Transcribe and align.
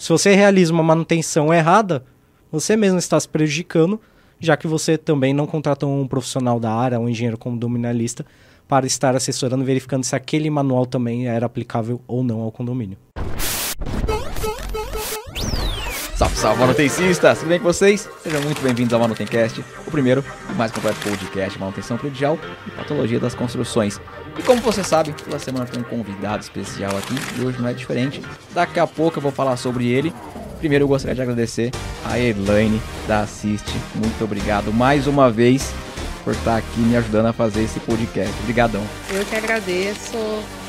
Se 0.00 0.08
você 0.08 0.34
realiza 0.34 0.72
uma 0.72 0.82
manutenção 0.82 1.52
errada, 1.52 2.02
você 2.50 2.74
mesmo 2.74 2.98
está 2.98 3.20
se 3.20 3.28
prejudicando, 3.28 4.00
já 4.40 4.56
que 4.56 4.66
você 4.66 4.96
também 4.96 5.34
não 5.34 5.46
contratou 5.46 5.94
um 5.94 6.08
profissional 6.08 6.58
da 6.58 6.72
área, 6.72 6.98
um 6.98 7.06
engenheiro 7.06 7.36
condominialista, 7.36 8.24
para 8.66 8.86
estar 8.86 9.14
assessorando, 9.14 9.62
verificando 9.62 10.02
se 10.02 10.16
aquele 10.16 10.48
manual 10.48 10.86
também 10.86 11.28
era 11.28 11.44
aplicável 11.44 12.00
ou 12.08 12.24
não 12.24 12.40
ao 12.40 12.50
condomínio. 12.50 12.96
Salve, 16.40 16.58
manutencistas! 16.58 17.40
Tudo 17.40 17.48
bem 17.48 17.58
com 17.58 17.66
vocês? 17.66 18.08
Sejam 18.22 18.40
muito 18.40 18.62
bem-vindos 18.62 18.94
ao 18.94 19.00
Manutencast, 19.00 19.62
o 19.86 19.90
primeiro 19.90 20.24
e 20.48 20.54
mais 20.54 20.72
completo 20.72 20.98
podcast 21.00 21.52
de 21.52 21.58
manutenção 21.58 21.98
predial 21.98 22.38
e 22.66 22.70
patologia 22.70 23.20
das 23.20 23.34
construções. 23.34 24.00
E 24.38 24.42
como 24.42 24.58
você 24.62 24.82
sabe, 24.82 25.12
toda 25.12 25.38
semana 25.38 25.66
tem 25.66 25.82
um 25.82 25.84
convidado 25.84 26.42
especial 26.42 26.96
aqui 26.96 27.12
e 27.36 27.44
hoje 27.44 27.60
não 27.60 27.68
é 27.68 27.74
diferente. 27.74 28.22
Daqui 28.54 28.80
a 28.80 28.86
pouco 28.86 29.18
eu 29.18 29.22
vou 29.22 29.30
falar 29.30 29.58
sobre 29.58 29.88
ele. 29.88 30.14
Primeiro 30.58 30.84
eu 30.84 30.88
gostaria 30.88 31.14
de 31.14 31.20
agradecer 31.20 31.72
a 32.06 32.18
Elaine 32.18 32.80
da 33.06 33.20
Assiste. 33.20 33.74
Muito 33.94 34.24
obrigado 34.24 34.72
mais 34.72 35.06
uma 35.06 35.30
vez 35.30 35.74
por 36.24 36.32
estar 36.32 36.56
aqui 36.56 36.80
me 36.80 36.96
ajudando 36.96 37.26
a 37.26 37.34
fazer 37.34 37.64
esse 37.64 37.78
podcast. 37.80 38.32
Obrigadão. 38.40 38.82
Eu 39.10 39.26
que 39.26 39.36
agradeço. 39.36 40.16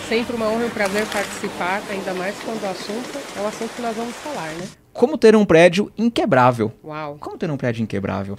Sempre 0.10 0.36
uma 0.36 0.50
honra 0.50 0.64
e 0.64 0.66
um 0.66 0.70
prazer 0.70 1.06
participar, 1.06 1.82
ainda 1.90 2.14
mais 2.14 2.36
quando 2.44 2.62
o 2.62 2.70
assunto 2.70 3.18
é 3.38 3.40
o 3.40 3.48
assunto 3.48 3.74
que 3.74 3.82
nós 3.82 3.96
vamos 3.96 4.14
falar, 4.18 4.50
né? 4.56 4.81
Como 4.94 5.18
ter 5.18 5.36
um 5.36 5.46
prédio 5.46 5.92
inquebrável. 5.98 6.72
Uau. 6.84 7.18
Como 7.20 7.38
ter 7.38 7.50
um 7.50 7.58
prédio 7.58 7.82
inquebrável? 7.82 8.38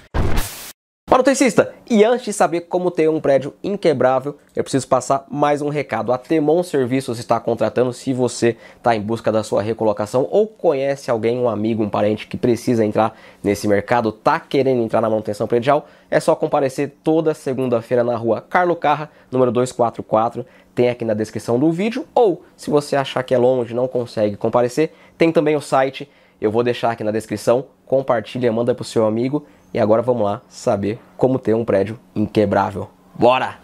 Manutencista, 1.11 1.75
e 1.91 2.05
antes 2.05 2.25
de 2.25 2.33
saber 2.33 2.62
como 2.62 2.91
ter 2.91 3.09
um 3.09 3.20
prédio 3.20 3.52
inquebrável, 3.62 4.38
eu 4.56 4.62
preciso 4.62 4.88
passar 4.88 5.27
mais 5.30 5.61
um 5.61 5.69
recado. 5.69 6.12
A 6.12 6.16
Temon 6.16 6.62
Serviços 6.62 7.19
está 7.19 7.38
contratando 7.38 7.92
se 7.92 8.15
você 8.15 8.56
está 8.77 8.95
em 8.97 9.01
busca 9.01 9.30
da 9.30 9.42
sua 9.42 9.61
recolocação 9.61 10.27
ou 10.30 10.47
conhece 10.47 11.11
alguém, 11.11 11.38
um 11.38 11.48
amigo, 11.48 11.83
um 11.83 11.91
parente 11.91 12.27
que 12.27 12.37
precisa 12.37 12.84
entrar 12.84 13.19
nesse 13.42 13.69
mercado, 13.69 14.09
está 14.09 14.41
querendo 14.41 14.83
entrar 14.83 15.03
na 15.03 15.11
manutenção 15.11 15.47
predial, 15.47 15.87
é 16.11 16.19
só 16.19 16.34
comparecer 16.34 16.94
toda 17.05 17.34
segunda-feira 17.34 18.03
na 18.03 18.16
rua 18.16 18.41
Carlo 18.41 18.77
Carra, 18.77 19.11
número 19.31 19.53
244, 19.53 20.47
tem 20.75 20.89
aqui 20.89 21.05
na 21.05 21.12
descrição 21.12 21.59
do 21.59 21.70
vídeo, 21.70 22.06
ou 22.14 22.42
se 22.56 22.70
você 22.70 22.97
achar 22.97 23.22
que 23.22 23.34
é 23.34 23.39
longe, 23.39 23.75
não 23.75 23.87
consegue 23.87 24.37
comparecer, 24.37 24.94
tem 25.19 25.31
também 25.31 25.56
o 25.56 25.61
site, 25.61 26.09
eu 26.42 26.50
vou 26.50 26.64
deixar 26.64 26.90
aqui 26.90 27.04
na 27.04 27.12
descrição, 27.12 27.66
compartilha, 27.86 28.52
manda 28.52 28.74
pro 28.74 28.82
seu 28.82 29.06
amigo 29.06 29.46
e 29.72 29.78
agora 29.78 30.02
vamos 30.02 30.24
lá 30.24 30.42
saber 30.48 30.98
como 31.16 31.38
ter 31.38 31.54
um 31.54 31.64
prédio 31.64 32.00
inquebrável. 32.16 32.90
Bora! 33.14 33.60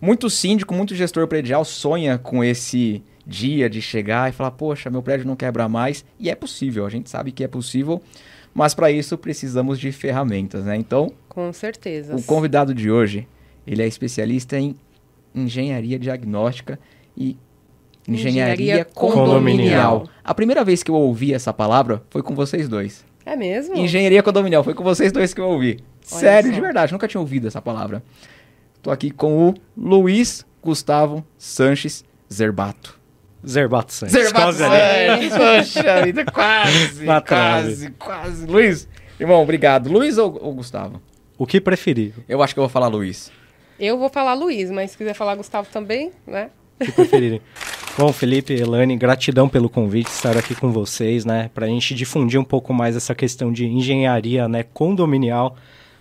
Muito 0.00 0.30
síndico, 0.30 0.72
muito 0.72 0.94
gestor 0.94 1.26
predial 1.26 1.64
sonha 1.64 2.16
com 2.16 2.44
esse 2.44 3.02
dia 3.26 3.68
de 3.68 3.82
chegar 3.82 4.28
e 4.30 4.32
falar: 4.32 4.52
Poxa, 4.52 4.88
meu 4.88 5.02
prédio 5.02 5.26
não 5.26 5.34
quebra 5.34 5.68
mais. 5.68 6.04
E 6.18 6.30
é 6.30 6.34
possível, 6.36 6.86
a 6.86 6.90
gente 6.90 7.10
sabe 7.10 7.32
que 7.32 7.42
é 7.42 7.48
possível, 7.48 8.00
mas 8.54 8.72
para 8.72 8.90
isso 8.92 9.18
precisamos 9.18 9.80
de 9.80 9.90
ferramentas, 9.90 10.64
né? 10.64 10.76
Então, 10.76 11.12
Com 11.28 11.52
certeza. 11.52 12.14
o 12.14 12.22
convidado 12.22 12.72
de 12.72 12.88
hoje, 12.88 13.26
ele 13.66 13.82
é 13.82 13.86
especialista 13.86 14.56
em 14.56 14.76
engenharia 15.34 15.98
diagnóstica 15.98 16.78
e 17.16 17.36
engenharia, 18.08 18.54
Engenharia 18.54 18.84
condominial. 18.84 19.26
condominial. 20.00 20.08
A 20.24 20.34
primeira 20.34 20.64
vez 20.64 20.82
que 20.82 20.90
eu 20.90 20.94
ouvi 20.94 21.32
essa 21.32 21.52
palavra 21.52 22.02
foi 22.10 22.22
com 22.22 22.34
vocês 22.34 22.68
dois. 22.68 23.04
É 23.24 23.36
mesmo? 23.36 23.76
Engenharia 23.76 24.22
condominial, 24.22 24.64
foi 24.64 24.74
com 24.74 24.82
vocês 24.82 25.12
dois 25.12 25.32
que 25.32 25.40
eu 25.40 25.48
ouvi. 25.48 25.78
Olha 26.10 26.20
Sério, 26.20 26.48
só. 26.50 26.54
de 26.54 26.60
verdade, 26.60 26.92
nunca 26.92 27.06
tinha 27.06 27.20
ouvido 27.20 27.46
essa 27.46 27.62
palavra. 27.62 28.02
Tô 28.82 28.90
aqui 28.90 29.10
com 29.12 29.50
o 29.50 29.54
Luiz 29.76 30.44
Gustavo 30.62 31.24
Sanches 31.38 32.04
Zerbato. 32.32 32.98
Zerbato. 33.46 33.92
Quase 34.32 34.64
ali. 34.64 35.30
Sanches, 35.30 35.72
poxa 35.74 36.02
vida, 36.04 36.24
quase, 36.24 37.04
Na 37.04 37.20
trave. 37.20 37.66
quase, 37.68 37.90
quase. 37.92 38.46
Luiz, 38.46 38.88
irmão, 39.20 39.40
obrigado. 39.42 39.88
Luiz 39.90 40.18
ou, 40.18 40.38
ou 40.42 40.52
Gustavo? 40.54 41.00
O 41.38 41.46
que 41.46 41.60
preferir? 41.60 42.14
Eu 42.28 42.42
acho 42.42 42.54
que 42.54 42.58
eu 42.60 42.62
vou 42.64 42.68
falar 42.70 42.88
Luiz. 42.88 43.30
Eu 43.78 43.98
vou 43.98 44.08
falar 44.08 44.34
Luiz, 44.34 44.70
mas 44.70 44.92
se 44.92 44.98
quiser 44.98 45.14
falar 45.14 45.34
Gustavo 45.36 45.68
também, 45.72 46.10
né? 46.26 46.50
O 46.80 46.84
que 46.84 46.92
preferirem. 46.92 47.40
Bom, 47.98 48.10
Felipe, 48.10 48.54
Elane, 48.54 48.96
gratidão 48.96 49.50
pelo 49.50 49.68
convite, 49.68 50.08
estar 50.08 50.34
aqui 50.38 50.54
com 50.54 50.72
vocês, 50.72 51.26
né? 51.26 51.50
Pra 51.54 51.66
gente 51.66 51.94
difundir 51.94 52.40
um 52.40 52.44
pouco 52.44 52.72
mais 52.72 52.96
essa 52.96 53.14
questão 53.14 53.52
de 53.52 53.66
engenharia, 53.66 54.48
né? 54.48 54.62
Condominial, 54.62 55.56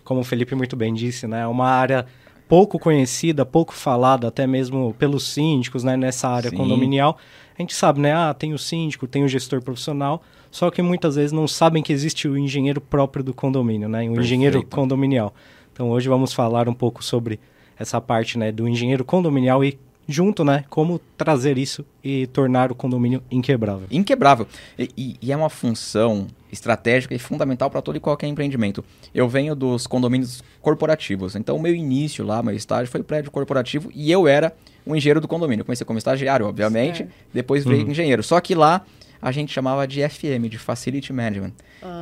como 0.05 0.21
o 0.21 0.23
Felipe 0.23 0.55
muito 0.55 0.77
bem 0.77 0.93
disse, 0.93 1.27
né? 1.27 1.41
É 1.41 1.47
uma 1.47 1.67
área 1.67 2.05
pouco 2.47 2.79
conhecida, 2.79 3.45
pouco 3.45 3.73
falada, 3.73 4.29
até 4.29 4.47
mesmo 4.47 4.95
pelos 4.97 5.27
síndicos, 5.27 5.83
né? 5.83 5.97
Nessa 5.97 6.29
área 6.29 6.49
Sim. 6.49 6.55
condominial. 6.55 7.17
A 7.59 7.61
gente 7.61 7.75
sabe, 7.75 7.99
né? 7.99 8.13
Ah, 8.13 8.33
tem 8.33 8.53
o 8.53 8.57
síndico, 8.57 9.05
tem 9.05 9.25
o 9.25 9.27
gestor 9.27 9.61
profissional, 9.61 10.23
só 10.49 10.71
que 10.71 10.81
muitas 10.81 11.17
vezes 11.17 11.33
não 11.33 11.45
sabem 11.45 11.83
que 11.83 11.91
existe 11.91 12.25
o 12.25 12.37
engenheiro 12.37 12.79
próprio 12.79 13.21
do 13.21 13.33
condomínio, 13.33 13.89
né? 13.89 14.09
O 14.09 14.19
engenheiro 14.19 14.59
Perfeito. 14.59 14.75
condominial. 14.75 15.33
Então 15.73 15.89
hoje 15.89 16.07
vamos 16.07 16.31
falar 16.31 16.69
um 16.69 16.73
pouco 16.73 17.03
sobre 17.03 17.37
essa 17.77 17.99
parte, 17.99 18.37
né? 18.37 18.49
Do 18.49 18.65
engenheiro 18.65 19.03
condominial 19.03 19.61
e 19.61 19.77
junto, 20.11 20.43
né? 20.43 20.65
Como 20.69 20.99
trazer 21.17 21.57
isso 21.57 21.85
e 22.03 22.27
tornar 22.27 22.71
o 22.71 22.75
condomínio 22.75 23.23
inquebrável. 23.31 23.87
Inquebrável. 23.89 24.47
E, 24.77 24.89
e- 24.97 25.15
e 25.21 25.31
é 25.31 25.37
uma 25.37 25.49
função 25.49 26.27
estratégica 26.51 27.15
e 27.15 27.19
fundamental 27.19 27.69
para 27.69 27.81
todo 27.81 27.95
e 27.95 27.99
qualquer 27.99 28.27
empreendimento. 28.27 28.83
Eu 29.15 29.27
venho 29.29 29.55
dos 29.55 29.87
condomínios 29.87 30.43
corporativos. 30.61 31.35
Então, 31.35 31.55
o 31.55 31.61
meu 31.61 31.73
início 31.73 32.25
lá, 32.25 32.43
meu 32.43 32.53
estágio, 32.55 32.91
foi 32.91 33.01
prédio 33.01 33.31
corporativo 33.31 33.89
e 33.95 34.11
eu 34.11 34.27
era 34.27 34.53
o 34.85 34.95
engenheiro 34.95 35.21
do 35.21 35.27
condomínio. 35.27 35.61
Eu 35.61 35.65
comecei 35.65 35.85
como 35.85 35.97
estagiário, 35.97 36.45
obviamente, 36.45 36.97
Certo. 36.99 37.11
depois 37.33 37.63
veio 37.63 37.89
engenheiro. 37.89 38.21
Só 38.21 38.39
que 38.41 38.53
lá 38.53 38.85
a 39.21 39.31
gente 39.31 39.53
chamava 39.53 39.87
de 39.87 40.01
FM, 40.07 40.49
de 40.49 40.57
Facility 40.57 41.13
Management. 41.13 41.53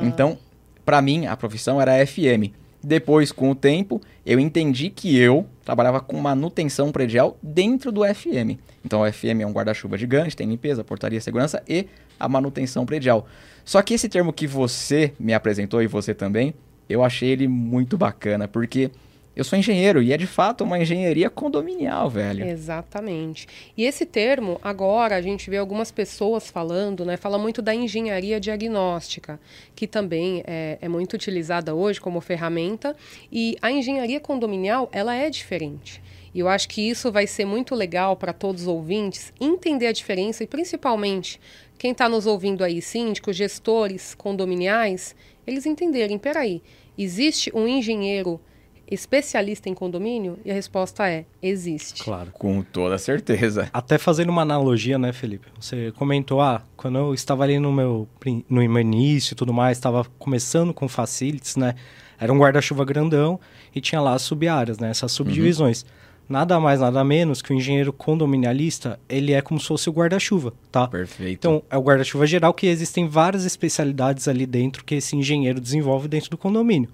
Então, 0.02 0.38
para 0.84 1.00
mim, 1.02 1.26
a 1.26 1.36
profissão 1.36 1.80
era 1.80 2.04
FM. 2.06 2.52
Depois, 2.82 3.30
com 3.30 3.50
o 3.50 3.54
tempo, 3.54 4.00
eu 4.24 4.40
entendi 4.40 4.88
que 4.88 5.18
eu 5.18 5.46
trabalhava 5.64 6.00
com 6.00 6.18
manutenção 6.18 6.90
predial 6.90 7.36
dentro 7.42 7.92
do 7.92 8.02
FM. 8.02 8.58
Então, 8.84 9.02
o 9.02 9.12
FM 9.12 9.40
é 9.42 9.46
um 9.46 9.52
guarda-chuva 9.52 9.98
gigante, 9.98 10.34
tem 10.36 10.48
limpeza, 10.48 10.82
portaria, 10.82 11.20
segurança 11.20 11.62
e 11.68 11.86
a 12.18 12.28
manutenção 12.28 12.86
predial. 12.86 13.26
Só 13.64 13.82
que 13.82 13.94
esse 13.94 14.08
termo 14.08 14.32
que 14.32 14.46
você 14.46 15.12
me 15.18 15.34
apresentou 15.34 15.82
e 15.82 15.86
você 15.86 16.14
também, 16.14 16.54
eu 16.88 17.04
achei 17.04 17.28
ele 17.28 17.46
muito 17.46 17.98
bacana, 17.98 18.48
porque 18.48 18.90
eu 19.34 19.44
sou 19.44 19.58
engenheiro 19.58 20.02
e 20.02 20.12
é 20.12 20.16
de 20.16 20.26
fato 20.26 20.64
uma 20.64 20.78
engenharia 20.78 21.30
condominial, 21.30 22.10
velho. 22.10 22.44
Exatamente. 22.44 23.46
E 23.76 23.84
esse 23.84 24.04
termo, 24.04 24.58
agora 24.62 25.14
a 25.14 25.22
gente 25.22 25.48
vê 25.48 25.56
algumas 25.56 25.92
pessoas 25.92 26.50
falando, 26.50 27.04
né? 27.04 27.16
Fala 27.16 27.38
muito 27.38 27.62
da 27.62 27.74
engenharia 27.74 28.40
diagnóstica, 28.40 29.38
que 29.74 29.86
também 29.86 30.42
é, 30.46 30.78
é 30.80 30.88
muito 30.88 31.14
utilizada 31.14 31.74
hoje 31.74 32.00
como 32.00 32.20
ferramenta. 32.20 32.96
E 33.30 33.56
a 33.62 33.70
engenharia 33.70 34.18
condominial, 34.18 34.88
ela 34.92 35.14
é 35.14 35.30
diferente. 35.30 36.02
E 36.34 36.40
eu 36.40 36.48
acho 36.48 36.68
que 36.68 36.88
isso 36.88 37.10
vai 37.10 37.26
ser 37.26 37.44
muito 37.44 37.74
legal 37.74 38.16
para 38.16 38.32
todos 38.32 38.62
os 38.62 38.68
ouvintes 38.68 39.32
entender 39.40 39.86
a 39.86 39.92
diferença 39.92 40.44
e 40.44 40.46
principalmente 40.46 41.40
quem 41.78 41.92
está 41.92 42.08
nos 42.08 42.26
ouvindo 42.26 42.62
aí, 42.62 42.82
síndicos, 42.82 43.36
gestores 43.36 44.14
condominiais, 44.14 45.16
eles 45.46 45.66
entenderem, 45.66 46.18
peraí, 46.18 46.62
existe 46.96 47.50
um 47.54 47.66
engenheiro 47.66 48.40
especialista 48.90 49.68
em 49.68 49.74
condomínio? 49.74 50.38
E 50.44 50.50
a 50.50 50.54
resposta 50.54 51.08
é: 51.08 51.24
existe. 51.42 52.02
Claro. 52.02 52.30
Com 52.32 52.62
toda 52.62 52.98
certeza. 52.98 53.68
Até 53.72 53.98
fazendo 53.98 54.30
uma 54.30 54.42
analogia, 54.42 54.98
né, 54.98 55.12
Felipe? 55.12 55.48
Você 55.58 55.92
comentou, 55.92 56.40
ah, 56.40 56.62
quando 56.76 56.98
eu 56.98 57.14
estava 57.14 57.44
ali 57.44 57.58
no 57.58 57.72
meu, 57.72 58.08
no 58.48 58.68
meu 58.68 58.80
início 58.80 59.34
e 59.34 59.36
tudo 59.36 59.52
mais, 59.52 59.78
estava 59.78 60.04
começando 60.18 60.74
com 60.74 60.88
facilities, 60.88 61.56
né? 61.56 61.74
Era 62.18 62.32
um 62.32 62.38
guarda-chuva 62.38 62.84
grandão 62.84 63.40
e 63.74 63.80
tinha 63.80 64.00
lá 64.00 64.14
as 64.14 64.22
sub-áreas, 64.22 64.78
né? 64.78 64.90
Essas 64.90 65.12
subdivisões. 65.12 65.86
Nada 66.28 66.60
mais, 66.60 66.78
nada 66.78 67.02
menos 67.02 67.42
que 67.42 67.52
o 67.52 67.56
engenheiro 67.56 67.92
condominialista, 67.92 69.00
ele 69.08 69.32
é 69.32 69.42
como 69.42 69.58
se 69.58 69.66
fosse 69.66 69.90
o 69.90 69.92
guarda-chuva, 69.92 70.52
tá? 70.70 70.86
Perfeito. 70.86 71.32
Então, 71.32 71.60
é 71.68 71.76
o 71.76 71.82
guarda-chuva 71.82 72.24
geral 72.24 72.54
que 72.54 72.68
existem 72.68 73.08
várias 73.08 73.44
especialidades 73.44 74.28
ali 74.28 74.46
dentro 74.46 74.84
que 74.84 74.94
esse 74.94 75.16
engenheiro 75.16 75.60
desenvolve 75.60 76.06
dentro 76.06 76.30
do 76.30 76.38
condomínio. 76.38 76.88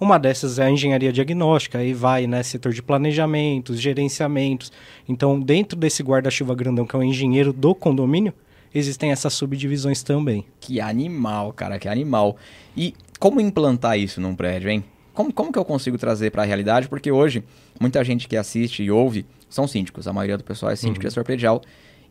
Uma 0.00 0.18
dessas 0.18 0.58
é 0.58 0.64
a 0.64 0.70
engenharia 0.70 1.12
diagnóstica, 1.12 1.78
aí 1.78 1.92
vai, 1.92 2.26
né, 2.26 2.42
setor 2.42 2.72
de 2.72 2.80
planejamentos, 2.80 3.80
gerenciamentos. 3.80 4.70
Então, 5.08 5.40
dentro 5.40 5.76
desse 5.76 6.02
guarda-chuva 6.02 6.54
grandão 6.54 6.86
que 6.86 6.94
é 6.94 6.98
o 6.98 7.02
engenheiro 7.02 7.52
do 7.52 7.74
condomínio, 7.74 8.32
existem 8.72 9.10
essas 9.10 9.32
subdivisões 9.32 10.02
também. 10.02 10.44
Que 10.60 10.80
animal, 10.80 11.52
cara, 11.52 11.78
que 11.78 11.88
animal. 11.88 12.36
E 12.76 12.94
como 13.18 13.40
implantar 13.40 13.98
isso 13.98 14.20
num 14.20 14.36
prédio, 14.36 14.70
hein? 14.70 14.84
Como, 15.12 15.32
como 15.32 15.52
que 15.52 15.58
eu 15.58 15.64
consigo 15.64 15.98
trazer 15.98 16.30
para 16.30 16.42
a 16.42 16.46
realidade? 16.46 16.88
Porque 16.88 17.10
hoje, 17.10 17.42
muita 17.80 18.04
gente 18.04 18.28
que 18.28 18.36
assiste 18.36 18.84
e 18.84 18.90
ouve 18.90 19.26
são 19.50 19.66
síndicos. 19.66 20.06
A 20.06 20.12
maioria 20.12 20.38
do 20.38 20.44
pessoal 20.44 20.70
é 20.70 20.76
síndico 20.76 21.04
e 21.04 21.06
gestor 21.06 21.24
predial. 21.24 21.60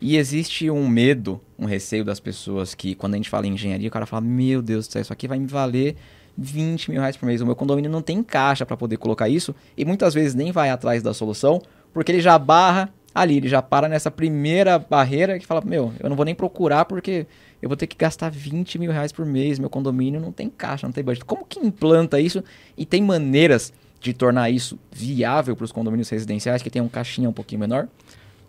E 0.01 0.17
existe 0.17 0.69
um 0.69 0.87
medo, 0.89 1.39
um 1.57 1.65
receio 1.65 2.03
das 2.03 2.19
pessoas 2.19 2.75
que, 2.75 2.93
quando 2.95 3.13
a 3.13 3.17
gente 3.17 3.29
fala 3.29 3.47
em 3.47 3.53
engenharia, 3.53 3.87
o 3.87 3.91
cara 3.91 4.05
fala: 4.05 4.21
Meu 4.21 4.61
Deus 4.61 4.87
do 4.87 4.91
céu, 4.91 5.01
isso 5.01 5.13
aqui 5.13 5.27
vai 5.27 5.39
me 5.39 5.47
valer 5.47 5.95
20 6.37 6.91
mil 6.91 6.99
reais 6.99 7.17
por 7.17 7.25
mês. 7.25 7.41
O 7.41 7.45
meu 7.45 7.55
condomínio 7.55 7.89
não 7.89 8.01
tem 8.01 8.21
caixa 8.21 8.65
para 8.65 8.77
poder 8.77 8.97
colocar 8.97 9.27
isso. 9.27 9.55
E 9.75 9.83
muitas 9.83 10.13
vezes 10.13 10.35
nem 10.35 10.51
vai 10.51 10.69
atrás 10.69 11.01
da 11.01 11.13
solução, 11.13 11.61
porque 11.93 12.11
ele 12.11 12.21
já 12.21 12.37
barra 12.37 12.89
ali, 13.13 13.37
ele 13.37 13.47
já 13.47 13.61
para 13.61 13.89
nessa 13.89 14.11
primeira 14.11 14.77
barreira 14.77 15.39
que 15.39 15.45
fala: 15.45 15.61
Meu, 15.65 15.93
eu 15.99 16.09
não 16.09 16.15
vou 16.15 16.25
nem 16.25 16.35
procurar 16.35 16.85
porque 16.85 17.25
eu 17.61 17.67
vou 17.67 17.75
ter 17.75 17.87
que 17.87 17.97
gastar 17.97 18.29
20 18.29 18.77
mil 18.77 18.91
reais 18.91 19.11
por 19.11 19.25
mês, 19.25 19.57
meu 19.57 19.69
condomínio 19.69 20.21
não 20.21 20.31
tem 20.31 20.49
caixa, 20.49 20.85
não 20.85 20.93
tem 20.93 21.03
budget. 21.03 21.25
Como 21.25 21.45
que 21.45 21.59
implanta 21.59 22.19
isso 22.19 22.43
e 22.77 22.85
tem 22.85 23.01
maneiras 23.01 23.73
de 23.99 24.13
tornar 24.13 24.51
isso 24.51 24.77
viável 24.91 25.55
para 25.55 25.65
os 25.65 25.71
condomínios 25.71 26.09
residenciais 26.09 26.61
que 26.61 26.69
tem 26.69 26.81
um 26.81 26.87
caixinha 26.87 27.27
um 27.27 27.33
pouquinho 27.33 27.61
menor? 27.61 27.87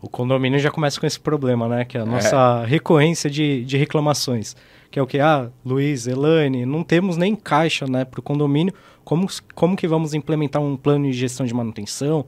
O 0.00 0.08
condomínio 0.08 0.58
já 0.58 0.70
começa 0.70 1.00
com 1.00 1.06
esse 1.06 1.18
problema, 1.18 1.68
né? 1.68 1.84
Que 1.84 1.98
é 1.98 2.00
a 2.00 2.06
nossa 2.06 2.62
é. 2.64 2.66
recorrência 2.66 3.28
de, 3.28 3.64
de 3.64 3.76
reclamações. 3.76 4.54
Que 4.90 4.98
é 4.98 5.02
o 5.02 5.06
que? 5.06 5.18
Ah, 5.18 5.50
Luiz, 5.64 6.06
Elaine, 6.06 6.64
não 6.64 6.82
temos 6.82 7.16
nem 7.16 7.34
caixa 7.34 7.86
né, 7.86 8.04
para 8.04 8.20
o 8.20 8.22
condomínio. 8.22 8.72
Como, 9.04 9.26
como 9.54 9.76
que 9.76 9.88
vamos 9.88 10.14
implementar 10.14 10.62
um 10.62 10.76
plano 10.76 11.06
de 11.06 11.12
gestão 11.12 11.44
de 11.44 11.52
manutenção? 11.52 12.20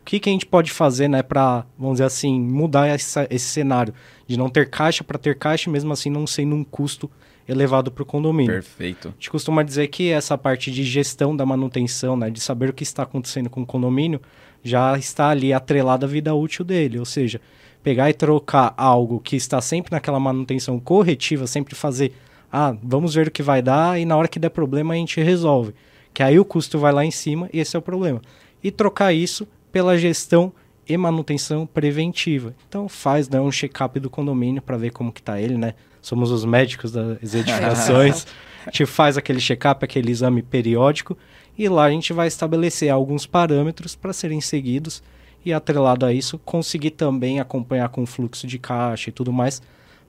O 0.00 0.04
que, 0.04 0.20
que 0.20 0.28
a 0.28 0.32
gente 0.32 0.46
pode 0.46 0.70
fazer 0.70 1.08
né, 1.08 1.22
para, 1.22 1.64
vamos 1.78 1.94
dizer 1.94 2.04
assim, 2.04 2.38
mudar 2.38 2.86
essa, 2.86 3.26
esse 3.30 3.46
cenário 3.46 3.94
de 4.26 4.36
não 4.36 4.50
ter 4.50 4.68
caixa 4.68 5.02
para 5.02 5.18
ter 5.18 5.38
caixa, 5.38 5.70
mesmo 5.70 5.92
assim 5.92 6.10
não 6.10 6.26
sendo 6.26 6.54
um 6.54 6.62
custo 6.62 7.10
elevado 7.48 7.90
para 7.90 8.02
o 8.02 8.06
condomínio. 8.06 8.52
Perfeito. 8.52 9.08
A 9.08 9.10
gente 9.12 9.30
costuma 9.30 9.62
dizer 9.62 9.88
que 9.88 10.10
essa 10.10 10.36
parte 10.36 10.70
de 10.70 10.84
gestão 10.84 11.36
da 11.36 11.44
manutenção, 11.44 12.16
né, 12.16 12.30
de 12.30 12.40
saber 12.40 12.70
o 12.70 12.72
que 12.72 12.82
está 12.82 13.02
acontecendo 13.02 13.50
com 13.50 13.62
o 13.62 13.66
condomínio, 13.66 14.20
já 14.64 14.96
está 14.98 15.28
ali 15.28 15.52
atrelada 15.52 16.06
à 16.06 16.08
vida 16.08 16.34
útil 16.34 16.64
dele. 16.64 16.98
Ou 16.98 17.04
seja, 17.04 17.40
pegar 17.82 18.08
e 18.08 18.14
trocar 18.14 18.72
algo 18.76 19.20
que 19.20 19.36
está 19.36 19.60
sempre 19.60 19.92
naquela 19.92 20.18
manutenção 20.18 20.80
corretiva, 20.80 21.46
sempre 21.46 21.74
fazer, 21.74 22.14
ah, 22.50 22.74
vamos 22.82 23.14
ver 23.14 23.28
o 23.28 23.30
que 23.30 23.42
vai 23.42 23.60
dar 23.60 24.00
e 24.00 24.06
na 24.06 24.16
hora 24.16 24.26
que 24.26 24.38
der 24.38 24.48
problema 24.48 24.94
a 24.94 24.96
gente 24.96 25.20
resolve. 25.20 25.74
Que 26.12 26.22
aí 26.22 26.38
o 26.38 26.44
custo 26.44 26.78
vai 26.78 26.92
lá 26.92 27.04
em 27.04 27.10
cima 27.10 27.48
e 27.52 27.60
esse 27.60 27.76
é 27.76 27.78
o 27.78 27.82
problema. 27.82 28.22
E 28.62 28.70
trocar 28.70 29.12
isso 29.12 29.46
pela 29.70 29.98
gestão 29.98 30.52
e 30.88 30.96
manutenção 30.96 31.66
preventiva. 31.66 32.54
Então 32.68 32.88
faz 32.88 33.28
né, 33.28 33.40
um 33.40 33.50
check-up 33.50 34.00
do 34.00 34.08
condomínio 34.08 34.62
para 34.62 34.76
ver 34.76 34.90
como 34.90 35.12
que 35.12 35.20
está 35.20 35.40
ele, 35.40 35.58
né? 35.58 35.74
Somos 36.00 36.30
os 36.30 36.44
médicos 36.44 36.92
das 36.92 37.18
edificações. 37.34 38.26
a 38.66 38.70
gente 38.70 38.86
faz 38.86 39.18
aquele 39.18 39.40
check-up, 39.40 39.84
aquele 39.84 40.10
exame 40.10 40.42
periódico 40.42 41.16
e 41.56 41.68
lá 41.68 41.84
a 41.84 41.90
gente 41.90 42.12
vai 42.12 42.26
estabelecer 42.26 42.90
alguns 42.90 43.26
parâmetros 43.26 43.94
para 43.94 44.12
serem 44.12 44.40
seguidos 44.40 45.02
e 45.44 45.52
atrelado 45.52 46.06
a 46.06 46.12
isso 46.12 46.38
conseguir 46.38 46.90
também 46.90 47.38
acompanhar 47.38 47.88
com 47.90 48.02
o 48.02 48.06
fluxo 48.06 48.46
de 48.46 48.58
caixa 48.58 49.10
e 49.10 49.12
tudo 49.12 49.32
mais 49.32 49.62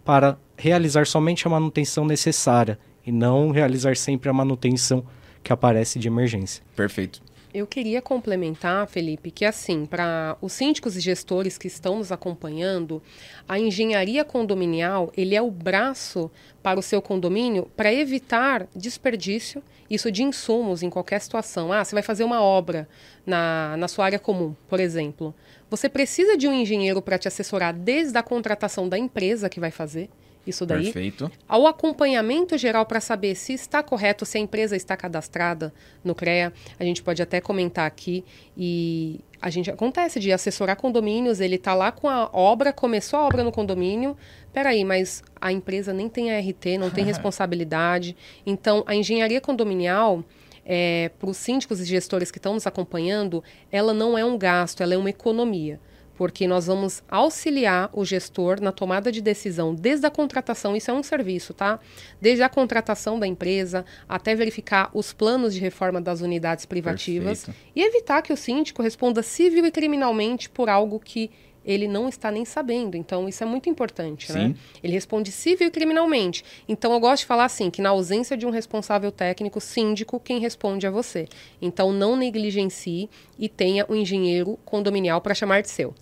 para 0.04 0.38
realizar 0.58 1.06
somente 1.06 1.48
a 1.48 1.50
manutenção 1.50 2.06
necessária 2.06 2.80
e 3.06 3.12
não 3.12 3.52
realizar 3.52 3.98
sempre 3.98 4.30
a 4.30 4.34
manutenção 4.34 5.04
que 5.44 5.52
aparece 5.52 6.00
de 6.00 6.08
emergência. 6.08 6.64
Perfeito. 6.76 7.22
Eu 7.56 7.66
queria 7.66 8.02
complementar, 8.02 8.86
Felipe, 8.86 9.32
que 9.32 9.46
assim, 9.46 9.86
para 9.86 10.36
os 10.42 10.52
síndicos 10.52 10.98
e 10.98 11.00
gestores 11.00 11.58
que 11.58 11.68
estão 11.68 12.00
nos 12.00 12.12
acompanhando, 12.12 13.02
a 13.48 13.58
engenharia 13.58 14.26
condominial, 14.26 15.10
ele 15.16 15.36
é 15.36 15.42
o 15.42 15.50
braço 15.50 16.30
para 16.62 16.78
o 16.78 16.84
seu 16.84 17.02
condomínio 17.02 17.72
para 17.74 17.94
evitar 17.94 18.68
desperdício, 18.76 19.64
isso 19.90 20.12
de 20.12 20.22
insumos 20.22 20.84
em 20.84 20.90
qualquer 20.90 21.22
situação. 21.22 21.72
Ah, 21.72 21.82
você 21.82 21.96
vai 21.96 22.04
fazer 22.04 22.26
uma 22.26 22.42
obra 22.42 22.90
na, 23.26 23.78
na 23.78 23.88
sua 23.88 24.04
área 24.04 24.20
comum, 24.20 24.54
por 24.68 24.82
exemplo. 24.82 25.34
Você 25.70 25.88
precisa 25.88 26.36
de 26.36 26.50
um 26.50 26.54
engenheiro 26.54 27.02
para 27.02 27.18
te 27.18 27.30
assessorar 27.30 27.74
desde 27.74 28.18
a 28.18 28.22
contratação 28.22 28.90
da 28.90 28.98
empresa 28.98 29.48
que 29.48 29.62
vai 29.62 29.72
fazer, 29.72 30.10
isso 30.46 30.66
daí. 30.66 30.86
Perfeito. 30.86 31.32
Ao 31.48 31.66
acompanhamento 31.66 32.58
geral 32.58 32.86
para 32.86 33.00
saber 33.00 33.36
se 33.36 33.54
está 33.54 33.82
correto, 33.82 34.26
se 34.26 34.38
a 34.38 34.42
empresa 34.42 34.76
está 34.76 34.96
cadastrada 34.96 35.74
no 36.04 36.14
CREA. 36.14 36.54
A 36.80 36.84
gente 36.84 37.02
pode 37.02 37.22
até 37.22 37.42
comentar 37.42 37.86
aqui 37.86 38.24
e 38.58 39.20
a 39.42 39.50
gente 39.50 39.70
acontece 39.70 40.20
de 40.20 40.32
assessorar 40.32 40.76
condomínios, 40.76 41.40
ele 41.40 41.56
está 41.56 41.74
lá 41.74 41.92
com 41.92 42.08
a 42.10 42.30
obra, 42.34 42.72
começou 42.72 43.20
a 43.20 43.26
obra 43.26 43.44
no 43.44 43.52
condomínio, 43.52 44.16
peraí, 44.54 44.84
mas 44.84 45.24
a 45.40 45.52
empresa 45.52 45.94
nem 45.94 46.10
tem 46.10 46.32
ART, 46.32 46.66
não 46.80 46.90
tem 46.90 47.06
responsabilidade. 47.06 48.16
Então, 48.46 48.84
a 48.88 48.96
engenharia 48.96 49.42
condominial, 49.42 50.24
é, 50.66 51.12
para 51.20 51.30
os 51.30 51.38
síndicos 51.38 51.80
e 51.80 51.86
gestores 51.86 52.32
que 52.32 52.40
estão 52.40 52.54
nos 52.54 52.66
acompanhando, 52.66 53.44
ela 53.72 53.94
não 53.94 54.18
é 54.18 54.26
um 54.26 54.38
gasto, 54.38 54.82
ela 54.82 54.94
é 54.94 54.98
uma 54.98 55.10
economia 55.10 55.80
porque 56.16 56.48
nós 56.48 56.68
vamos 56.68 57.04
auxiliar 57.10 57.90
o 57.94 58.06
gestor 58.06 58.62
na 58.62 58.72
tomada 58.72 59.12
de 59.12 59.22
decisão 59.22 59.74
desde 59.74 60.06
a 60.06 60.12
contratação, 60.12 60.76
isso 60.76 60.90
é 60.90 60.94
um 60.94 61.04
serviço, 61.04 61.54
tá? 61.54 61.80
Desde 62.22 62.44
a 62.44 62.50
contratação 62.50 63.20
da 63.20 63.28
empresa 63.28 63.86
até 64.08 64.34
verificar 64.36 64.90
os 64.94 65.14
planos 65.14 65.54
de 65.54 65.60
reforma 65.60 66.02
das 66.02 66.22
unidades 66.22 66.66
privativas 66.66 67.46
Perfeito. 67.46 67.72
e 67.76 67.82
evitar 67.84 68.22
que 68.22 68.34
o 68.34 68.38
síndico 68.38 68.82
responda 68.82 69.22
civil 69.22 69.66
e 69.66 69.72
criminalmente 69.72 70.50
por 70.50 70.70
algo 70.70 71.00
que 71.00 71.30
ele 71.66 71.88
não 71.88 72.08
está 72.08 72.32
nem 72.32 72.46
sabendo. 72.46 72.96
Então, 72.96 73.28
isso 73.28 73.44
é 73.44 73.46
muito 73.46 73.70
importante, 73.70 74.32
né? 74.32 74.40
Sim. 74.40 74.48
né? 74.50 74.56
Ele 74.84 74.94
responde 74.94 75.32
civil 75.32 75.68
e 75.68 75.72
criminalmente. 75.72 76.44
Então, 76.68 76.94
eu 76.94 77.00
gosto 77.00 77.22
de 77.24 77.26
falar 77.26 77.46
assim, 77.46 77.70
que 77.70 77.82
na 77.82 77.90
ausência 77.90 78.38
de 78.38 78.46
um 78.46 78.50
responsável 78.50 79.12
técnico, 79.12 79.60
síndico, 79.60 80.20
quem 80.20 80.40
responde 80.40 80.86
é 80.86 80.90
você. 80.92 81.28
Então, 81.62 81.92
não 81.92 82.16
negligencie 82.16 83.10
e 83.40 83.50
tenha 83.50 83.86
um 83.90 83.96
engenheiro 83.96 84.60
condominial 84.64 85.20
para 85.22 85.34
chamar 85.34 85.62
de 85.62 85.70
seu 85.70 85.94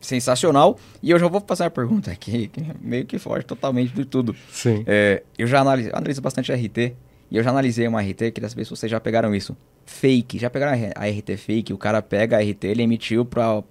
sensacional. 0.00 0.78
E 1.02 1.10
eu 1.10 1.18
já 1.18 1.28
vou 1.28 1.40
passar 1.40 1.66
a 1.66 1.70
pergunta 1.70 2.10
aqui, 2.10 2.48
que 2.48 2.60
meio 2.80 3.06
que 3.06 3.18
foge 3.18 3.44
totalmente 3.44 3.94
de 3.94 4.04
tudo. 4.04 4.34
Sim. 4.50 4.82
É, 4.86 5.22
eu 5.38 5.46
já 5.46 5.60
analiso, 5.60 5.90
analiso 5.92 6.20
bastante 6.20 6.52
RT, 6.52 6.94
e 7.30 7.36
eu 7.36 7.42
já 7.42 7.50
analisei 7.50 7.88
uma 7.88 8.02
RT, 8.02 8.32
queria 8.32 8.48
saber 8.48 8.64
se 8.64 8.70
vocês 8.70 8.90
já 8.90 9.00
pegaram 9.00 9.34
isso. 9.34 9.56
Fake, 9.86 10.38
já 10.38 10.50
pegaram 10.50 10.72
a 10.94 11.06
RT 11.06 11.36
fake, 11.38 11.72
o 11.72 11.78
cara 11.78 12.02
pega 12.02 12.36
a 12.36 12.40
RT, 12.40 12.64
ele 12.64 12.82
emitiu 12.82 13.24
para 13.24 13.62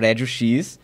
prédio 0.00 0.26
X, 0.26 0.80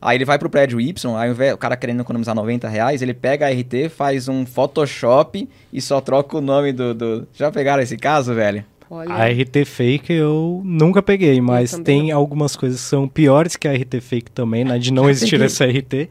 aí 0.00 0.18
ele 0.18 0.24
vai 0.26 0.38
pro 0.38 0.50
prédio 0.50 0.78
Y, 0.78 1.16
aí 1.16 1.52
o 1.52 1.58
cara 1.58 1.76
querendo 1.76 2.02
economizar 2.02 2.34
90 2.34 2.68
reais, 2.68 3.00
ele 3.00 3.14
pega 3.14 3.46
a 3.46 3.50
RT, 3.50 3.88
faz 3.88 4.28
um 4.28 4.44
Photoshop 4.44 5.48
e 5.72 5.80
só 5.80 6.00
troca 6.00 6.36
o 6.36 6.40
nome 6.42 6.72
do... 6.72 6.92
do... 6.92 7.28
Já 7.32 7.50
pegaram 7.50 7.82
esse 7.82 7.96
caso, 7.96 8.34
velho? 8.34 8.64
Olha. 8.90 9.14
A 9.14 9.26
RT 9.26 9.64
Fake 9.64 10.12
eu 10.12 10.60
nunca 10.62 11.02
peguei, 11.02 11.40
mas 11.40 11.72
tem 11.78 12.10
não. 12.10 12.18
algumas 12.18 12.54
coisas 12.54 12.80
que 12.80 12.86
são 12.86 13.08
piores 13.08 13.56
que 13.56 13.66
a 13.66 13.72
RT 13.72 14.00
Fake 14.02 14.30
também, 14.30 14.62
né? 14.62 14.78
De 14.78 14.92
não 14.92 15.08
existir 15.10 15.40
essa 15.40 15.64
RT. 15.64 16.10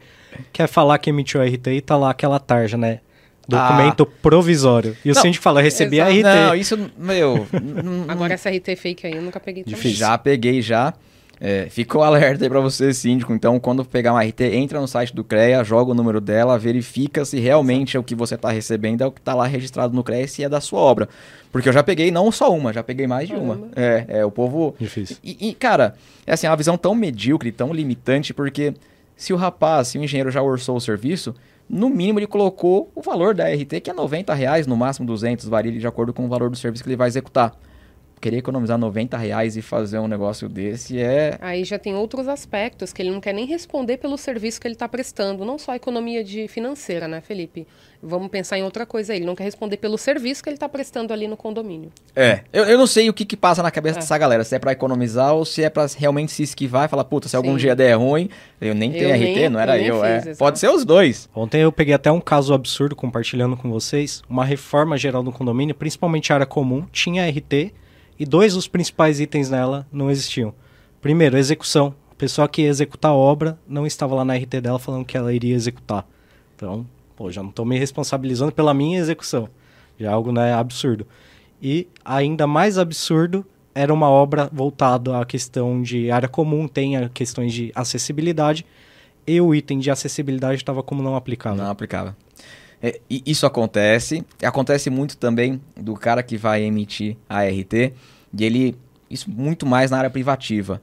Que 0.52 0.62
é 0.62 0.66
falar 0.66 0.98
que 0.98 1.10
emitiu 1.10 1.40
a 1.40 1.44
RT 1.44 1.68
e 1.68 1.80
tá 1.80 1.96
lá 1.96 2.10
aquela 2.10 2.40
tarja, 2.40 2.76
né? 2.76 2.98
Documento 3.46 4.02
ah. 4.02 4.18
provisório. 4.22 4.96
E 5.04 5.10
o 5.10 5.14
síndico 5.14 5.42
fala, 5.42 5.60
recebi 5.60 5.98
Exato. 5.98 6.10
a 6.10 6.14
RT. 6.14 6.48
Não, 6.48 6.54
isso, 6.54 6.90
meu... 6.98 7.46
Agora 8.08 8.34
essa 8.34 8.50
RT 8.50 8.76
Fake 8.76 9.06
aí 9.06 9.14
eu 9.14 9.22
nunca 9.22 9.38
peguei 9.38 9.62
também. 9.64 9.92
Já 9.92 10.18
peguei, 10.18 10.60
já. 10.60 10.94
É, 11.46 11.68
fica 11.68 11.98
o 11.98 12.02
alerta 12.02 12.42
aí 12.42 12.48
para 12.48 12.58
você, 12.58 12.94
síndico. 12.94 13.30
Então, 13.34 13.60
quando 13.60 13.84
pegar 13.84 14.14
uma 14.14 14.24
RT, 14.24 14.44
entra 14.54 14.80
no 14.80 14.88
site 14.88 15.14
do 15.14 15.22
CREA, 15.22 15.62
joga 15.62 15.90
o 15.90 15.94
número 15.94 16.18
dela, 16.18 16.58
verifica 16.58 17.22
se 17.22 17.38
realmente 17.38 17.98
é 17.98 18.00
o 18.00 18.02
que 18.02 18.14
você 18.14 18.34
está 18.34 18.50
recebendo, 18.50 19.02
é 19.02 19.06
o 19.06 19.12
que 19.12 19.20
está 19.20 19.34
lá 19.34 19.46
registrado 19.46 19.94
no 19.94 20.02
CREA 20.02 20.22
e 20.22 20.28
se 20.28 20.42
é 20.42 20.48
da 20.48 20.58
sua 20.58 20.80
obra. 20.80 21.06
Porque 21.52 21.68
eu 21.68 21.72
já 21.74 21.82
peguei 21.82 22.10
não 22.10 22.32
só 22.32 22.50
uma, 22.50 22.72
já 22.72 22.82
peguei 22.82 23.06
mais 23.06 23.28
de 23.28 23.34
uma. 23.34 23.60
É, 23.76 24.06
é, 24.08 24.24
o 24.24 24.30
povo. 24.30 24.74
Difícil. 24.80 25.18
E, 25.22 25.50
e, 25.50 25.52
cara, 25.52 25.96
é 26.26 26.32
assim, 26.32 26.46
é 26.46 26.50
uma 26.50 26.56
visão 26.56 26.78
tão 26.78 26.94
medíocre, 26.94 27.52
tão 27.52 27.74
limitante, 27.74 28.32
porque 28.32 28.72
se 29.14 29.34
o 29.34 29.36
rapaz, 29.36 29.88
se 29.88 29.98
o 29.98 30.02
engenheiro 30.02 30.30
já 30.30 30.40
orçou 30.40 30.76
o 30.76 30.80
serviço, 30.80 31.34
no 31.68 31.90
mínimo 31.90 32.20
ele 32.20 32.26
colocou 32.26 32.90
o 32.94 33.02
valor 33.02 33.34
da 33.34 33.44
RT, 33.50 33.82
que 33.82 33.90
é 33.90 33.92
90 33.92 34.32
reais, 34.32 34.66
no 34.66 34.78
máximo 34.78 35.06
200, 35.06 35.46
varia 35.46 35.78
de 35.78 35.86
acordo 35.86 36.14
com 36.14 36.24
o 36.24 36.28
valor 36.28 36.48
do 36.48 36.56
serviço 36.56 36.82
que 36.82 36.88
ele 36.88 36.96
vai 36.96 37.08
executar 37.08 37.54
querer 38.24 38.38
economizar 38.38 38.78
90 38.78 39.18
reais 39.18 39.54
e 39.54 39.60
fazer 39.60 39.98
um 39.98 40.08
negócio 40.08 40.48
desse 40.48 40.98
é. 40.98 41.36
Aí 41.42 41.62
já 41.62 41.78
tem 41.78 41.94
outros 41.94 42.26
aspectos 42.26 42.90
que 42.90 43.02
ele 43.02 43.10
não 43.10 43.20
quer 43.20 43.34
nem 43.34 43.44
responder 43.44 43.98
pelo 43.98 44.16
serviço 44.16 44.58
que 44.58 44.66
ele 44.66 44.74
está 44.74 44.88
prestando, 44.88 45.44
não 45.44 45.58
só 45.58 45.72
a 45.72 45.76
economia 45.76 46.24
de 46.24 46.48
financeira, 46.48 47.06
né, 47.06 47.20
Felipe? 47.20 47.66
Vamos 48.02 48.28
pensar 48.28 48.58
em 48.58 48.62
outra 48.62 48.86
coisa 48.86 49.12
aí. 49.12 49.18
Ele 49.18 49.26
não 49.26 49.34
quer 49.34 49.44
responder 49.44 49.76
pelo 49.76 49.98
serviço 49.98 50.42
que 50.42 50.48
ele 50.48 50.56
está 50.56 50.66
prestando 50.66 51.12
ali 51.12 51.28
no 51.28 51.36
condomínio. 51.36 51.92
É, 52.16 52.40
eu, 52.50 52.64
eu 52.64 52.78
não 52.78 52.86
sei 52.86 53.10
o 53.10 53.12
que, 53.12 53.26
que 53.26 53.36
passa 53.36 53.62
na 53.62 53.70
cabeça 53.70 53.98
é. 53.98 54.00
dessa 54.00 54.16
galera, 54.16 54.42
se 54.42 54.54
é 54.54 54.58
para 54.58 54.72
economizar 54.72 55.34
ou 55.34 55.44
se 55.44 55.62
é 55.62 55.68
para 55.68 55.86
realmente 55.94 56.32
se 56.32 56.42
esquivar 56.42 56.86
e 56.86 56.88
falar, 56.88 57.04
puta, 57.04 57.28
se 57.28 57.32
Sim. 57.32 57.36
algum 57.36 57.56
dia 57.58 57.76
der 57.76 57.94
ruim, 57.94 58.30
eu 58.58 58.74
nem 58.74 58.90
tenho 58.90 59.10
eu 59.10 59.14
RT, 59.14 59.20
nem, 59.20 59.48
não 59.50 59.60
era 59.60 59.78
eu. 59.78 59.96
eu 59.96 60.04
é. 60.04 60.34
Pode 60.34 60.58
ser 60.58 60.70
os 60.70 60.82
dois. 60.82 61.28
Ontem 61.34 61.60
eu 61.60 61.70
peguei 61.70 61.92
até 61.92 62.10
um 62.10 62.20
caso 62.22 62.54
absurdo 62.54 62.96
compartilhando 62.96 63.54
com 63.54 63.70
vocês. 63.70 64.22
Uma 64.30 64.46
reforma 64.46 64.96
geral 64.96 65.22
do 65.22 65.30
condomínio, 65.30 65.74
principalmente 65.74 66.32
área 66.32 66.46
comum, 66.46 66.86
tinha 66.90 67.28
RT 67.28 67.83
e 68.18 68.24
dois 68.24 68.54
dos 68.54 68.68
principais 68.68 69.20
itens 69.20 69.50
nela 69.50 69.86
não 69.92 70.10
existiam. 70.10 70.54
Primeiro, 71.00 71.36
execução. 71.36 71.94
A 72.10 72.14
pessoa 72.14 72.48
que 72.48 72.62
ia 72.62 72.68
executar 72.68 73.10
a 73.10 73.14
obra 73.14 73.58
não 73.68 73.86
estava 73.86 74.14
lá 74.14 74.24
na 74.24 74.34
RT 74.34 74.60
dela 74.60 74.78
falando 74.78 75.04
que 75.04 75.16
ela 75.16 75.32
iria 75.32 75.54
executar. 75.54 76.06
Então, 76.54 76.86
pô, 77.16 77.30
já 77.30 77.42
não 77.42 77.50
estou 77.50 77.64
me 77.64 77.78
responsabilizando 77.78 78.52
pela 78.52 78.72
minha 78.72 78.98
execução. 78.98 79.48
Já 79.98 80.10
é 80.10 80.12
algo 80.12 80.32
né, 80.32 80.54
absurdo. 80.54 81.06
E 81.60 81.88
ainda 82.04 82.46
mais 82.46 82.78
absurdo 82.78 83.44
era 83.74 83.92
uma 83.92 84.08
obra 84.08 84.48
voltada 84.52 85.18
à 85.18 85.24
questão 85.24 85.82
de 85.82 86.10
área 86.10 86.28
comum, 86.28 86.68
tem 86.68 86.96
a 86.96 87.08
questões 87.08 87.52
de 87.52 87.72
acessibilidade, 87.74 88.64
e 89.26 89.40
o 89.40 89.54
item 89.54 89.78
de 89.78 89.90
acessibilidade 89.90 90.56
estava 90.56 90.82
como 90.82 91.02
não 91.02 91.16
aplicável. 91.16 91.62
Não 91.62 91.70
aplicava. 91.70 92.16
É, 92.86 93.00
isso 93.08 93.46
acontece. 93.46 94.22
Acontece 94.42 94.90
muito 94.90 95.16
também 95.16 95.58
do 95.74 95.94
cara 95.94 96.22
que 96.22 96.36
vai 96.36 96.62
emitir 96.62 97.16
a 97.28 97.42
RT, 97.44 97.92
e 98.38 98.44
ele. 98.44 98.76
Isso 99.10 99.30
muito 99.30 99.64
mais 99.64 99.90
na 99.90 99.98
área 99.98 100.10
privativa. 100.10 100.82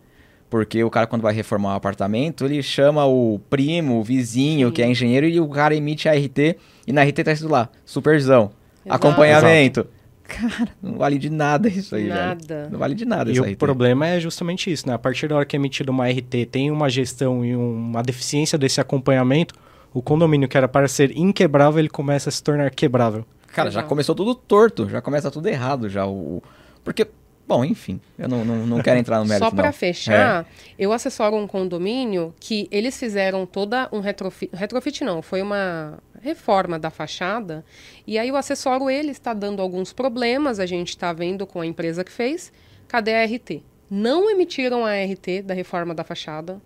Porque 0.50 0.84
o 0.84 0.90
cara, 0.90 1.06
quando 1.08 1.22
vai 1.22 1.34
reformar 1.34 1.70
um 1.74 1.76
apartamento, 1.76 2.44
ele 2.46 2.62
chama 2.64 3.06
o 3.06 3.40
primo, 3.50 4.00
o 4.00 4.04
vizinho, 4.04 4.68
Sim. 4.70 4.74
que 4.74 4.82
é 4.82 4.88
engenheiro, 4.90 5.26
e 5.28 5.40
o 5.40 5.48
cara 5.48 5.76
emite 5.76 6.10
a 6.10 6.14
RT, 6.14 6.58
e 6.88 6.92
na 6.92 7.04
RT 7.04 7.24
tá 7.24 7.32
escrito 7.32 7.52
lá, 7.52 7.70
supervisão, 7.86 8.52
Exato. 8.86 8.96
acompanhamento. 9.08 9.88
Cara, 10.24 10.70
não 10.82 10.98
vale 10.98 11.18
de 11.18 11.30
nada 11.30 11.68
isso 11.70 11.96
aí, 11.96 12.04
velho. 12.04 12.16
Nada. 12.16 12.70
Não 12.72 12.80
vale 12.80 12.96
de 12.96 13.06
nada 13.06 13.30
E 13.30 13.34
essa 13.34 13.42
o 13.42 13.46
RT. 13.46 13.56
problema 13.58 14.08
é 14.08 14.20
justamente 14.20 14.72
isso, 14.72 14.88
né? 14.88 14.94
A 14.94 15.00
partir 15.00 15.28
da 15.30 15.36
hora 15.36 15.46
que 15.46 15.56
é 15.56 15.60
emitida 15.60 15.90
uma 15.92 16.08
RT, 16.10 16.46
tem 16.52 16.70
uma 16.72 16.90
gestão 16.90 17.46
e 17.46 17.56
um- 17.56 17.74
uma 17.74 18.04
deficiência 18.04 18.58
desse 18.58 18.80
acompanhamento, 18.82 19.54
o 19.94 20.02
condomínio 20.02 20.48
que 20.48 20.58
era 20.58 20.68
para 20.68 20.88
ser 20.88 21.16
inquebrável, 21.18 21.80
ele 21.80 21.90
começa 21.90 22.30
a 22.30 22.32
se 22.32 22.42
tornar 22.42 22.72
quebrável. 22.72 23.26
Cara, 23.48 23.70
já 23.70 23.84
começou 23.84 24.16
tudo 24.16 24.34
torto, 24.34 24.88
já 24.90 25.02
começa 25.02 25.30
tudo 25.30 25.48
errado 25.48 25.90
já. 25.90 26.08
O... 26.08 26.42
Porque, 26.84 27.06
bom, 27.46 27.66
enfim, 27.66 28.00
eu 28.18 28.30
não, 28.30 28.46
não, 28.46 28.66
não 28.66 28.82
quero 28.82 28.98
entrar 28.98 29.20
no 29.20 29.26
mérito, 29.28 29.44
Só 29.44 29.52
para 29.54 29.66
não. 29.66 29.74
fechar, 29.74 30.48
eu 30.80 30.94
assessoro 30.94 31.36
um 31.36 31.46
condomínio 31.46 32.34
que 32.40 32.68
eles 32.72 32.98
fizeram 32.98 33.46
toda 33.46 33.90
um 33.92 34.00
retrofit, 34.00 34.50
retrofit 34.54 35.04
não, 35.04 35.22
foi 35.22 35.42
uma 35.42 36.00
reforma 36.22 36.80
da 36.80 36.90
fachada, 36.90 37.66
e 38.08 38.18
aí 38.18 38.32
o 38.32 38.38
assessoro 38.38 38.90
ele 38.90 39.12
está 39.12 39.34
dando 39.34 39.62
alguns 39.62 39.92
problemas, 39.92 40.60
a 40.60 40.66
gente 40.66 40.90
está 40.90 41.12
vendo 41.12 41.46
com 41.46 41.60
a 41.60 41.66
empresa 41.66 42.04
que 42.06 42.12
fez, 42.12 42.54
cadê 42.88 43.16
a 43.16 43.26
RT? 43.26 43.64
Não 43.90 44.30
emitiram 44.30 44.86
a 44.86 44.94
RT 44.94 45.42
da 45.44 45.54
reforma 45.54 45.94
da 45.94 46.06
fachada, 46.06 46.62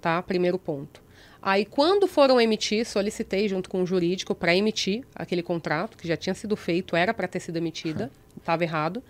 tá? 0.00 0.22
Primeiro 0.22 0.58
ponto. 0.58 1.03
Aí, 1.46 1.66
quando 1.66 2.08
foram 2.08 2.40
emitir, 2.40 2.86
solicitei 2.86 3.46
junto 3.50 3.68
com 3.68 3.82
o 3.82 3.86
jurídico 3.86 4.34
para 4.34 4.56
emitir 4.56 5.04
aquele 5.14 5.42
contrato, 5.42 5.98
que 5.98 6.08
já 6.08 6.16
tinha 6.16 6.32
sido 6.32 6.56
feito, 6.56 6.96
era 6.96 7.12
para 7.12 7.28
ter 7.28 7.38
sido 7.38 7.58
emitida, 7.58 8.10
estava 8.34 8.64
errado. 8.64 9.02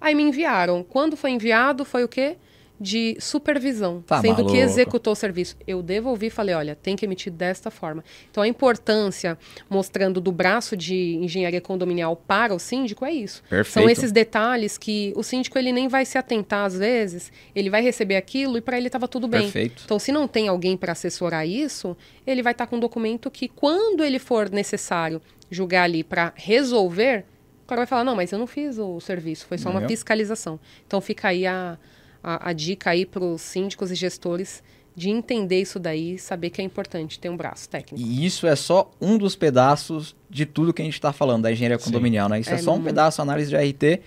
Aí 0.00 0.12
me 0.12 0.24
enviaram. 0.24 0.82
Quando 0.82 1.16
foi 1.16 1.30
enviado, 1.30 1.84
foi 1.84 2.02
o 2.02 2.08
quê? 2.08 2.38
De 2.78 3.16
supervisão, 3.18 4.02
Tá 4.06 4.20
sendo 4.20 4.34
maluco. 4.34 4.52
que 4.52 4.58
executou 4.58 5.14
o 5.14 5.16
serviço. 5.16 5.56
Eu 5.66 5.82
devolvi 5.82 6.26
e 6.26 6.30
falei, 6.30 6.54
olha, 6.54 6.74
tem 6.76 6.94
que 6.94 7.06
emitir 7.06 7.32
desta 7.32 7.70
forma. 7.70 8.04
Então, 8.30 8.42
a 8.42 8.48
importância, 8.48 9.38
mostrando 9.70 10.20
do 10.20 10.30
braço 10.30 10.76
de 10.76 11.14
engenharia 11.16 11.60
condominial 11.60 12.14
para 12.14 12.54
o 12.54 12.58
síndico, 12.58 13.04
é 13.04 13.12
isso. 13.12 13.42
Perfeito. 13.48 13.72
São 13.72 13.88
esses 13.88 14.12
detalhes 14.12 14.76
que 14.76 15.12
o 15.16 15.22
síndico 15.22 15.58
ele 15.58 15.72
nem 15.72 15.88
vai 15.88 16.04
se 16.04 16.18
atentar 16.18 16.66
às 16.66 16.76
vezes, 16.78 17.32
ele 17.54 17.70
vai 17.70 17.80
receber 17.80 18.16
aquilo 18.16 18.58
e 18.58 18.60
para 18.60 18.76
ele 18.76 18.88
estava 18.88 19.08
tudo 19.08 19.26
bem. 19.26 19.42
Perfeito. 19.42 19.82
Então, 19.86 19.98
se 19.98 20.12
não 20.12 20.28
tem 20.28 20.48
alguém 20.48 20.76
para 20.76 20.92
assessorar 20.92 21.46
isso, 21.48 21.96
ele 22.26 22.42
vai 22.42 22.52
estar 22.52 22.66
com 22.66 22.76
um 22.76 22.80
documento 22.80 23.30
que, 23.30 23.48
quando 23.48 24.04
ele 24.04 24.18
for 24.18 24.50
necessário 24.50 25.22
julgar 25.50 25.84
ali 25.84 26.04
para 26.04 26.32
resolver, 26.36 27.24
o 27.64 27.66
cara 27.66 27.80
vai 27.80 27.86
falar: 27.86 28.04
não, 28.04 28.14
mas 28.14 28.32
eu 28.32 28.38
não 28.38 28.46
fiz 28.46 28.76
o 28.78 29.00
serviço, 29.00 29.46
foi 29.46 29.56
só 29.58 29.70
uma 29.70 29.80
fiscalização. 29.88 30.60
Então, 30.86 31.00
fica 31.00 31.28
aí 31.28 31.46
a, 31.46 31.78
a, 32.22 32.50
a 32.50 32.52
dica 32.52 32.90
aí 32.90 33.06
para 33.06 33.24
os 33.24 33.42
síndicos 33.42 33.90
e 33.90 33.94
gestores 33.94 34.62
de 34.96 35.10
entender 35.10 35.60
isso 35.60 35.78
daí, 35.78 36.18
saber 36.18 36.48
que 36.48 36.60
é 36.60 36.64
importante 36.64 37.20
ter 37.20 37.28
um 37.28 37.36
braço 37.36 37.68
técnico. 37.68 38.02
E 38.02 38.24
isso 38.24 38.46
é 38.46 38.56
só 38.56 38.90
um 38.98 39.18
dos 39.18 39.36
pedaços 39.36 40.16
de 40.30 40.46
tudo 40.46 40.72
que 40.72 40.80
a 40.80 40.84
gente 40.84 40.94
está 40.94 41.12
falando 41.12 41.42
da 41.42 41.52
engenharia 41.52 41.78
Sim. 41.78 41.84
condominial, 41.84 42.30
né? 42.30 42.40
Isso 42.40 42.50
é, 42.50 42.54
É 42.54 42.58
só 42.58 42.74
um 42.74 42.82
pedaço, 42.82 43.20
análise 43.20 43.50
de 43.50 43.56
RT, 43.56 44.00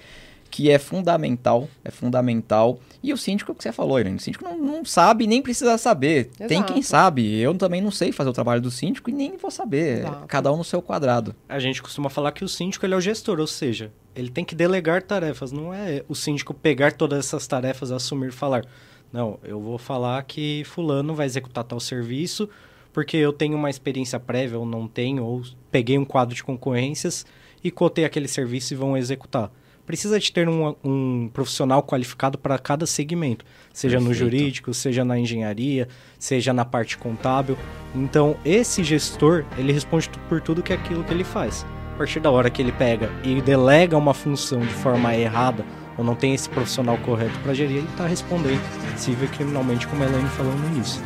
que 0.50 0.72
é 0.72 0.80
fundamental, 0.80 1.70
é 1.84 1.92
fundamental. 1.92 2.80
E 3.04 3.14
o 3.14 3.18
síndico, 3.18 3.52
é 3.52 3.54
o 3.54 3.56
que 3.56 3.62
você 3.62 3.72
falou, 3.72 4.00
Irene, 4.00 4.18
o 4.18 4.20
síndico 4.20 4.44
não, 4.44 4.58
não 4.58 4.84
sabe 4.84 5.28
nem 5.28 5.44
precisa 5.44 5.78
saber. 5.78 6.32
Tem 6.48 6.58
Exato. 6.58 6.74
quem 6.74 6.82
sabe. 6.82 7.40
Eu 7.40 7.54
também 7.54 7.82
não 7.82 7.92
sei 7.92 8.12
fazer 8.12 8.32
o 8.32 8.34
trabalho 8.34 8.60
do 8.60 8.72
síndico 8.72 9.12
e 9.12 9.14
nem 9.14 9.38
vou 9.38 9.52
saber. 9.52 10.00
Exato. 10.00 10.28
Cada 10.28 10.52
um 10.52 10.58
no 10.58 10.64
seu 10.64 10.82
quadrado. 10.82 11.36
A 11.48 11.60
gente 11.60 11.84
costuma 11.84 12.10
falar 12.10 12.32
que 12.32 12.44
o 12.44 12.50
síndico 12.50 12.84
ele 12.86 12.96
é 12.96 12.98
o 12.98 13.02
gestor, 13.02 13.40
ou 13.40 13.48
seja, 13.48 13.92
ele 14.20 14.30
tem 14.30 14.44
que 14.44 14.56
delegar 14.56 15.02
tarefas, 15.02 15.52
não 15.52 15.74
é 15.74 16.04
o 16.08 16.16
síndico 16.16 16.54
pegar 16.54 16.94
todas 16.94 17.20
essas 17.20 17.48
tarefas, 17.48 17.92
assumir 17.92 18.30
e 18.30 18.32
falar. 18.32 18.66
Não, 19.12 19.40
eu 19.44 19.60
vou 19.60 19.78
falar 19.78 20.22
que 20.24 20.64
fulano 20.66 21.16
vai 21.16 21.26
executar 21.26 21.64
tal 21.64 21.80
serviço 21.80 22.48
porque 22.94 23.18
eu 23.18 23.32
tenho 23.32 23.56
uma 23.56 23.70
experiência 23.70 24.20
prévia 24.20 24.58
ou 24.58 24.66
não 24.66 24.88
tenho, 24.88 25.24
ou 25.24 25.42
peguei 25.72 25.98
um 25.98 26.06
quadro 26.06 26.36
de 26.36 26.44
concorrências 26.44 27.26
e 27.64 27.70
cotei 27.70 28.06
aquele 28.06 28.28
serviço 28.28 28.74
e 28.74 28.78
vão 28.78 28.98
executar. 28.98 29.52
Precisa 29.86 30.20
de 30.20 30.32
ter 30.32 30.48
um, 30.48 30.76
um 30.84 31.30
profissional 31.34 31.82
qualificado 31.82 32.38
para 32.38 32.60
cada 32.60 32.86
segmento, 32.86 33.44
seja 33.74 34.00
no 34.00 34.08
Perfeito. 34.08 34.20
jurídico, 34.20 34.74
seja 34.74 35.04
na 35.04 35.18
engenharia, 35.18 35.88
seja 36.20 36.54
na 36.54 36.64
parte 36.64 36.96
contábil. 36.98 37.58
Então, 37.96 38.38
esse 38.46 38.84
gestor, 38.84 39.46
ele 39.58 39.72
responde 39.72 40.10
por 40.28 40.42
tudo 40.42 40.62
que 40.62 40.74
é 40.74 40.76
aquilo 40.76 41.04
que 41.04 41.12
ele 41.12 41.24
faz. 41.24 41.66
Partir 42.00 42.22
da 42.22 42.32
hora 42.32 42.50
que 42.50 42.62
ele 42.62 42.72
pega 42.72 43.12
e 43.26 43.42
delega 43.42 43.98
uma 43.98 44.14
função 44.14 44.62
de 44.62 44.74
forma 44.74 45.14
errada, 45.14 45.66
ou 45.98 46.04
não 46.04 46.16
tem 46.16 46.34
esse 46.34 46.50
profissional 46.50 46.98
correto 47.00 47.38
para 47.40 47.54
gerir, 47.54 47.80
ele 47.80 47.90
está 47.90 48.08
respondendo 48.08 48.62
civil 48.96 49.28
criminalmente, 49.28 49.86
como 49.86 50.02
a 50.02 50.08
Elaine 50.08 50.30
falou 50.30 50.54
no 50.54 50.68
início. 50.68 51.02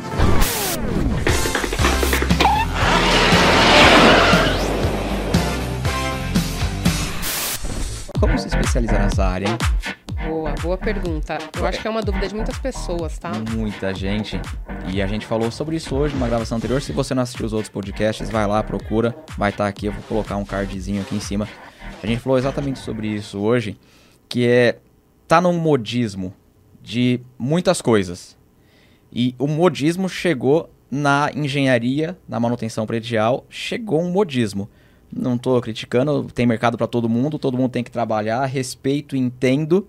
Como 8.20 8.38
se 8.38 8.46
especializar 8.46 9.02
nessa 9.02 9.26
área, 9.26 9.48
hein? 9.48 9.58
Boa, 10.26 10.54
boa 10.62 10.78
pergunta. 10.78 11.38
Eu 11.56 11.66
acho 11.66 11.80
que 11.80 11.86
é 11.86 11.90
uma 11.90 12.02
dúvida 12.02 12.26
de 12.28 12.34
muitas 12.34 12.58
pessoas, 12.58 13.18
tá? 13.18 13.32
Muita 13.52 13.94
gente. 13.94 14.40
E 14.92 15.02
a 15.02 15.06
gente 15.06 15.26
falou 15.26 15.50
sobre 15.50 15.76
isso 15.76 15.94
hoje 15.94 16.14
numa 16.14 16.28
gravação 16.28 16.56
anterior. 16.56 16.80
Se 16.80 16.92
você 16.92 17.14
não 17.14 17.22
assistiu 17.22 17.46
os 17.46 17.52
outros 17.52 17.70
podcasts, 17.70 18.30
vai 18.30 18.46
lá, 18.46 18.62
procura. 18.62 19.14
Vai 19.36 19.50
estar 19.50 19.66
aqui, 19.66 19.86
eu 19.86 19.92
vou 19.92 20.02
colocar 20.04 20.36
um 20.36 20.44
cardzinho 20.44 21.02
aqui 21.02 21.14
em 21.14 21.20
cima. 21.20 21.48
A 22.02 22.06
gente 22.06 22.20
falou 22.20 22.38
exatamente 22.38 22.78
sobre 22.78 23.08
isso 23.08 23.38
hoje, 23.38 23.78
que 24.28 24.46
é 24.46 24.78
tá 25.26 25.40
num 25.40 25.58
modismo 25.58 26.34
de 26.82 27.20
muitas 27.38 27.80
coisas. 27.80 28.36
E 29.12 29.34
o 29.38 29.46
modismo 29.46 30.08
chegou 30.08 30.70
na 30.90 31.30
engenharia, 31.34 32.16
na 32.28 32.38
manutenção 32.38 32.86
predial, 32.86 33.44
chegou 33.48 34.02
um 34.02 34.10
modismo. 34.10 34.68
Não 35.12 35.36
estou 35.36 35.60
criticando, 35.60 36.24
tem 36.34 36.46
mercado 36.46 36.76
para 36.76 36.86
todo 36.86 37.08
mundo, 37.08 37.38
todo 37.38 37.56
mundo 37.56 37.70
tem 37.70 37.84
que 37.84 37.90
trabalhar, 37.90 38.44
respeito, 38.46 39.16
entendo, 39.16 39.86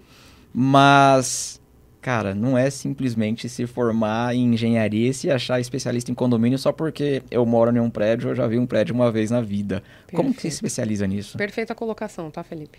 mas 0.58 1.60
Cara, 2.06 2.36
não 2.36 2.56
é 2.56 2.70
simplesmente 2.70 3.50
se 3.50 3.66
formar 3.66 4.36
em 4.36 4.54
engenharia 4.54 5.10
e 5.10 5.14
se 5.14 5.32
achar 5.32 5.60
especialista 5.60 6.12
em 6.12 6.14
condomínio 6.14 6.56
só 6.56 6.72
porque 6.72 7.24
eu 7.32 7.44
moro 7.48 7.76
em 7.76 7.80
um 7.80 7.90
prédio 7.90 8.30
ou 8.30 8.36
já 8.36 8.46
vi 8.46 8.60
um 8.60 8.66
prédio 8.68 8.94
uma 8.94 9.12
vez 9.12 9.32
na 9.32 9.42
vida. 9.42 9.82
Como 10.14 10.30
que 10.30 10.36
se 10.36 10.42
Perfeito. 10.42 10.54
especializa 10.54 11.08
nisso? 11.08 11.36
Perfeita 11.36 11.74
colocação, 11.74 12.30
tá, 12.30 12.44
Felipe? 12.44 12.78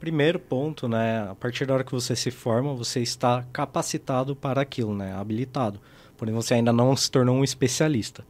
Primeiro 0.00 0.38
ponto, 0.38 0.88
né? 0.88 1.28
A 1.30 1.34
partir 1.34 1.66
da 1.66 1.74
hora 1.74 1.84
que 1.84 1.92
você 1.92 2.16
se 2.16 2.30
forma, 2.30 2.72
você 2.72 3.00
está 3.00 3.44
capacitado 3.52 4.34
para 4.34 4.62
aquilo, 4.62 4.94
né? 4.94 5.12
Habilitado. 5.12 5.78
Porém, 6.16 6.32
você 6.32 6.54
ainda 6.54 6.72
não 6.72 6.96
se 6.96 7.10
tornou 7.10 7.36
um 7.36 7.44
especialista. 7.44 8.24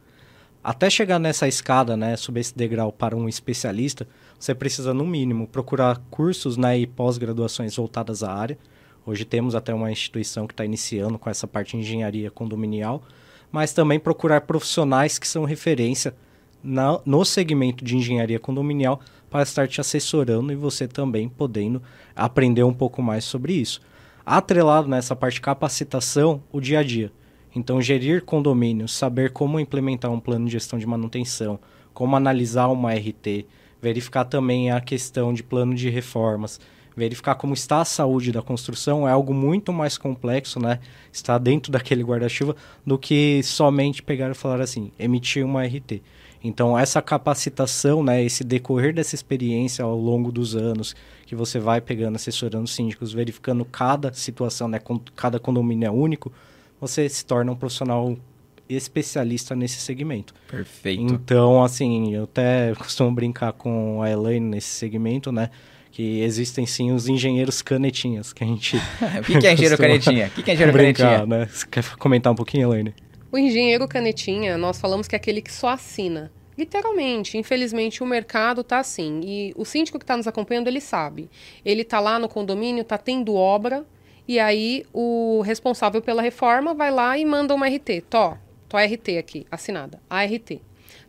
Até 0.61 0.89
chegar 0.89 1.19
nessa 1.19 1.47
escada, 1.47 1.95
né? 1.95 2.17
Subir 2.17 2.41
esse 2.41 2.57
degrau 2.57 2.91
para 2.91 3.15
um 3.15 3.29
especialista, 3.29 4.05
você 4.37 4.53
precisa, 4.53 4.93
no 4.93 5.05
mínimo, 5.05 5.47
procurar 5.47 6.01
cursos 6.11 6.57
né, 6.57 6.77
e 6.77 6.85
pós-graduações 6.85 7.77
voltadas 7.77 8.23
à 8.23 8.33
área. 8.33 8.57
Hoje 9.05 9.25
temos 9.25 9.53
até 9.53 9.73
uma 9.73 9.91
instituição 9.91 10.47
que 10.47 10.53
está 10.53 10.63
iniciando 10.63 11.19
com 11.19 11.29
essa 11.29 11.47
parte 11.47 11.71
de 11.71 11.77
engenharia 11.77 12.31
condominial, 12.31 13.03
mas 13.51 13.73
também 13.73 13.99
procurar 13.99 14.41
profissionais 14.41 15.19
que 15.19 15.27
são 15.27 15.43
referência 15.43 16.15
na- 16.63 17.01
no 17.05 17.25
segmento 17.25 17.83
de 17.83 17.97
engenharia 17.97 18.39
condominial 18.39 19.01
para 19.29 19.43
estar 19.43 19.67
te 19.67 19.81
assessorando 19.81 20.51
e 20.53 20.55
você 20.55 20.87
também 20.87 21.27
podendo 21.27 21.81
aprender 22.15 22.63
um 22.63 22.73
pouco 22.73 23.01
mais 23.01 23.25
sobre 23.25 23.53
isso. 23.53 23.81
Atrelado 24.25 24.87
nessa 24.87 25.15
parte 25.15 25.35
de 25.35 25.41
capacitação, 25.41 26.41
o 26.51 26.61
dia 26.61 26.79
a 26.79 26.83
dia. 26.83 27.11
Então, 27.53 27.81
gerir 27.81 28.23
condomínios, 28.23 28.93
saber 28.93 29.31
como 29.31 29.59
implementar 29.59 30.09
um 30.11 30.19
plano 30.19 30.45
de 30.45 30.53
gestão 30.53 30.79
de 30.79 30.87
manutenção, 30.87 31.59
como 31.93 32.15
analisar 32.15 32.67
uma 32.67 32.93
RT, 32.93 33.45
verificar 33.81 34.23
também 34.23 34.71
a 34.71 34.79
questão 34.79 35.33
de 35.33 35.43
plano 35.43 35.75
de 35.75 35.89
reformas, 35.89 36.59
verificar 36.95 37.35
como 37.35 37.53
está 37.53 37.81
a 37.81 37.85
saúde 37.85 38.31
da 38.31 38.41
construção 38.41 39.07
é 39.07 39.11
algo 39.11 39.33
muito 39.33 39.73
mais 39.73 39.97
complexo, 39.97 40.59
né? 40.59 40.79
Está 41.11 41.37
dentro 41.37 41.71
daquele 41.71 42.03
guarda-chuva 42.03 42.55
do 42.85 42.97
que 42.97 43.41
somente 43.43 44.03
pegar 44.03 44.29
e 44.31 44.33
falar 44.33 44.61
assim, 44.61 44.91
emitir 44.97 45.45
uma 45.45 45.65
RT. 45.65 46.01
Então, 46.43 46.77
essa 46.77 47.01
capacitação, 47.01 48.03
né, 48.03 48.21
esse 48.21 48.43
decorrer 48.43 48.93
dessa 48.93 49.15
experiência 49.15 49.85
ao 49.85 49.97
longo 49.97 50.29
dos 50.29 50.55
anos, 50.55 50.93
que 51.25 51.35
você 51.35 51.57
vai 51.57 51.79
pegando, 51.79 52.17
assessorando 52.17 52.67
síndicos, 52.67 53.13
verificando 53.13 53.63
cada 53.63 54.11
situação, 54.11 54.67
né, 54.67 54.79
cada 55.15 55.39
condomínio 55.39 55.87
é 55.87 55.91
único, 55.91 56.33
você 56.81 57.07
se 57.07 57.25
torna 57.25 57.53
um 57.53 57.55
profissional 57.55 58.17
especialista 58.67 59.55
nesse 59.55 59.79
segmento. 59.79 60.33
Perfeito. 60.49 61.01
Então, 61.01 61.63
assim, 61.63 62.13
eu 62.13 62.25
até 62.25 62.73
costumo 62.77 63.11
brincar 63.11 63.53
com 63.53 64.01
a 64.01 64.09
Elaine 64.09 64.45
nesse 64.45 64.67
segmento, 64.67 65.31
né? 65.31 65.49
Que 65.93 66.21
existem 66.21 66.65
sim 66.65 66.91
os 66.91 67.07
engenheiros 67.07 67.61
canetinhas, 67.61 68.33
que 68.33 68.43
a 68.43 68.47
gente. 68.47 68.77
o 69.21 69.23
que, 69.23 69.39
que 69.39 69.45
é 69.45 69.53
engenheiro 69.53 69.77
canetinha? 69.77 70.25
O 70.25 70.31
que, 70.31 70.41
que 70.41 70.49
é 70.49 70.53
engenheiro 70.55 70.75
brincar, 70.75 71.19
canetinha? 71.19 71.39
né? 71.39 71.45
Você 71.45 71.67
quer 71.67 71.95
comentar 71.97 72.33
um 72.33 72.35
pouquinho, 72.35 72.67
Elaine? 72.67 72.95
O 73.31 73.37
engenheiro 73.37 73.87
canetinha, 73.87 74.57
nós 74.57 74.81
falamos 74.81 75.07
que 75.07 75.15
é 75.15 75.17
aquele 75.17 75.39
que 75.39 75.53
só 75.53 75.69
assina. 75.69 76.31
Literalmente, 76.57 77.37
infelizmente 77.37 78.01
o 78.01 78.07
mercado 78.07 78.63
tá 78.63 78.79
assim. 78.79 79.21
E 79.23 79.53
o 79.55 79.63
síndico 79.65 79.99
que 79.99 80.03
está 80.03 80.17
nos 80.17 80.27
acompanhando, 80.27 80.67
ele 80.67 80.81
sabe. 80.81 81.29
Ele 81.63 81.83
tá 81.83 81.99
lá 81.99 82.17
no 82.17 82.27
condomínio, 82.27 82.83
tá 82.83 82.97
tendo 82.97 83.35
obra, 83.35 83.85
e 84.27 84.39
aí 84.39 84.85
o 84.91 85.41
responsável 85.41 86.01
pela 86.01 86.23
reforma 86.23 86.73
vai 86.73 86.89
lá 86.89 87.17
e 87.17 87.23
manda 87.23 87.53
uma 87.53 87.67
RT. 87.67 88.01
Tó, 88.09 88.35
tô 88.67 88.77
RT 88.77 89.17
aqui, 89.19 89.45
assinada, 89.51 90.01
ART. 90.09 90.59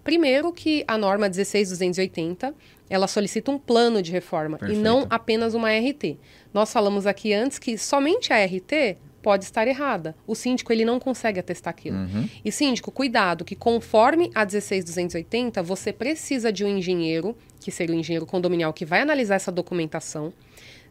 Primeiro 0.02 0.52
que 0.52 0.84
a 0.86 0.98
norma 0.98 1.30
16280, 1.30 2.54
ela 2.88 3.06
solicita 3.06 3.50
um 3.50 3.58
plano 3.58 4.02
de 4.02 4.12
reforma 4.12 4.58
Perfeito. 4.58 4.80
e 4.80 4.82
não 4.82 5.06
apenas 5.08 5.54
uma 5.54 5.70
RT. 5.70 6.18
Nós 6.52 6.72
falamos 6.72 7.06
aqui 7.06 7.32
antes 7.32 7.58
que 7.58 7.78
somente 7.78 8.32
a 8.32 8.44
RT 8.44 8.98
pode 9.24 9.44
estar 9.44 9.66
errada. 9.66 10.14
O 10.26 10.34
síndico 10.34 10.70
ele 10.70 10.84
não 10.84 11.00
consegue 11.00 11.40
atestar 11.40 11.70
aquilo. 11.70 11.96
Uhum. 11.96 12.28
E 12.44 12.52
síndico, 12.52 12.90
cuidado, 12.90 13.42
que 13.42 13.56
conforme 13.56 14.30
a 14.34 14.44
16280, 14.44 15.62
você 15.62 15.94
precisa 15.94 16.52
de 16.52 16.62
um 16.62 16.68
engenheiro, 16.68 17.34
que 17.58 17.70
seria 17.70 17.96
o 17.96 17.98
engenheiro 17.98 18.26
condominial 18.26 18.74
que 18.74 18.84
vai 18.84 19.00
analisar 19.00 19.36
essa 19.36 19.50
documentação, 19.50 20.30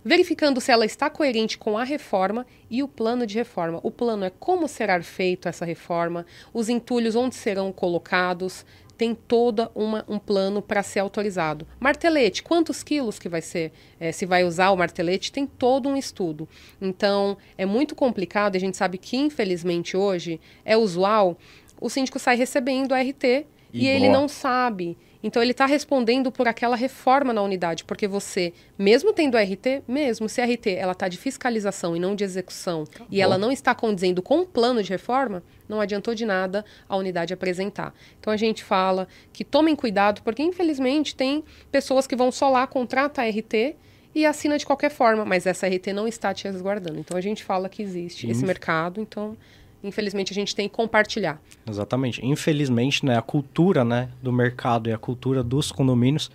verificando 0.04 0.60
se 0.60 0.72
ela 0.72 0.84
está 0.84 1.12
coerente 1.12 1.60
com 1.60 1.78
a 1.78 1.84
reforma 1.84 2.44
e 2.72 2.82
o 2.82 2.88
plano 2.88 3.28
de 3.28 3.38
reforma. 3.38 3.80
O 3.84 3.92
plano 3.92 4.26
é 4.26 4.32
como 4.32 4.68
será 4.68 5.00
feito 5.04 5.48
essa 5.48 5.64
reforma, 5.64 6.26
os 6.52 6.70
entulhos 6.70 7.16
onde 7.16 7.36
serão 7.36 7.72
colocados, 7.72 8.66
tem 9.04 9.14
toda 9.14 9.70
uma, 9.76 10.06
um 10.08 10.18
plano 10.18 10.62
para 10.62 10.82
ser 10.82 11.00
autorizado. 11.00 11.68
Martelete, 11.78 12.42
quantos 12.42 12.82
quilos 12.82 13.20
que 13.20 13.28
vai 13.28 13.42
ser? 13.42 13.74
É, 14.00 14.14
se 14.14 14.26
vai 14.26 14.46
usar 14.46 14.72
o 14.72 14.78
martelete, 14.78 15.30
tem 15.30 15.46
todo 15.46 15.90
um 15.90 15.98
estudo. 15.98 16.48
Então, 16.82 17.38
é 17.58 17.66
muito 17.66 17.96
complicado, 17.96 18.56
e 18.56 18.58
a 18.58 18.62
gente 18.62 18.78
sabe 18.78 18.98
que, 18.98 19.18
infelizmente, 19.18 19.98
hoje 19.98 20.40
é 20.64 20.78
usual, 20.78 21.38
o 21.82 21.90
síndico 21.90 22.18
sai 22.18 22.38
recebendo 22.38 22.94
a 22.94 23.02
RT 23.02 23.46
e, 23.74 23.84
E 23.84 23.88
ele 23.88 24.08
não 24.08 24.30
sabe. 24.30 24.98
Então, 25.26 25.42
ele 25.42 25.52
está 25.52 25.66
respondendo 25.66 26.30
por 26.32 26.48
aquela 26.50 26.76
reforma 26.76 27.32
na 27.32 27.42
unidade, 27.42 27.86
porque 27.86 28.08
você, 28.08 28.52
mesmo 28.78 29.14
tendo 29.14 29.38
RT, 29.38 29.82
mesmo 29.88 30.28
se 30.28 30.42
a 30.42 30.46
RT 30.46 30.68
ela 30.76 30.92
está 30.92 31.08
de 31.08 31.18
fiscalização 31.18 31.96
e 31.96 32.00
não 32.00 32.14
de 32.14 32.26
execução, 32.26 32.84
e 33.10 33.22
ela 33.22 33.38
não 33.38 33.50
está 33.52 33.74
condizendo 33.74 34.22
com 34.22 34.42
o 34.42 34.46
plano 34.46 34.84
de 34.84 34.90
reforma, 34.90 35.42
não 35.70 35.80
adiantou 35.80 36.14
de 36.14 36.26
nada 36.26 36.66
a 36.90 36.98
unidade 36.98 37.34
apresentar. 37.34 37.94
Então, 38.20 38.34
a 38.34 38.38
gente 38.38 38.64
fala 38.64 39.08
que 39.32 39.46
tomem 39.46 39.76
cuidado, 39.78 40.22
porque 40.24 40.44
infelizmente 40.44 41.16
tem 41.16 41.42
pessoas 41.72 42.06
que 42.06 42.16
vão 42.18 42.30
só 42.32 42.50
lá, 42.50 42.68
contrata 42.68 43.22
a 43.22 43.26
RT 43.30 43.76
e 44.14 44.26
assina 44.26 44.58
de 44.58 44.66
qualquer 44.66 44.92
forma, 44.92 45.24
mas 45.26 45.46
essa 45.46 45.68
RT 45.68 45.88
não 45.94 46.08
está 46.08 46.34
te 46.34 46.44
resguardando. 46.44 47.00
Então, 47.00 47.16
a 47.18 47.22
gente 47.22 47.44
fala 47.44 47.70
que 47.70 47.82
existe 47.82 48.30
esse 48.30 48.42
Inf- 48.42 48.48
mercado, 48.48 49.00
então, 49.02 49.38
infelizmente, 49.84 50.32
a 50.32 50.36
gente 50.36 50.56
tem 50.56 50.70
que 50.70 50.76
compartilhar. 50.76 51.42
Exatamente. 51.68 52.26
Infelizmente, 52.26 53.06
né, 53.06 53.18
a 53.18 53.22
cultura 53.22 53.84
né, 53.84 54.10
do 54.22 54.32
mercado 54.32 54.90
e 54.90 54.94
a 54.94 54.98
cultura 54.98 55.44
dos 55.44 55.72
condomínios 55.72 56.32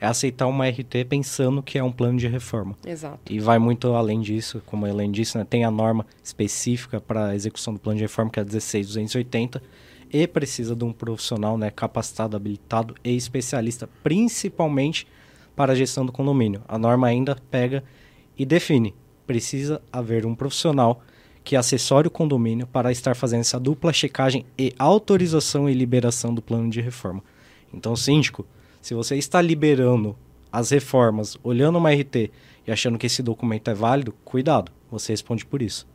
é 0.00 0.06
aceitar 0.06 0.46
uma 0.46 0.66
RT 0.66 1.04
pensando 1.08 1.62
que 1.62 1.78
é 1.78 1.84
um 1.84 1.92
plano 1.92 2.18
de 2.18 2.26
reforma. 2.26 2.74
Exato. 2.86 3.20
E 3.30 3.38
vai 3.38 3.58
muito 3.58 3.92
além 3.94 4.20
disso, 4.20 4.62
como 4.64 4.86
a 4.86 4.88
Helene 4.88 5.12
disse, 5.12 5.36
né, 5.36 5.46
tem 5.48 5.64
a 5.64 5.70
norma 5.70 6.06
específica 6.22 7.00
para 7.00 7.28
a 7.28 7.34
execução 7.34 7.74
do 7.74 7.80
plano 7.80 7.98
de 7.98 8.04
reforma, 8.04 8.30
que 8.30 8.40
é 8.40 8.42
a 8.42 8.46
16280, 8.46 9.62
e 10.12 10.26
precisa 10.26 10.74
de 10.74 10.84
um 10.84 10.92
profissional 10.92 11.56
né, 11.56 11.70
capacitado, 11.70 12.36
habilitado 12.36 12.94
e 13.04 13.14
especialista, 13.14 13.88
principalmente 14.02 15.06
para 15.54 15.72
a 15.72 15.76
gestão 15.76 16.04
do 16.06 16.12
condomínio. 16.12 16.62
A 16.66 16.78
norma 16.78 17.06
ainda 17.06 17.36
pega 17.50 17.84
e 18.36 18.46
define, 18.46 18.94
precisa 19.26 19.82
haver 19.92 20.24
um 20.24 20.34
profissional 20.34 21.02
que 21.42 21.56
assessore 21.56 22.08
o 22.08 22.10
condomínio 22.10 22.66
para 22.66 22.92
estar 22.92 23.14
fazendo 23.14 23.40
essa 23.40 23.58
dupla 23.58 23.92
checagem 23.92 24.44
e 24.58 24.72
autorização 24.78 25.68
e 25.68 25.74
liberação 25.74 26.34
do 26.34 26.42
plano 26.42 26.70
de 26.70 26.80
reforma. 26.80 27.22
Então, 27.72 27.96
síndico, 27.96 28.46
se 28.80 28.94
você 28.94 29.16
está 29.16 29.40
liberando 29.40 30.16
as 30.52 30.70
reformas, 30.70 31.36
olhando 31.42 31.78
uma 31.78 31.92
RT 31.92 32.30
e 32.66 32.72
achando 32.72 32.98
que 32.98 33.06
esse 33.06 33.22
documento 33.22 33.70
é 33.70 33.74
válido, 33.74 34.14
cuidado, 34.24 34.72
você 34.90 35.12
responde 35.12 35.46
por 35.46 35.62
isso. 35.62 35.86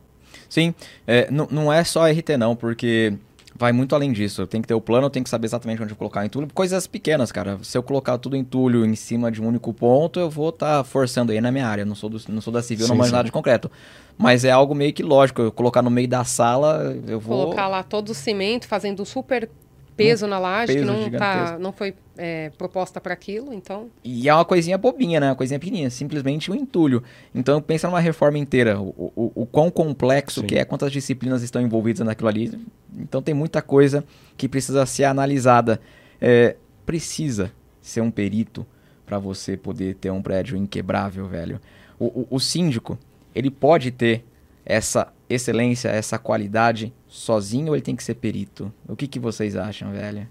Sim, 0.48 0.74
é, 1.06 1.30
não 1.30 1.72
é 1.72 1.82
só 1.84 2.10
RT 2.10 2.36
não, 2.38 2.54
porque 2.54 3.14
vai 3.58 3.72
muito 3.72 3.94
além 3.94 4.12
disso. 4.12 4.42
Eu 4.42 4.46
tenho 4.46 4.62
que 4.62 4.68
ter 4.68 4.74
o 4.74 4.80
plano, 4.80 5.06
eu 5.06 5.10
tenho 5.10 5.24
que 5.24 5.30
saber 5.30 5.46
exatamente 5.46 5.82
onde 5.82 5.92
eu 5.92 5.96
colocar 5.96 6.20
o 6.20 6.24
entulho. 6.24 6.48
Coisas 6.52 6.86
pequenas, 6.86 7.32
cara. 7.32 7.58
Se 7.62 7.76
eu 7.76 7.82
colocar 7.82 8.18
tudo 8.18 8.36
entulho 8.36 8.84
em 8.84 8.94
cima 8.94 9.30
de 9.30 9.42
um 9.42 9.46
único 9.46 9.72
ponto, 9.72 10.20
eu 10.20 10.30
vou 10.30 10.50
estar 10.50 10.84
forçando 10.84 11.32
aí 11.32 11.40
na 11.40 11.50
minha 11.50 11.66
área. 11.66 11.82
Eu 11.82 11.86
não 11.86 11.94
sou, 11.94 12.08
do, 12.08 12.20
não 12.28 12.40
sou 12.40 12.52
da 12.52 12.62
civil, 12.62 12.86
não 12.86 12.94
Sim, 12.94 12.98
manjo 12.98 13.10
sim. 13.10 13.16
nada 13.16 13.26
de 13.26 13.32
concreto. 13.32 13.70
Mas 14.18 14.44
é 14.44 14.50
algo 14.50 14.74
meio 14.74 14.92
que 14.92 15.02
lógico. 15.02 15.42
Eu 15.42 15.52
colocar 15.52 15.82
no 15.82 15.90
meio 15.90 16.08
da 16.08 16.24
sala, 16.24 16.96
eu 17.06 17.20
vou... 17.20 17.44
Colocar 17.44 17.68
lá 17.68 17.82
todo 17.82 18.10
o 18.10 18.14
cimento, 18.14 18.66
fazendo 18.66 19.02
um 19.02 19.04
super 19.04 19.48
peso 19.96 20.26
na 20.26 20.38
laje, 20.38 20.72
que 20.72 20.78
peso 20.80 20.92
não, 20.92 21.10
tá, 21.10 21.58
não 21.58 21.72
foi 21.72 21.94
é, 22.16 22.50
proposta 22.50 23.00
para 23.00 23.14
aquilo, 23.14 23.52
então... 23.52 23.88
E 24.04 24.28
é 24.28 24.34
uma 24.34 24.44
coisinha 24.44 24.76
bobinha, 24.76 25.18
né? 25.18 25.28
Uma 25.30 25.36
coisinha 25.36 25.58
pequenininha, 25.58 25.90
simplesmente 25.90 26.50
um 26.50 26.54
entulho. 26.54 27.02
Então 27.34 27.60
pensa 27.60 27.88
numa 27.88 28.00
reforma 28.00 28.38
inteira, 28.38 28.78
o, 28.80 29.12
o, 29.16 29.32
o 29.34 29.46
quão 29.46 29.70
complexo 29.70 30.40
Sim. 30.40 30.46
que 30.46 30.56
é, 30.56 30.64
quantas 30.64 30.92
disciplinas 30.92 31.42
estão 31.42 31.62
envolvidas 31.62 32.06
naquilo 32.06 32.28
ali. 32.28 32.58
Então 32.96 33.22
tem 33.22 33.34
muita 33.34 33.62
coisa 33.62 34.04
que 34.36 34.48
precisa 34.48 34.84
ser 34.84 35.04
analisada. 35.04 35.80
É, 36.20 36.56
precisa 36.84 37.52
ser 37.80 38.00
um 38.00 38.10
perito 38.10 38.66
para 39.04 39.18
você 39.18 39.56
poder 39.56 39.94
ter 39.94 40.10
um 40.10 40.20
prédio 40.20 40.56
inquebrável, 40.56 41.26
velho. 41.26 41.60
O, 41.98 42.06
o, 42.06 42.26
o 42.32 42.40
síndico, 42.40 42.98
ele 43.34 43.50
pode 43.50 43.90
ter 43.90 44.24
essa 44.66 45.12
excelência, 45.30 45.88
essa 45.88 46.18
qualidade 46.18 46.92
sozinho 47.06 47.68
ou 47.68 47.74
ele 47.76 47.82
tem 47.82 47.94
que 47.94 48.02
ser 48.02 48.16
perito? 48.16 48.72
O 48.88 48.96
que, 48.96 49.06
que 49.06 49.20
vocês 49.20 49.56
acham, 49.56 49.92
velho? 49.92 50.28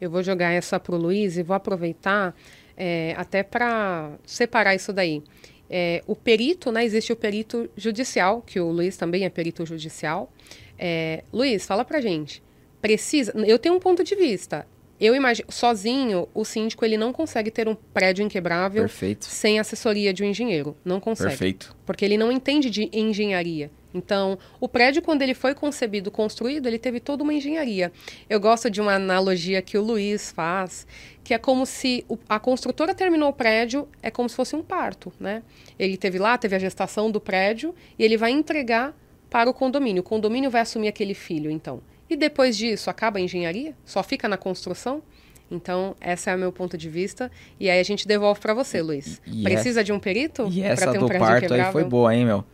Eu 0.00 0.10
vou 0.10 0.22
jogar 0.22 0.52
essa 0.52 0.78
pro 0.78 0.96
Luiz 0.96 1.36
e 1.36 1.42
vou 1.42 1.56
aproveitar 1.56 2.34
é, 2.76 3.14
até 3.16 3.42
para 3.42 4.12
separar 4.24 4.74
isso 4.74 4.92
daí. 4.92 5.22
É, 5.68 6.02
o 6.06 6.14
perito, 6.14 6.70
né? 6.70 6.84
Existe 6.84 7.12
o 7.12 7.16
perito 7.16 7.68
judicial, 7.76 8.42
que 8.42 8.60
o 8.60 8.70
Luiz 8.70 8.96
também 8.96 9.24
é 9.24 9.30
perito 9.30 9.66
judicial. 9.66 10.32
É, 10.78 11.24
Luiz, 11.32 11.66
fala 11.66 11.84
pra 11.84 12.00
gente. 12.00 12.42
Precisa. 12.80 13.32
Eu 13.46 13.58
tenho 13.58 13.74
um 13.74 13.80
ponto 13.80 14.04
de 14.04 14.14
vista. 14.14 14.66
Eu 15.04 15.14
imagino, 15.14 15.46
sozinho, 15.50 16.26
o 16.32 16.44
síndico 16.46 16.82
ele 16.82 16.96
não 16.96 17.12
consegue 17.12 17.50
ter 17.50 17.68
um 17.68 17.74
prédio 17.74 18.24
inquebrável 18.24 18.82
Perfeito. 18.84 19.26
sem 19.26 19.58
assessoria 19.60 20.14
de 20.14 20.22
um 20.22 20.26
engenheiro. 20.26 20.74
Não 20.82 20.98
consegue. 20.98 21.28
Perfeito. 21.30 21.76
porque 21.84 22.04
ele 22.06 22.16
não 22.16 22.32
entende 22.32 22.70
de 22.70 22.88
engenharia. 22.90 23.70
Então, 23.92 24.38
o 24.58 24.66
prédio, 24.66 25.02
quando 25.02 25.20
ele 25.20 25.34
foi 25.34 25.54
concebido, 25.54 26.10
construído, 26.10 26.66
ele 26.66 26.78
teve 26.78 26.98
toda 27.00 27.22
uma 27.22 27.34
engenharia. 27.34 27.92
Eu 28.30 28.40
gosto 28.40 28.70
de 28.70 28.80
uma 28.80 28.94
analogia 28.94 29.60
que 29.60 29.76
o 29.76 29.82
Luiz 29.82 30.32
faz, 30.32 30.86
que 31.22 31.34
é 31.34 31.38
como 31.38 31.66
se 31.66 32.04
o- 32.08 32.18
a 32.28 32.40
construtora 32.40 32.94
terminou 32.94 33.28
o 33.28 33.32
prédio, 33.32 33.86
é 34.02 34.10
como 34.10 34.28
se 34.28 34.34
fosse 34.34 34.56
um 34.56 34.62
parto, 34.62 35.12
né? 35.20 35.42
Ele 35.78 35.96
teve 35.98 36.18
lá, 36.18 36.36
teve 36.38 36.56
a 36.56 36.58
gestação 36.58 37.10
do 37.10 37.20
prédio, 37.20 37.74
e 37.98 38.02
ele 38.04 38.16
vai 38.16 38.30
entregar 38.32 38.96
para 39.28 39.50
o 39.50 39.54
condomínio. 39.54 40.00
O 40.00 40.04
condomínio 40.04 40.50
vai 40.50 40.62
assumir 40.62 40.88
aquele 40.88 41.14
filho, 41.14 41.50
então. 41.50 41.80
E 42.14 42.16
depois 42.16 42.56
disso, 42.56 42.88
acaba 42.88 43.18
a 43.18 43.20
engenharia? 43.20 43.74
Só 43.84 44.00
fica 44.00 44.28
na 44.28 44.36
construção? 44.36 45.02
Então, 45.50 45.96
esse 46.00 46.30
é 46.30 46.36
o 46.36 46.38
meu 46.38 46.52
ponto 46.52 46.78
de 46.78 46.88
vista. 46.88 47.28
E 47.58 47.68
aí 47.68 47.80
a 47.80 47.82
gente 47.82 48.06
devolve 48.06 48.38
para 48.40 48.54
você, 48.54 48.80
Luiz. 48.80 49.20
E 49.26 49.42
Precisa 49.42 49.82
de 49.82 49.92
um 49.92 49.98
perito 49.98 50.48
E 50.48 50.62
essa 50.62 50.92
ter 50.92 50.98
um 50.98 51.00
do 51.00 51.08
parto 51.08 51.24
aí 51.24 51.38
inquebrável? 51.38 51.72
foi 51.72 51.82
boa, 51.82 52.14
hein, 52.14 52.24
meu? 52.24 52.44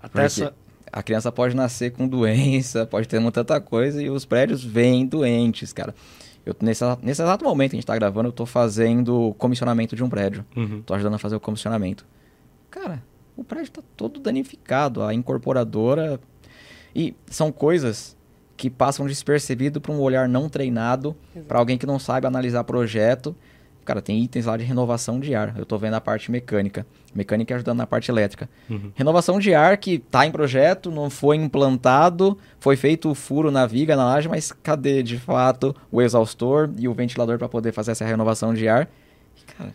Até 0.00 0.08
Porque 0.08 0.20
essa, 0.20 0.54
a 0.92 1.02
criança 1.02 1.32
pode 1.32 1.56
nascer 1.56 1.90
com 1.90 2.06
doença, 2.06 2.86
pode 2.86 3.08
ter 3.08 3.18
muita 3.18 3.44
tanta 3.44 3.60
coisa 3.60 4.00
e 4.00 4.08
os 4.08 4.24
prédios 4.24 4.62
vêm 4.62 5.04
doentes, 5.04 5.72
cara. 5.72 5.92
Eu, 6.46 6.54
nesse, 6.60 6.84
nesse 7.02 7.20
exato 7.20 7.44
momento 7.44 7.70
que 7.70 7.76
a 7.76 7.80
gente 7.80 7.86
tá 7.86 7.96
gravando, 7.96 8.28
eu 8.28 8.32
tô 8.32 8.46
fazendo 8.46 9.34
comissionamento 9.36 9.96
de 9.96 10.04
um 10.04 10.08
prédio. 10.08 10.46
Uhum. 10.54 10.80
Tô 10.82 10.94
ajudando 10.94 11.14
a 11.14 11.18
fazer 11.18 11.34
o 11.34 11.40
comissionamento. 11.40 12.06
Cara, 12.70 13.02
o 13.36 13.42
prédio 13.42 13.72
tá 13.72 13.82
todo 13.96 14.20
danificado, 14.20 15.02
a 15.02 15.12
incorporadora. 15.12 16.20
E 16.94 17.16
são 17.26 17.50
coisas 17.50 18.16
que 18.58 18.68
passam 18.68 19.06
despercebido 19.06 19.80
para 19.80 19.92
um 19.92 20.00
olhar 20.00 20.28
não 20.28 20.48
treinado, 20.50 21.16
para 21.46 21.58
alguém 21.58 21.78
que 21.78 21.86
não 21.86 21.98
sabe 21.98 22.26
analisar 22.26 22.62
projeto. 22.64 23.34
Cara, 23.84 24.02
tem 24.02 24.22
itens 24.22 24.44
lá 24.44 24.54
de 24.56 24.64
renovação 24.64 25.18
de 25.18 25.34
ar. 25.34 25.54
Eu 25.56 25.64
tô 25.64 25.78
vendo 25.78 25.94
a 25.94 26.00
parte 26.00 26.30
mecânica. 26.30 26.84
Mecânica 27.14 27.54
ajudando 27.54 27.78
na 27.78 27.86
parte 27.86 28.10
elétrica. 28.10 28.46
Uhum. 28.68 28.90
Renovação 28.94 29.38
de 29.38 29.54
ar 29.54 29.78
que 29.78 29.98
tá 29.98 30.26
em 30.26 30.30
projeto, 30.30 30.90
não 30.90 31.08
foi 31.08 31.36
implantado, 31.36 32.36
foi 32.60 32.76
feito 32.76 33.08
o 33.10 33.14
furo 33.14 33.50
na 33.50 33.64
viga, 33.64 33.96
na 33.96 34.04
laje, 34.04 34.28
mas 34.28 34.52
cadê 34.52 35.02
de 35.02 35.18
fato 35.18 35.74
o 35.90 36.02
exaustor 36.02 36.68
e 36.76 36.86
o 36.86 36.92
ventilador 36.92 37.38
para 37.38 37.48
poder 37.48 37.72
fazer 37.72 37.92
essa 37.92 38.04
renovação 38.04 38.52
de 38.52 38.68
ar? 38.68 38.90
Cara, 39.56 39.72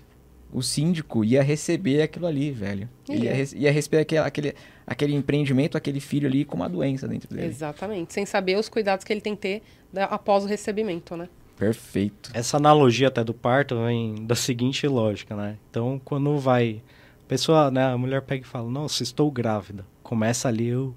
o 0.51 0.61
síndico 0.61 1.23
ia 1.25 1.41
receber 1.41 2.03
aquilo 2.03 2.27
ali, 2.27 2.51
velho. 2.51 2.87
Ele 3.09 3.23
ia, 3.25 3.31
Ia. 3.31 3.35
rece- 3.35 3.57
ia 3.57 3.71
receber 3.71 3.97
aquele, 3.99 4.21
aquele, 4.21 4.55
aquele 4.85 5.13
empreendimento, 5.15 5.77
aquele 5.77 5.99
filho 5.99 6.27
ali 6.27 6.43
com 6.45 6.55
uma 6.55 6.69
doença 6.69 7.07
dentro 7.07 7.29
dele. 7.33 7.47
Exatamente. 7.47 8.13
Sem 8.13 8.25
saber 8.25 8.57
os 8.57 8.67
cuidados 8.69 9.03
que 9.05 9.11
ele 9.13 9.21
tem 9.21 9.35
que 9.35 9.41
ter 9.41 9.61
da- 9.91 10.05
após 10.05 10.43
o 10.43 10.47
recebimento, 10.47 11.15
né? 11.15 11.27
Perfeito. 11.57 12.31
Essa 12.33 12.57
analogia 12.57 13.07
até 13.07 13.23
do 13.23 13.33
parto 13.33 13.75
vem 13.85 14.25
da 14.25 14.35
seguinte 14.35 14.87
lógica, 14.87 15.35
né? 15.35 15.57
Então, 15.69 16.01
quando 16.03 16.37
vai. 16.37 16.81
A 17.25 17.27
pessoa, 17.27 17.71
né? 17.71 17.85
A 17.85 17.97
mulher 17.97 18.21
pega 18.23 18.43
e 18.43 18.47
fala: 18.47 18.69
Nossa, 18.69 19.03
estou 19.03 19.31
grávida. 19.31 19.85
Começa 20.01 20.47
ali 20.47 20.75
o 20.75 20.93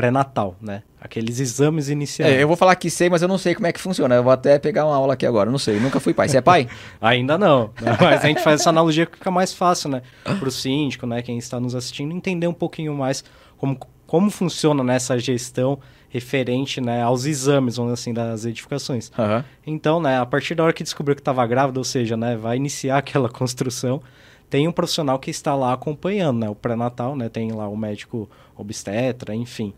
pré-natal, 0.00 0.56
né? 0.62 0.82
Aqueles 0.98 1.40
exames 1.40 1.90
iniciais. 1.90 2.32
É, 2.32 2.42
eu 2.42 2.48
vou 2.48 2.56
falar 2.56 2.74
que 2.74 2.88
sei, 2.88 3.10
mas 3.10 3.20
eu 3.20 3.28
não 3.28 3.36
sei 3.36 3.54
como 3.54 3.66
é 3.66 3.72
que 3.72 3.80
funciona. 3.80 4.14
Eu 4.14 4.22
vou 4.22 4.32
até 4.32 4.58
pegar 4.58 4.86
uma 4.86 4.96
aula 4.96 5.12
aqui 5.12 5.26
agora. 5.26 5.50
Não 5.50 5.58
sei, 5.58 5.78
nunca 5.78 6.00
fui 6.00 6.14
pai. 6.14 6.28
Você 6.28 6.38
é 6.38 6.40
pai? 6.40 6.68
Ainda 7.00 7.36
não. 7.36 7.70
né? 7.80 7.96
Mas 8.00 8.24
a 8.24 8.28
gente 8.28 8.42
faz 8.42 8.60
essa 8.60 8.70
analogia 8.70 9.04
que 9.04 9.18
fica 9.18 9.30
mais 9.30 9.52
fácil, 9.52 9.90
né? 9.90 10.00
Pro 10.38 10.50
síndico, 10.50 11.06
né? 11.06 11.20
Quem 11.20 11.36
está 11.36 11.60
nos 11.60 11.74
assistindo, 11.74 12.14
entender 12.14 12.46
um 12.46 12.54
pouquinho 12.54 12.94
mais 12.94 13.22
como, 13.58 13.78
como 14.06 14.30
funciona 14.30 14.82
nessa 14.82 15.18
gestão 15.18 15.78
referente 16.08 16.80
né, 16.80 17.02
aos 17.02 17.24
exames, 17.24 17.76
vamos 17.76 17.92
assim, 17.92 18.12
das 18.12 18.44
edificações. 18.44 19.12
Aham. 19.16 19.44
Então, 19.64 20.00
né, 20.00 20.18
a 20.18 20.26
partir 20.26 20.56
da 20.56 20.64
hora 20.64 20.72
que 20.72 20.82
descobriu 20.82 21.14
que 21.14 21.20
estava 21.20 21.46
grávida, 21.46 21.78
ou 21.78 21.84
seja, 21.84 22.16
né, 22.16 22.36
vai 22.36 22.56
iniciar 22.56 22.98
aquela 22.98 23.28
construção, 23.28 24.02
tem 24.48 24.66
um 24.66 24.72
profissional 24.72 25.18
que 25.20 25.30
está 25.30 25.54
lá 25.54 25.72
acompanhando, 25.72 26.40
né, 26.40 26.50
o 26.50 26.54
pré-natal, 26.54 27.14
né, 27.14 27.28
tem 27.28 27.52
lá 27.52 27.68
o 27.68 27.76
médico 27.76 28.28
obstetra, 28.56 29.34
enfim. 29.34 29.72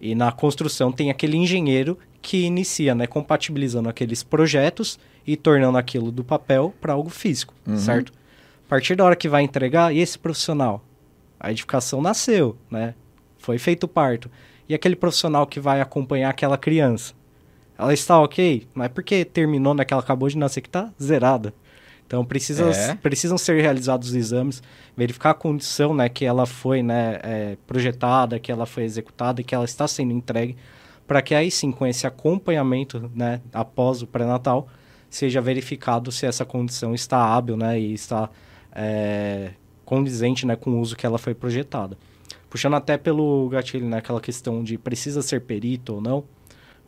E 0.00 0.14
na 0.14 0.30
construção 0.30 0.92
tem 0.92 1.10
aquele 1.10 1.36
engenheiro 1.36 1.98
que 2.22 2.44
inicia, 2.44 2.94
né, 2.94 3.06
compatibilizando 3.06 3.88
aqueles 3.88 4.22
projetos 4.22 4.98
e 5.26 5.36
tornando 5.36 5.78
aquilo 5.78 6.10
do 6.12 6.22
papel 6.24 6.74
para 6.80 6.92
algo 6.92 7.10
físico, 7.10 7.54
certo? 7.76 8.12
A 8.66 8.68
partir 8.68 8.94
da 8.94 9.04
hora 9.04 9.16
que 9.16 9.28
vai 9.28 9.42
entregar, 9.42 9.94
e 9.94 9.98
esse 9.98 10.18
profissional? 10.18 10.84
A 11.40 11.50
edificação 11.50 12.02
nasceu, 12.02 12.56
né? 12.70 12.94
Foi 13.38 13.58
feito 13.58 13.84
o 13.84 13.88
parto. 13.88 14.30
E 14.68 14.74
aquele 14.74 14.96
profissional 14.96 15.46
que 15.46 15.58
vai 15.58 15.80
acompanhar 15.80 16.30
aquela 16.30 16.58
criança? 16.58 17.14
Ela 17.78 17.94
está 17.94 18.20
ok, 18.20 18.66
mas 18.74 18.88
porque 18.88 19.24
terminou 19.24 19.72
naquela 19.72 20.00
acabou 20.00 20.28
de 20.28 20.36
nascer 20.36 20.60
que 20.60 20.68
está 20.68 20.92
zerada. 21.00 21.54
Então 22.08 22.24
precisa, 22.24 22.70
É. 22.70 22.94
precisam 22.94 23.36
ser 23.36 23.60
realizados 23.60 24.08
os 24.08 24.14
exames, 24.14 24.62
verificar 24.96 25.30
a 25.30 25.34
condição 25.34 25.92
né, 25.94 26.08
que 26.08 26.24
ela 26.24 26.46
foi 26.46 26.82
né, 26.82 27.20
é, 27.22 27.56
projetada, 27.66 28.38
que 28.38 28.50
ela 28.50 28.64
foi 28.64 28.84
executada 28.84 29.42
e 29.42 29.44
que 29.44 29.54
ela 29.54 29.66
está 29.66 29.86
sendo 29.86 30.10
entregue, 30.14 30.56
para 31.06 31.20
que 31.20 31.34
aí 31.34 31.50
sim, 31.50 31.70
com 31.70 31.86
esse 31.86 32.06
acompanhamento 32.06 33.10
né, 33.14 33.42
após 33.52 34.00
o 34.00 34.06
pré-natal, 34.06 34.68
seja 35.10 35.38
verificado 35.42 36.10
se 36.10 36.24
essa 36.24 36.46
condição 36.46 36.94
está 36.94 37.18
hábil 37.18 37.58
né, 37.58 37.78
e 37.78 37.92
está 37.92 38.30
é, 38.74 39.50
condizente 39.84 40.46
né, 40.46 40.56
com 40.56 40.70
o 40.70 40.80
uso 40.80 40.96
que 40.96 41.04
ela 41.04 41.18
foi 41.18 41.34
projetada. 41.34 41.98
Puxando 42.48 42.74
até 42.74 42.96
pelo 42.96 43.50
gatilho, 43.50 43.86
né, 43.86 43.98
aquela 43.98 44.20
questão 44.20 44.64
de 44.64 44.78
precisa 44.78 45.20
ser 45.20 45.42
perito 45.42 45.96
ou 45.96 46.00
não, 46.00 46.24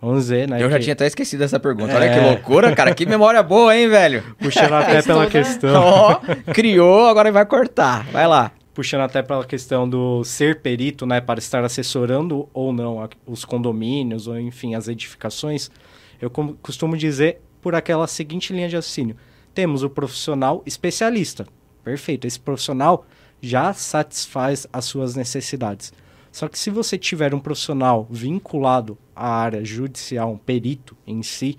vamos 0.00 0.20
dizer, 0.24 0.48
né? 0.48 0.62
Eu 0.62 0.70
já 0.70 0.76
que- 0.78 0.84
tinha 0.84 0.92
até 0.94 1.06
esquecido 1.06 1.40
dessa 1.40 1.60
pergunta. 1.60 1.94
Olha 1.94 2.08
que 2.12 2.18
É. 2.18 2.26
loucura, 2.30 2.74
cara. 2.74 2.94
Que 2.94 3.04
memória 3.06 3.42
boa, 3.42 3.76
hein, 3.76 3.88
velho? 3.88 4.22
Puxando 4.38 4.72
até 4.74 5.00
pela 5.02 5.24
toda- 5.26 5.30
questão. 5.30 5.82
Ó, 5.82 6.20
criou, 6.52 7.06
agora 7.08 7.30
vai 7.32 7.44
cortar. 7.46 8.04
Vai 8.12 8.26
lá. 8.26 8.52
puxando 8.72 9.02
até 9.02 9.20
pela 9.20 9.44
questão 9.44 9.86
do 9.86 10.24
ser 10.24 10.60
perito, 10.62 11.04
né, 11.04 11.20
para 11.20 11.38
estar 11.38 11.62
assessorando 11.64 12.48
ou 12.54 12.72
não 12.72 13.06
os 13.26 13.44
condomínios 13.44 14.26
ou 14.26 14.38
enfim 14.40 14.74
as 14.74 14.88
edificações, 14.88 15.70
eu 16.20 16.30
costumo 16.62 16.96
dizer 16.96 17.42
por 17.60 17.74
aquela 17.74 18.06
seguinte 18.06 18.54
linha 18.54 18.68
de 18.70 18.76
raciocínio: 18.76 19.16
temos 19.52 19.82
o 19.82 19.90
profissional 19.90 20.62
especialista, 20.64 21.46
perfeito. 21.84 22.26
Esse 22.26 22.40
profissional 22.40 23.04
já 23.42 23.74
satisfaz 23.74 24.66
as 24.72 24.84
suas 24.86 25.14
necessidades. 25.14 25.92
Só 26.32 26.48
que 26.48 26.58
se 26.58 26.70
você 26.70 26.96
tiver 26.96 27.34
um 27.34 27.40
profissional 27.40 28.06
vinculado 28.10 28.96
à 29.14 29.28
área 29.28 29.64
judicial, 29.64 30.32
um 30.32 30.38
perito 30.38 30.96
em 31.06 31.22
si, 31.22 31.58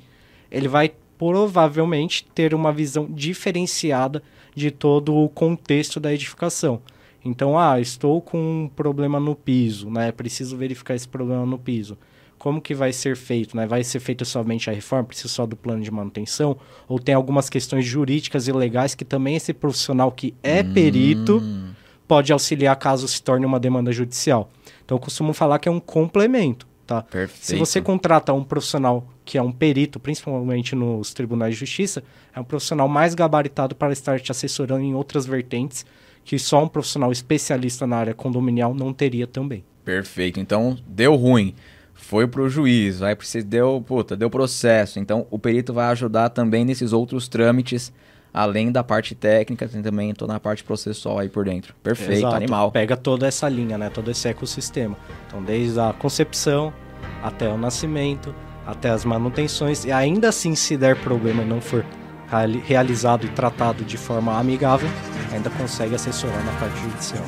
ele 0.50 0.68
vai 0.68 0.94
provavelmente 1.18 2.26
ter 2.34 2.54
uma 2.54 2.72
visão 2.74 3.06
diferenciada 3.10 4.24
de 4.56 4.72
todo 4.72 5.16
o 5.16 5.30
contexto 5.30 6.00
da 6.00 6.14
edificação. 6.14 6.82
Então, 7.24 7.58
ah, 7.60 7.80
estou 7.80 8.20
com 8.22 8.64
um 8.64 8.68
problema 8.68 9.20
no 9.20 9.36
piso, 9.36 9.90
né? 9.90 10.12
Preciso 10.12 10.58
verificar 10.58 10.96
esse 10.96 11.08
problema 11.08 11.46
no 11.46 11.60
piso. 11.60 11.98
Como 12.40 12.60
que 12.60 12.74
vai 12.74 12.92
ser 12.92 13.16
feito, 13.16 13.56
né? 13.56 13.68
Vai 13.68 13.84
ser 13.84 14.00
feito 14.00 14.26
somente 14.26 14.68
a 14.68 14.74
reforma, 14.74 15.04
precisa 15.04 15.28
só 15.28 15.46
do 15.46 15.56
plano 15.56 15.84
de 15.84 15.92
manutenção? 15.92 16.58
Ou 16.88 16.98
tem 16.98 17.14
algumas 17.14 17.48
questões 17.48 17.86
jurídicas 17.86 18.48
e 18.48 18.52
legais 18.52 18.96
que 18.96 19.06
também 19.06 19.36
esse 19.36 19.54
profissional 19.54 20.12
que 20.12 20.34
é 20.42 20.64
perito 20.64 21.40
pode 22.08 22.34
auxiliar 22.34 22.76
caso 22.78 23.08
se 23.08 23.22
torne 23.22 23.46
uma 23.46 23.60
demanda 23.60 23.92
judicial. 23.92 24.50
Então, 24.84 24.98
eu 24.98 25.00
costumo 25.00 25.34
falar 25.34 25.60
que 25.60 25.70
é 25.70 25.72
um 25.72 25.80
complemento, 25.80 26.68
tá? 26.86 27.02
Perfeito. 27.04 27.46
Se 27.46 27.56
você 27.56 27.82
contrata 27.82 28.34
um 28.34 28.44
profissional 28.44 29.08
que 29.24 29.38
é 29.38 29.42
um 29.42 29.52
perito, 29.52 30.00
principalmente 30.00 30.76
nos 30.76 31.14
tribunais 31.14 31.54
de 31.54 31.60
justiça, 31.60 32.04
é 32.36 32.40
um 32.40 32.44
profissional 32.44 32.88
mais 32.88 33.14
gabaritado 33.14 33.76
para 33.76 33.94
estar 33.94 34.20
te 34.20 34.32
assessorando 34.32 34.84
em 34.84 34.94
outras 34.94 35.26
vertentes 35.26 35.86
que 36.24 36.38
só 36.38 36.64
um 36.64 36.68
profissional 36.68 37.12
especialista 37.12 37.88
na 37.88 37.98
área 37.98 38.14
condominial 38.14 38.74
não 38.74 38.94
teria 38.94 39.28
também. 39.28 39.64
Perfeito. 39.84 40.40
Então, 40.40 40.78
deu 40.88 41.16
ruim. 41.16 41.56
Foi 41.94 42.28
pro 42.28 42.50
juiz, 42.50 43.02
aí 43.02 43.16
precisa 43.16 43.46
deu, 43.46 43.84
puta, 43.86 44.16
deu 44.16 44.30
processo. 44.30 45.00
Então, 45.00 45.28
o 45.30 45.38
perito 45.38 45.72
vai 45.72 45.86
ajudar 45.92 46.30
também 46.30 46.66
nesses 46.66 46.94
outros 46.94 47.28
trâmites, 47.28 47.94
além 48.34 48.72
da 48.72 48.84
parte 48.84 49.14
técnica, 49.16 49.68
tem 49.68 49.82
também 49.82 50.14
toda 50.14 50.36
a 50.36 50.40
parte 50.40 50.64
processual 50.64 51.20
aí 51.20 51.30
por 51.30 51.46
dentro. 51.46 51.74
Perfeito, 51.84 52.14
Exato. 52.20 52.36
animal. 52.36 52.72
Pega 52.72 52.96
toda 52.96 53.28
essa 53.28 53.48
linha, 53.50 53.78
né? 53.78 53.90
Todo 53.90 54.10
esse 54.12 54.28
ecossistema. 54.28 54.96
Então, 55.28 55.44
desde 55.44 55.80
a 55.80 55.94
concepção 55.94 56.74
até 57.24 57.48
o 57.50 57.58
nascimento, 57.58 58.34
até 58.66 58.90
as 58.90 59.04
manutenções, 59.06 59.86
e 59.86 59.92
ainda 59.92 60.30
assim, 60.30 60.56
se 60.56 60.78
der 60.78 60.96
problema 60.98 61.44
e 61.44 61.46
não 61.46 61.60
for 61.60 61.84
reali- 62.30 62.64
realizado 62.66 63.26
e 63.26 63.30
tratado 63.30 63.84
de 63.84 63.98
forma 63.98 64.38
amigável, 64.40 64.90
ainda 65.32 65.50
consegue 65.50 65.96
assessorar 65.96 66.44
na 66.46 66.52
parte 66.54 66.80
judicial. 66.80 67.24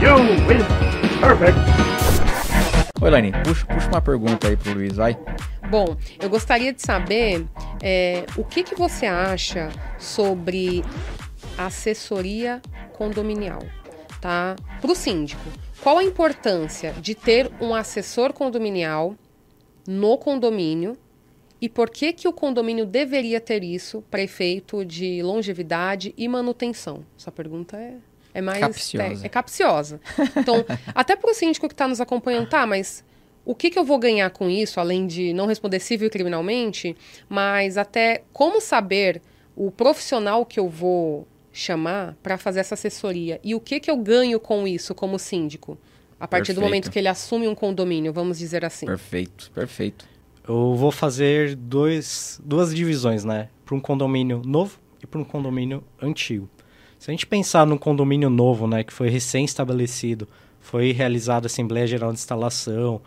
You 0.00 0.16
win. 0.48 0.58
Perfect. 1.20 1.58
Ô, 3.00 3.06
Elaine, 3.06 3.32
puxa, 3.44 3.64
puxa 3.66 3.88
uma 3.88 4.00
pergunta 4.00 4.48
aí 4.48 4.56
pro 4.56 4.74
Luiz, 4.74 4.96
vai. 4.96 5.16
Bom, 5.72 5.96
eu 6.20 6.28
gostaria 6.28 6.70
de 6.70 6.82
saber 6.82 7.46
é, 7.82 8.26
o 8.36 8.44
que, 8.44 8.62
que 8.62 8.74
você 8.74 9.06
acha 9.06 9.70
sobre 9.98 10.84
assessoria 11.56 12.60
condominial, 12.92 13.62
tá? 14.20 14.54
Para 14.82 14.92
o 14.92 14.94
síndico, 14.94 15.42
qual 15.82 15.96
a 15.96 16.04
importância 16.04 16.92
de 17.00 17.14
ter 17.14 17.50
um 17.58 17.74
assessor 17.74 18.34
condominial 18.34 19.14
no 19.88 20.18
condomínio 20.18 20.94
e 21.58 21.70
por 21.70 21.88
que 21.88 22.12
que 22.12 22.28
o 22.28 22.34
condomínio 22.34 22.84
deveria 22.84 23.40
ter 23.40 23.64
isso 23.64 24.02
para 24.10 24.20
efeito 24.20 24.84
de 24.84 25.22
longevidade 25.22 26.12
e 26.18 26.28
manutenção? 26.28 27.02
Essa 27.18 27.32
pergunta 27.32 27.78
é, 27.78 27.94
é 28.34 28.42
mais 28.42 28.60
Capciosa. 28.60 29.20
te- 29.20 29.26
é 29.26 29.28
capciosa. 29.30 30.00
Então, 30.36 30.64
até 30.94 31.16
para 31.16 31.30
o 31.30 31.34
síndico 31.34 31.66
que 31.66 31.74
está 31.74 31.88
nos 31.88 31.98
acompanhando, 31.98 32.46
tá, 32.48 32.66
mas 32.66 33.02
o 33.44 33.54
que, 33.54 33.70
que 33.70 33.78
eu 33.78 33.84
vou 33.84 33.98
ganhar 33.98 34.30
com 34.30 34.48
isso, 34.48 34.78
além 34.78 35.06
de 35.06 35.32
não 35.32 35.46
responder 35.46 35.80
civil 35.80 36.06
e 36.06 36.10
criminalmente, 36.10 36.96
mas 37.28 37.76
até 37.76 38.22
como 38.32 38.60
saber 38.60 39.20
o 39.56 39.70
profissional 39.70 40.46
que 40.46 40.60
eu 40.60 40.68
vou 40.68 41.26
chamar 41.52 42.16
para 42.22 42.38
fazer 42.38 42.60
essa 42.60 42.74
assessoria 42.74 43.38
e 43.44 43.54
o 43.54 43.60
que, 43.60 43.78
que 43.78 43.90
eu 43.90 43.96
ganho 43.96 44.40
com 44.40 44.66
isso 44.66 44.94
como 44.94 45.18
síndico? 45.18 45.76
A 46.18 46.28
partir 46.28 46.52
do 46.52 46.60
Perfeito. 46.60 46.64
momento 46.64 46.90
que 46.90 46.98
ele 46.98 47.08
assume 47.08 47.48
um 47.48 47.54
condomínio, 47.54 48.12
vamos 48.12 48.38
dizer 48.38 48.64
assim. 48.64 48.86
Perfeito, 48.86 49.50
perfeito. 49.52 50.06
Eu 50.46 50.74
vou 50.76 50.92
fazer 50.92 51.56
dois, 51.56 52.40
duas 52.44 52.72
divisões, 52.72 53.24
né? 53.24 53.48
Para 53.64 53.74
um 53.74 53.80
condomínio 53.80 54.40
novo 54.44 54.78
e 55.02 55.06
para 55.06 55.20
um 55.20 55.24
condomínio 55.24 55.82
antigo. 56.00 56.48
Se 56.96 57.10
a 57.10 57.12
gente 57.12 57.26
pensar 57.26 57.66
num 57.66 57.76
condomínio 57.76 58.30
novo, 58.30 58.68
né, 58.68 58.84
que 58.84 58.92
foi 58.92 59.08
recém-estabelecido, 59.08 60.28
foi 60.60 60.92
realizada 60.92 61.46
a 61.46 61.48
Assembleia 61.48 61.88
Geral 61.88 62.12
de 62.12 62.18
Instalação, 62.20 63.02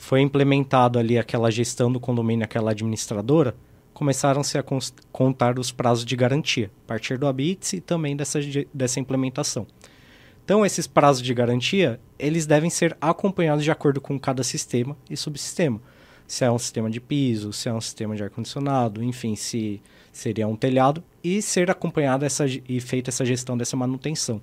foi 0.00 0.22
implementado 0.22 0.98
ali 0.98 1.18
aquela 1.18 1.50
gestão 1.50 1.92
do 1.92 2.00
condomínio, 2.00 2.42
aquela 2.42 2.70
administradora, 2.70 3.54
começaram-se 3.92 4.56
a 4.56 4.64
contar 5.12 5.58
os 5.58 5.70
prazos 5.70 6.06
de 6.06 6.16
garantia, 6.16 6.70
a 6.84 6.88
partir 6.88 7.18
do 7.18 7.26
ABITS 7.26 7.74
e 7.74 7.80
também 7.82 8.16
dessa, 8.16 8.40
dessa 8.72 8.98
implementação. 8.98 9.66
Então, 10.42 10.64
esses 10.64 10.86
prazos 10.86 11.22
de 11.22 11.34
garantia, 11.34 12.00
eles 12.18 12.46
devem 12.46 12.70
ser 12.70 12.96
acompanhados 12.98 13.62
de 13.62 13.70
acordo 13.70 14.00
com 14.00 14.18
cada 14.18 14.42
sistema 14.42 14.96
e 15.08 15.18
subsistema. 15.18 15.78
Se 16.26 16.46
é 16.46 16.50
um 16.50 16.58
sistema 16.58 16.90
de 16.90 16.98
piso, 16.98 17.52
se 17.52 17.68
é 17.68 17.72
um 17.72 17.80
sistema 17.80 18.16
de 18.16 18.22
ar-condicionado, 18.22 19.04
enfim, 19.04 19.36
se 19.36 19.82
seria 20.10 20.48
um 20.48 20.56
telhado, 20.56 21.04
e 21.22 21.42
ser 21.42 21.70
acompanhada 21.70 22.24
essa, 22.24 22.46
e 22.46 22.80
feita 22.80 23.10
essa 23.10 23.24
gestão 23.24 23.56
dessa 23.56 23.76
manutenção. 23.76 24.40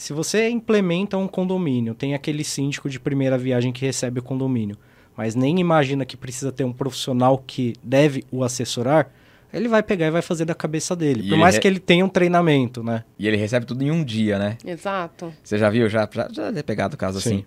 Se 0.00 0.14
você 0.14 0.48
implementa 0.48 1.18
um 1.18 1.28
condomínio, 1.28 1.94
tem 1.94 2.14
aquele 2.14 2.42
síndico 2.42 2.88
de 2.88 2.98
primeira 2.98 3.36
viagem 3.36 3.70
que 3.70 3.84
recebe 3.84 4.18
o 4.18 4.22
condomínio, 4.22 4.74
mas 5.14 5.34
nem 5.34 5.60
imagina 5.60 6.06
que 6.06 6.16
precisa 6.16 6.50
ter 6.50 6.64
um 6.64 6.72
profissional 6.72 7.36
que 7.46 7.74
deve 7.84 8.24
o 8.32 8.42
assessorar, 8.42 9.12
ele 9.52 9.68
vai 9.68 9.82
pegar 9.82 10.06
e 10.06 10.10
vai 10.10 10.22
fazer 10.22 10.46
da 10.46 10.54
cabeça 10.54 10.96
dele. 10.96 11.26
E 11.26 11.28
Por 11.28 11.36
mais 11.36 11.56
re- 11.56 11.60
que 11.60 11.68
ele 11.68 11.78
tenha 11.78 12.02
um 12.02 12.08
treinamento, 12.08 12.82
né? 12.82 13.04
E 13.18 13.28
ele 13.28 13.36
recebe 13.36 13.66
tudo 13.66 13.82
em 13.84 13.90
um 13.90 14.02
dia, 14.02 14.38
né? 14.38 14.56
Exato. 14.64 15.34
Você 15.44 15.58
já 15.58 15.68
viu? 15.68 15.86
Já, 15.86 16.08
já, 16.10 16.28
já 16.32 16.44
deve 16.50 16.62
pegado 16.62 16.94
o 16.94 16.98
caso 16.98 17.20
Sim. 17.20 17.28
assim. 17.34 17.44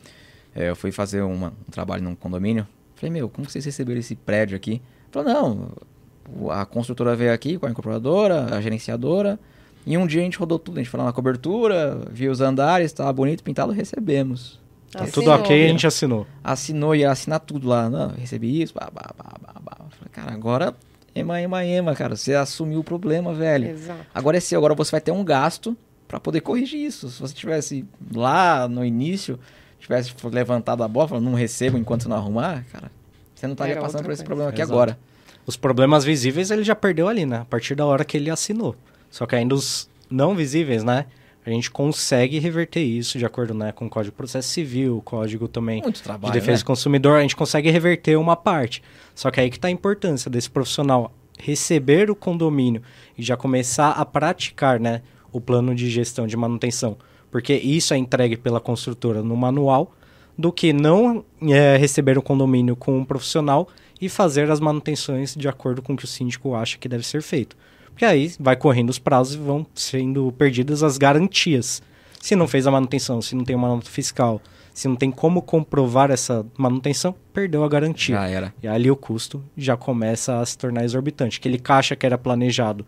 É, 0.53 0.69
eu 0.69 0.75
fui 0.75 0.91
fazer 0.91 1.23
uma- 1.23 1.53
um 1.67 1.71
trabalho 1.71 2.03
num 2.03 2.13
condomínio. 2.13 2.67
Falei, 2.93 3.11
meu, 3.11 3.29
como 3.29 3.49
vocês 3.49 3.65
receberam 3.65 3.99
esse 3.99 4.13
prédio 4.15 4.55
aqui? 4.55 4.79
Falou, 5.09 5.33
não, 5.33 6.51
a 6.51 6.67
construtora 6.67 7.15
veio 7.15 7.33
aqui 7.33 7.57
com 7.57 7.65
a 7.65 7.71
incorporadora, 7.71 8.55
a 8.55 8.61
gerenciadora. 8.61 9.39
E 9.85 9.97
um 9.97 10.07
dia 10.07 10.21
a 10.21 10.23
gente 10.23 10.37
rodou 10.37 10.57
tudo. 10.57 10.77
A 10.77 10.81
gente 10.81 10.89
foi 10.89 10.97
lá 10.99 11.05
na 11.05 11.13
cobertura, 11.13 12.01
viu 12.09 12.31
os 12.31 12.41
andares, 12.41 12.85
estava 12.85 13.11
bonito, 13.11 13.43
pintado, 13.43 13.71
recebemos. 13.71 14.59
Tá 14.91 15.03
Assinou. 15.03 15.13
tudo 15.13 15.31
ok, 15.31 15.65
a 15.65 15.67
gente 15.67 15.87
assinou. 15.87 16.27
Assinou, 16.43 16.95
ia 16.95 17.11
assinar 17.11 17.39
tudo 17.39 17.67
lá. 17.67 17.89
Não, 17.89 18.11
eu 18.11 18.15
recebi 18.17 18.61
isso, 18.61 18.73
bah, 18.73 18.89
bah, 18.93 19.09
bah, 19.17 19.33
bah, 19.41 19.59
bah. 19.61 19.77
Falei, 19.89 20.09
cara, 20.11 20.31
agora, 20.33 20.75
ema, 21.15 21.41
ema, 21.41 21.65
ema, 21.65 21.95
cara. 21.95 22.15
Você 22.15 22.33
assumiu 22.35 22.79
o 22.79 22.83
problema, 22.83 23.33
velho. 23.33 23.69
Exato. 23.69 23.99
Agora 24.13 24.37
é 24.37 24.39
seu, 24.39 24.59
agora 24.59 24.75
você 24.75 24.91
vai 24.91 25.01
ter 25.01 25.11
um 25.11 25.23
gasto 25.23 25.75
para 26.07 26.19
poder 26.19 26.41
corrigir 26.41 26.79
isso. 26.79 27.09
Se 27.09 27.19
você 27.19 27.33
tivesse 27.33 27.83
lá 28.13 28.67
no 28.67 28.85
início, 28.85 29.39
tivesse 29.79 30.13
levantado 30.31 30.83
a 30.83 30.87
bola, 30.87 31.07
falando, 31.07 31.25
não 31.25 31.33
recebo 31.33 31.77
enquanto 31.77 32.07
não 32.07 32.15
arrumar, 32.15 32.63
cara, 32.71 32.91
você 33.33 33.47
não 33.47 33.53
estaria 33.53 33.73
Era 33.73 33.81
passando 33.81 34.03
por 34.03 34.11
esse 34.11 34.19
coisa. 34.21 34.25
problema 34.25 34.49
aqui 34.51 34.61
Exato. 34.61 34.73
agora. 34.73 34.99
Os 35.45 35.57
problemas 35.57 36.05
visíveis 36.05 36.51
ele 36.51 36.63
já 36.63 36.75
perdeu 36.75 37.07
ali, 37.07 37.25
né? 37.25 37.39
A 37.39 37.45
partir 37.45 37.73
da 37.75 37.85
hora 37.85 38.05
que 38.05 38.15
ele 38.15 38.29
assinou. 38.29 38.75
Só 39.13 39.27
que 39.27 39.35
ainda 39.35 39.53
os 39.53 39.87
não 40.09 40.33
visíveis, 40.33 40.83
né? 40.83 41.05
A 41.45 41.49
gente 41.51 41.69
consegue 41.69 42.39
reverter 42.39 42.81
isso 42.81 43.19
de 43.19 43.25
acordo 43.27 43.53
né, 43.53 43.71
com 43.71 43.85
o 43.85 43.89
Código 43.89 44.11
de 44.11 44.17
Processo 44.17 44.49
Civil, 44.49 44.97
o 44.97 45.01
Código 45.03 45.47
também 45.47 45.83
Muito 45.83 45.97
de 45.97 46.01
trabalho, 46.01 46.33
Defesa 46.33 46.53
né? 46.53 46.57
do 46.57 46.65
Consumidor, 46.65 47.19
a 47.19 47.21
gente 47.21 47.35
consegue 47.35 47.69
reverter 47.69 48.17
uma 48.17 48.35
parte. 48.35 48.81
Só 49.13 49.29
que 49.29 49.39
aí 49.39 49.51
que 49.51 49.57
está 49.57 49.67
a 49.67 49.71
importância 49.71 50.31
desse 50.31 50.49
profissional 50.49 51.13
receber 51.37 52.09
o 52.09 52.15
condomínio 52.15 52.81
e 53.15 53.21
já 53.21 53.37
começar 53.37 53.91
a 53.91 54.03
praticar 54.03 54.79
né, 54.79 55.03
o 55.31 55.39
plano 55.39 55.75
de 55.75 55.91
gestão 55.91 56.25
de 56.25 56.35
manutenção. 56.35 56.97
Porque 57.29 57.53
isso 57.53 57.93
é 57.93 57.97
entregue 57.97 58.35
pela 58.35 58.59
construtora 58.59 59.21
no 59.21 59.37
manual, 59.37 59.93
do 60.35 60.51
que 60.51 60.73
não 60.73 61.23
é, 61.39 61.77
receber 61.77 62.17
o 62.17 62.21
condomínio 62.23 62.75
com 62.75 62.97
um 62.97 63.05
profissional 63.05 63.67
e 64.01 64.09
fazer 64.09 64.49
as 64.49 64.59
manutenções 64.59 65.35
de 65.35 65.47
acordo 65.47 65.83
com 65.83 65.93
o 65.93 65.95
que 65.95 66.05
o 66.05 66.07
síndico 66.07 66.55
acha 66.55 66.79
que 66.79 66.89
deve 66.89 67.05
ser 67.05 67.21
feito. 67.21 67.55
Porque 67.93 68.05
aí 68.05 68.31
vai 68.39 68.55
correndo 68.55 68.89
os 68.89 68.99
prazos 68.99 69.35
e 69.35 69.37
vão 69.37 69.65
sendo 69.75 70.31
perdidas 70.37 70.83
as 70.83 70.97
garantias. 70.97 71.81
Se 72.19 72.35
não 72.35 72.47
fez 72.47 72.65
a 72.67 72.71
manutenção, 72.71 73.21
se 73.21 73.35
não 73.35 73.43
tem 73.43 73.55
uma 73.55 73.67
nota 73.67 73.89
fiscal, 73.89 74.41
se 74.73 74.87
não 74.87 74.95
tem 74.95 75.11
como 75.11 75.41
comprovar 75.41 76.09
essa 76.09 76.45
manutenção, 76.57 77.13
perdeu 77.31 77.63
a 77.63 77.69
garantia. 77.69 78.15
Já 78.15 78.27
era. 78.27 78.53
E 78.63 78.67
ali 78.67 78.89
o 78.89 78.95
custo 78.95 79.43
já 79.55 79.77
começa 79.77 80.39
a 80.39 80.45
se 80.45 80.57
tornar 80.57 80.83
exorbitante. 80.83 81.37
Aquele 81.37 81.59
caixa 81.59 81.95
que 81.95 82.05
era 82.05 82.17
planejado 82.17 82.85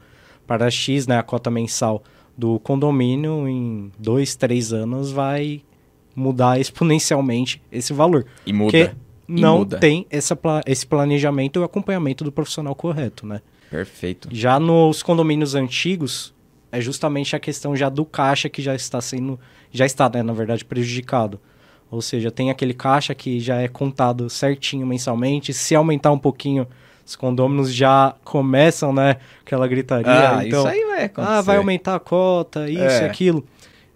para 0.48 0.70
X, 0.72 1.06
né, 1.06 1.18
a 1.18 1.24
cota 1.24 1.52
mensal 1.52 2.02
do 2.38 2.60
condomínio, 2.60 3.48
em 3.48 3.92
dois, 4.00 4.36
três 4.36 4.74
anos 4.74 5.12
vai 5.12 5.62
mudar 6.16 6.58
exponencialmente 6.62 7.62
esse 7.72 7.94
valor. 7.94 8.26
E 8.46 8.54
muda. 8.54 8.72
Porque 8.72 8.92
E 9.28 9.42
não 9.42 9.60
muda. 9.60 9.78
tem 9.80 10.06
essa, 10.10 10.38
esse 10.66 10.88
planejamento 10.88 11.60
e 11.60 11.62
o 11.62 11.64
acompanhamento 11.64 12.24
do 12.24 12.32
profissional 12.32 12.74
correto, 12.74 13.26
né? 13.28 13.42
Perfeito. 13.70 14.28
Já 14.32 14.60
nos 14.60 15.02
condomínios 15.04 15.56
antigos, 15.56 16.34
é 16.72 16.80
justamente 16.82 17.36
a 17.36 17.40
questão 17.40 17.76
já 17.76 17.90
do 17.90 18.06
caixa 18.06 18.50
que 18.50 18.62
já 18.62 18.76
está 18.76 19.00
sendo, 19.02 19.40
já 19.72 19.86
está, 19.86 20.10
né, 20.10 20.22
na 20.24 20.34
verdade, 20.34 20.64
prejudicado. 20.66 21.40
Ou 21.90 22.02
seja, 22.02 22.32
tem 22.32 22.50
aquele 22.50 22.74
caixa 22.74 23.14
que 23.16 23.40
já 23.40 23.62
é 23.62 23.68
contado 23.68 24.30
certinho 24.30 24.86
mensalmente. 24.86 25.54
Se 25.54 25.76
aumentar 25.76 26.12
um 26.12 26.18
pouquinho, 26.18 26.68
os 27.06 27.16
condôminos 27.16 27.74
já 27.74 28.16
começam, 28.24 28.92
né, 28.92 29.18
aquela 29.46 29.68
gritaria. 29.68 30.38
Ah, 30.38 30.46
então, 30.46 30.60
isso 30.60 30.68
aí 30.68 30.86
vai 30.86 31.04
acontecer. 31.06 31.34
ah, 31.34 31.42
vai 31.42 31.58
aumentar 31.58 31.96
a 31.96 32.00
cota, 32.00 32.70
isso 32.70 32.82
É. 32.82 33.06
aquilo. 33.06 33.46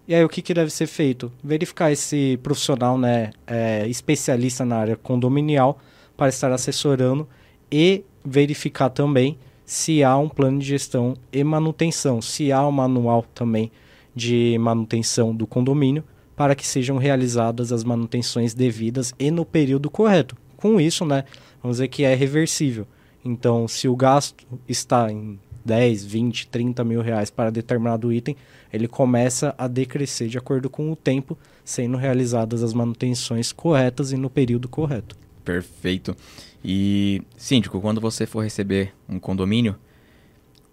E 0.08 0.16
aí, 0.16 0.24
o 0.24 0.30
que, 0.30 0.42
que 0.42 0.54
deve 0.54 0.72
ser 0.72 0.88
feito? 0.88 1.32
Verificar 1.44 1.92
esse 1.92 2.40
profissional, 2.42 2.98
né, 2.98 3.32
é, 3.46 3.88
especialista 3.88 4.66
na 4.66 4.78
área 4.78 4.96
condominial, 4.96 5.80
para 6.18 6.30
estar 6.30 6.52
assessorando 6.52 7.28
e 7.72 8.04
verificar 8.26 8.90
também 8.90 9.38
se 9.70 10.04
há 10.04 10.18
um 10.18 10.28
plano 10.28 10.58
de 10.58 10.66
gestão 10.66 11.14
e 11.32 11.44
manutenção, 11.44 12.24
se 12.24 12.52
há 12.52 12.68
um 12.68 12.72
manual 12.72 13.24
também 13.36 13.72
de 14.16 14.58
manutenção 14.60 15.34
do 15.34 15.46
condomínio, 15.46 16.04
para 16.36 16.56
que 16.56 16.66
sejam 16.66 16.98
realizadas 16.98 17.72
as 17.72 17.84
manutenções 17.84 18.56
devidas 18.56 19.14
e 19.20 19.30
no 19.30 19.46
período 19.46 19.88
correto. 19.88 20.36
Com 20.58 20.82
isso, 20.82 21.06
né, 21.06 21.24
vamos 21.62 21.78
dizer 21.78 21.88
que 21.88 22.04
é 22.04 22.16
reversível. 22.16 22.88
Então, 23.24 23.68
se 23.68 23.88
o 23.88 23.96
gasto 23.96 24.44
está 24.68 25.12
em 25.12 25.40
10, 25.64 26.04
20, 26.04 26.48
30 26.48 26.84
mil 26.84 27.04
reais 27.04 27.30
para 27.30 27.52
determinado 27.52 28.12
item, 28.12 28.36
ele 28.74 28.88
começa 28.88 29.54
a 29.56 29.68
decrescer 29.68 30.30
de 30.30 30.40
acordo 30.40 30.68
com 30.68 30.92
o 30.92 30.96
tempo, 30.96 31.38
sendo 31.64 31.96
realizadas 31.96 32.64
as 32.64 32.74
manutenções 32.74 33.52
corretas 33.52 34.12
e 34.12 34.18
no 34.18 34.32
período 34.32 34.68
correto. 34.68 35.16
Perfeito. 35.50 36.16
E, 36.64 37.24
síndico, 37.36 37.82
quando 37.82 38.00
você 38.00 38.28
for 38.28 38.44
receber 38.44 38.94
um 39.10 39.20
condomínio, 39.20 39.76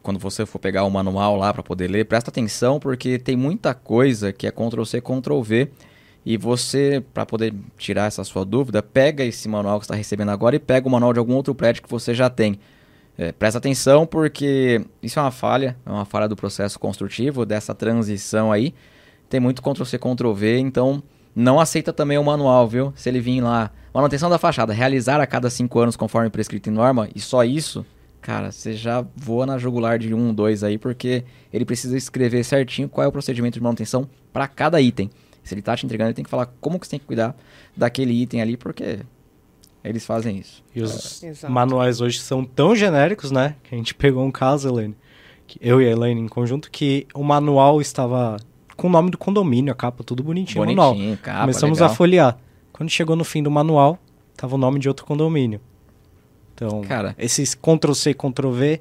quando 0.02 0.18
você 0.20 0.44
for 0.44 0.58
pegar 0.58 0.84
o 0.84 0.90
manual 0.90 1.34
lá 1.34 1.50
para 1.50 1.62
poder 1.62 1.88
ler, 1.88 2.04
presta 2.04 2.30
atenção 2.30 2.78
porque 2.78 3.18
tem 3.18 3.36
muita 3.36 3.72
coisa 3.72 4.34
que 4.34 4.46
é 4.46 4.50
Ctrl 4.50 4.84
C, 4.84 5.00
Ctrl 5.00 5.40
V. 5.40 5.70
E 6.26 6.36
você, 6.36 7.02
para 7.14 7.24
poder 7.24 7.54
tirar 7.78 8.06
essa 8.06 8.22
sua 8.22 8.44
dúvida, 8.44 8.82
pega 8.82 9.24
esse 9.24 9.48
manual 9.48 9.78
que 9.78 9.86
está 9.86 9.94
recebendo 9.94 10.28
agora 10.28 10.56
e 10.56 10.58
pega 10.58 10.86
o 10.86 10.90
manual 10.90 11.14
de 11.14 11.20
algum 11.20 11.34
outro 11.34 11.54
prédio 11.54 11.82
que 11.82 11.88
você 11.88 12.12
já 12.12 12.28
tem. 12.28 12.58
É, 13.16 13.32
presta 13.32 13.56
atenção 13.56 14.04
porque 14.04 14.84
isso 15.02 15.18
é 15.18 15.22
uma 15.22 15.30
falha, 15.30 15.74
é 15.86 15.90
uma 15.90 16.04
falha 16.04 16.28
do 16.28 16.36
processo 16.36 16.78
construtivo, 16.78 17.46
dessa 17.46 17.74
transição 17.74 18.52
aí. 18.52 18.74
Tem 19.30 19.40
muito 19.40 19.62
Ctrl 19.62 19.84
C, 19.84 19.98
Ctrl 19.98 20.32
V, 20.34 20.58
então 20.58 21.02
não 21.34 21.60
aceita 21.60 21.92
também 21.92 22.18
o 22.18 22.24
manual, 22.24 22.68
viu? 22.68 22.92
Se 22.96 23.08
ele 23.08 23.20
vir 23.20 23.40
lá, 23.40 23.70
manutenção 24.00 24.28
da 24.28 24.38
fachada, 24.38 24.72
realizar 24.72 25.20
a 25.20 25.26
cada 25.26 25.48
cinco 25.50 25.78
anos 25.78 25.96
conforme 25.96 26.30
prescrito 26.30 26.68
em 26.68 26.72
norma, 26.72 27.08
e 27.14 27.20
só 27.20 27.44
isso, 27.44 27.84
cara, 28.20 28.50
você 28.50 28.74
já 28.74 29.04
voa 29.14 29.46
na 29.46 29.58
jugular 29.58 29.98
de 29.98 30.12
um, 30.12 30.34
dois 30.34 30.62
aí, 30.62 30.78
porque 30.78 31.24
ele 31.52 31.64
precisa 31.64 31.96
escrever 31.96 32.44
certinho 32.44 32.88
qual 32.88 33.04
é 33.04 33.08
o 33.08 33.12
procedimento 33.12 33.54
de 33.54 33.62
manutenção 33.62 34.08
para 34.32 34.46
cada 34.46 34.80
item. 34.80 35.10
Se 35.42 35.54
ele 35.54 35.62
tá 35.62 35.76
te 35.76 35.86
entregando, 35.86 36.08
ele 36.08 36.14
tem 36.14 36.24
que 36.24 36.30
falar 36.30 36.46
como 36.60 36.78
que 36.78 36.86
você 36.86 36.90
tem 36.90 37.00
que 37.00 37.06
cuidar 37.06 37.36
daquele 37.76 38.12
item 38.12 38.42
ali, 38.42 38.56
porque 38.56 38.98
eles 39.84 40.04
fazem 40.04 40.38
isso. 40.38 40.64
E 40.74 40.82
os 40.82 41.22
Exato. 41.22 41.52
manuais 41.52 42.00
hoje 42.00 42.18
são 42.18 42.44
tão 42.44 42.74
genéricos, 42.74 43.30
né? 43.30 43.54
Que 43.62 43.74
a 43.74 43.78
gente 43.78 43.94
pegou 43.94 44.24
um 44.24 44.32
caso, 44.32 44.68
Elaine, 44.68 44.96
que 45.46 45.58
eu 45.62 45.80
e 45.80 45.86
a 45.86 45.90
Elaine 45.92 46.20
em 46.20 46.26
conjunto, 46.26 46.68
que 46.70 47.06
o 47.14 47.22
manual 47.22 47.80
estava 47.80 48.36
com 48.76 48.88
o 48.88 48.90
nome 48.90 49.10
do 49.10 49.16
condomínio, 49.16 49.72
a 49.72 49.76
capa 49.76 50.02
tudo 50.02 50.22
bonitinho, 50.22 50.64
o 50.64 50.66
manual. 50.66 50.94
Bonitinho, 50.94 51.16
capa, 51.18 51.40
Começamos 51.42 51.78
legal. 51.78 51.92
a 51.92 51.94
folhear. 51.94 52.38
Quando 52.76 52.90
chegou 52.90 53.16
no 53.16 53.24
fim 53.24 53.42
do 53.42 53.50
manual, 53.50 53.98
tava 54.36 54.54
o 54.54 54.58
nome 54.58 54.78
de 54.78 54.86
outro 54.86 55.06
condomínio. 55.06 55.60
Então, 56.54 56.82
Cara. 56.82 57.14
esses 57.18 57.54
Ctrl 57.54 57.94
C, 57.94 58.12
Ctrl 58.12 58.50
V 58.50 58.80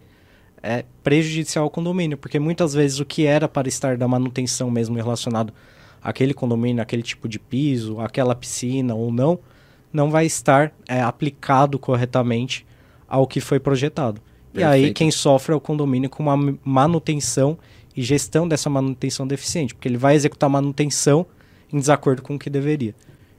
é 0.62 0.84
prejudicial 1.02 1.64
ao 1.64 1.70
condomínio, 1.70 2.18
porque 2.18 2.38
muitas 2.38 2.74
vezes 2.74 3.00
o 3.00 3.06
que 3.06 3.26
era 3.26 3.48
para 3.48 3.70
estar 3.70 3.98
da 3.98 4.08
manutenção 4.08 4.70
mesmo 4.70 4.96
relacionado 4.96 5.54
àquele 6.02 6.34
condomínio, 6.34 6.82
aquele 6.82 7.04
tipo 7.04 7.30
de 7.30 7.40
piso, 7.40 8.02
aquela 8.02 8.36
piscina 8.36 8.94
ou 8.94 9.12
não, 9.12 9.40
não 9.94 10.12
vai 10.12 10.26
estar 10.26 10.74
é, 10.88 11.02
aplicado 11.02 11.80
corretamente 11.80 12.66
ao 13.08 13.26
que 13.26 13.40
foi 13.40 13.60
projetado. 13.60 14.22
E 14.54 14.64
aí 14.64 14.82
Perfeito. 14.82 14.98
quem 14.98 15.12
sofre 15.12 15.54
é 15.54 15.56
o 15.56 15.60
condomínio 15.60 16.10
com 16.10 16.24
uma 16.24 16.58
manutenção 16.64 17.58
e 17.96 18.02
gestão 18.02 18.46
dessa 18.46 18.70
manutenção 18.70 19.26
deficiente, 19.26 19.74
porque 19.74 19.88
ele 19.88 19.98
vai 19.98 20.16
executar 20.16 20.48
a 20.48 20.52
manutenção 20.52 21.26
em 21.72 21.80
desacordo 21.80 22.22
com 22.22 22.36
o 22.36 22.40
que 22.40 22.50
deveria. 22.50 22.94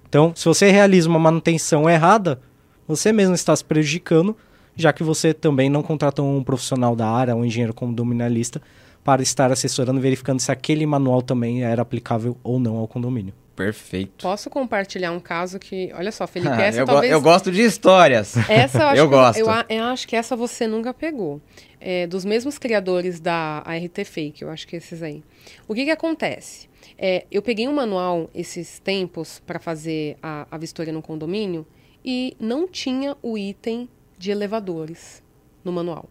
Então, 0.08 0.32
se 0.34 0.44
você 0.44 0.70
realiza 0.70 1.08
uma 1.08 1.18
manutenção 1.18 1.88
errada, 1.88 2.40
você 2.86 3.12
mesmo 3.12 3.34
está 3.34 3.54
se 3.54 3.64
prejudicando, 3.64 4.36
já 4.76 4.92
que 4.92 5.02
você 5.02 5.32
também 5.34 5.68
não 5.70 5.82
contratou 5.82 6.26
um 6.26 6.42
profissional 6.42 6.94
da 6.94 7.08
área, 7.08 7.34
um 7.34 7.44
engenheiro 7.44 7.74
condominialista, 7.74 8.60
para 9.02 9.22
estar 9.22 9.50
assessorando 9.52 9.98
e 10.00 10.02
verificando 10.02 10.40
se 10.40 10.50
aquele 10.50 10.84
manual 10.84 11.22
também 11.22 11.62
era 11.62 11.80
aplicável 11.82 12.36
ou 12.42 12.58
não 12.58 12.76
ao 12.76 12.88
condomínio. 12.88 13.32
Perfeito. 13.54 14.22
Posso 14.22 14.50
compartilhar 14.50 15.12
um 15.12 15.20
caso 15.20 15.58
que, 15.58 15.90
olha 15.94 16.12
só, 16.12 16.26
Felipe, 16.26 16.52
Ah, 16.58 16.62
essa 16.62 16.80
eu, 16.80 16.86
go- 16.86 16.92
talvez 16.92 17.12
eu 17.12 17.20
gosto 17.22 17.50
de 17.50 17.62
histórias. 17.62 18.36
Essa 18.50 18.82
eu 18.82 18.86
acho, 18.88 18.96
Eu 19.00 19.08
que- 19.08 19.14
gosto. 19.14 19.38
Eu, 19.38 19.46
eu 19.78 19.84
acho 19.84 20.06
que 20.06 20.14
essa 20.14 20.36
você 20.36 20.66
nunca 20.66 20.92
pegou. 20.92 21.40
É, 21.80 22.06
dos 22.06 22.24
mesmos 22.24 22.58
criadores 22.58 23.18
da 23.20 23.62
ART 23.64 24.04
Fake, 24.04 24.42
eu 24.42 24.50
acho 24.50 24.66
que 24.66 24.76
esses 24.76 25.02
aí. 25.02 25.22
O 25.66 25.74
que 25.74 25.84
que 25.84 25.90
acontece? 25.90 26.68
É, 26.98 27.26
eu 27.30 27.42
peguei 27.42 27.68
um 27.68 27.74
manual 27.74 28.30
esses 28.34 28.78
tempos 28.78 29.40
para 29.46 29.58
fazer 29.58 30.16
a, 30.22 30.46
a 30.50 30.56
vistoria 30.58 30.92
no 30.92 31.02
condomínio 31.02 31.66
e 32.04 32.36
não 32.40 32.66
tinha 32.66 33.16
o 33.22 33.36
item 33.36 33.88
de 34.16 34.30
elevadores 34.30 35.22
no 35.64 35.72
manual. 35.72 36.08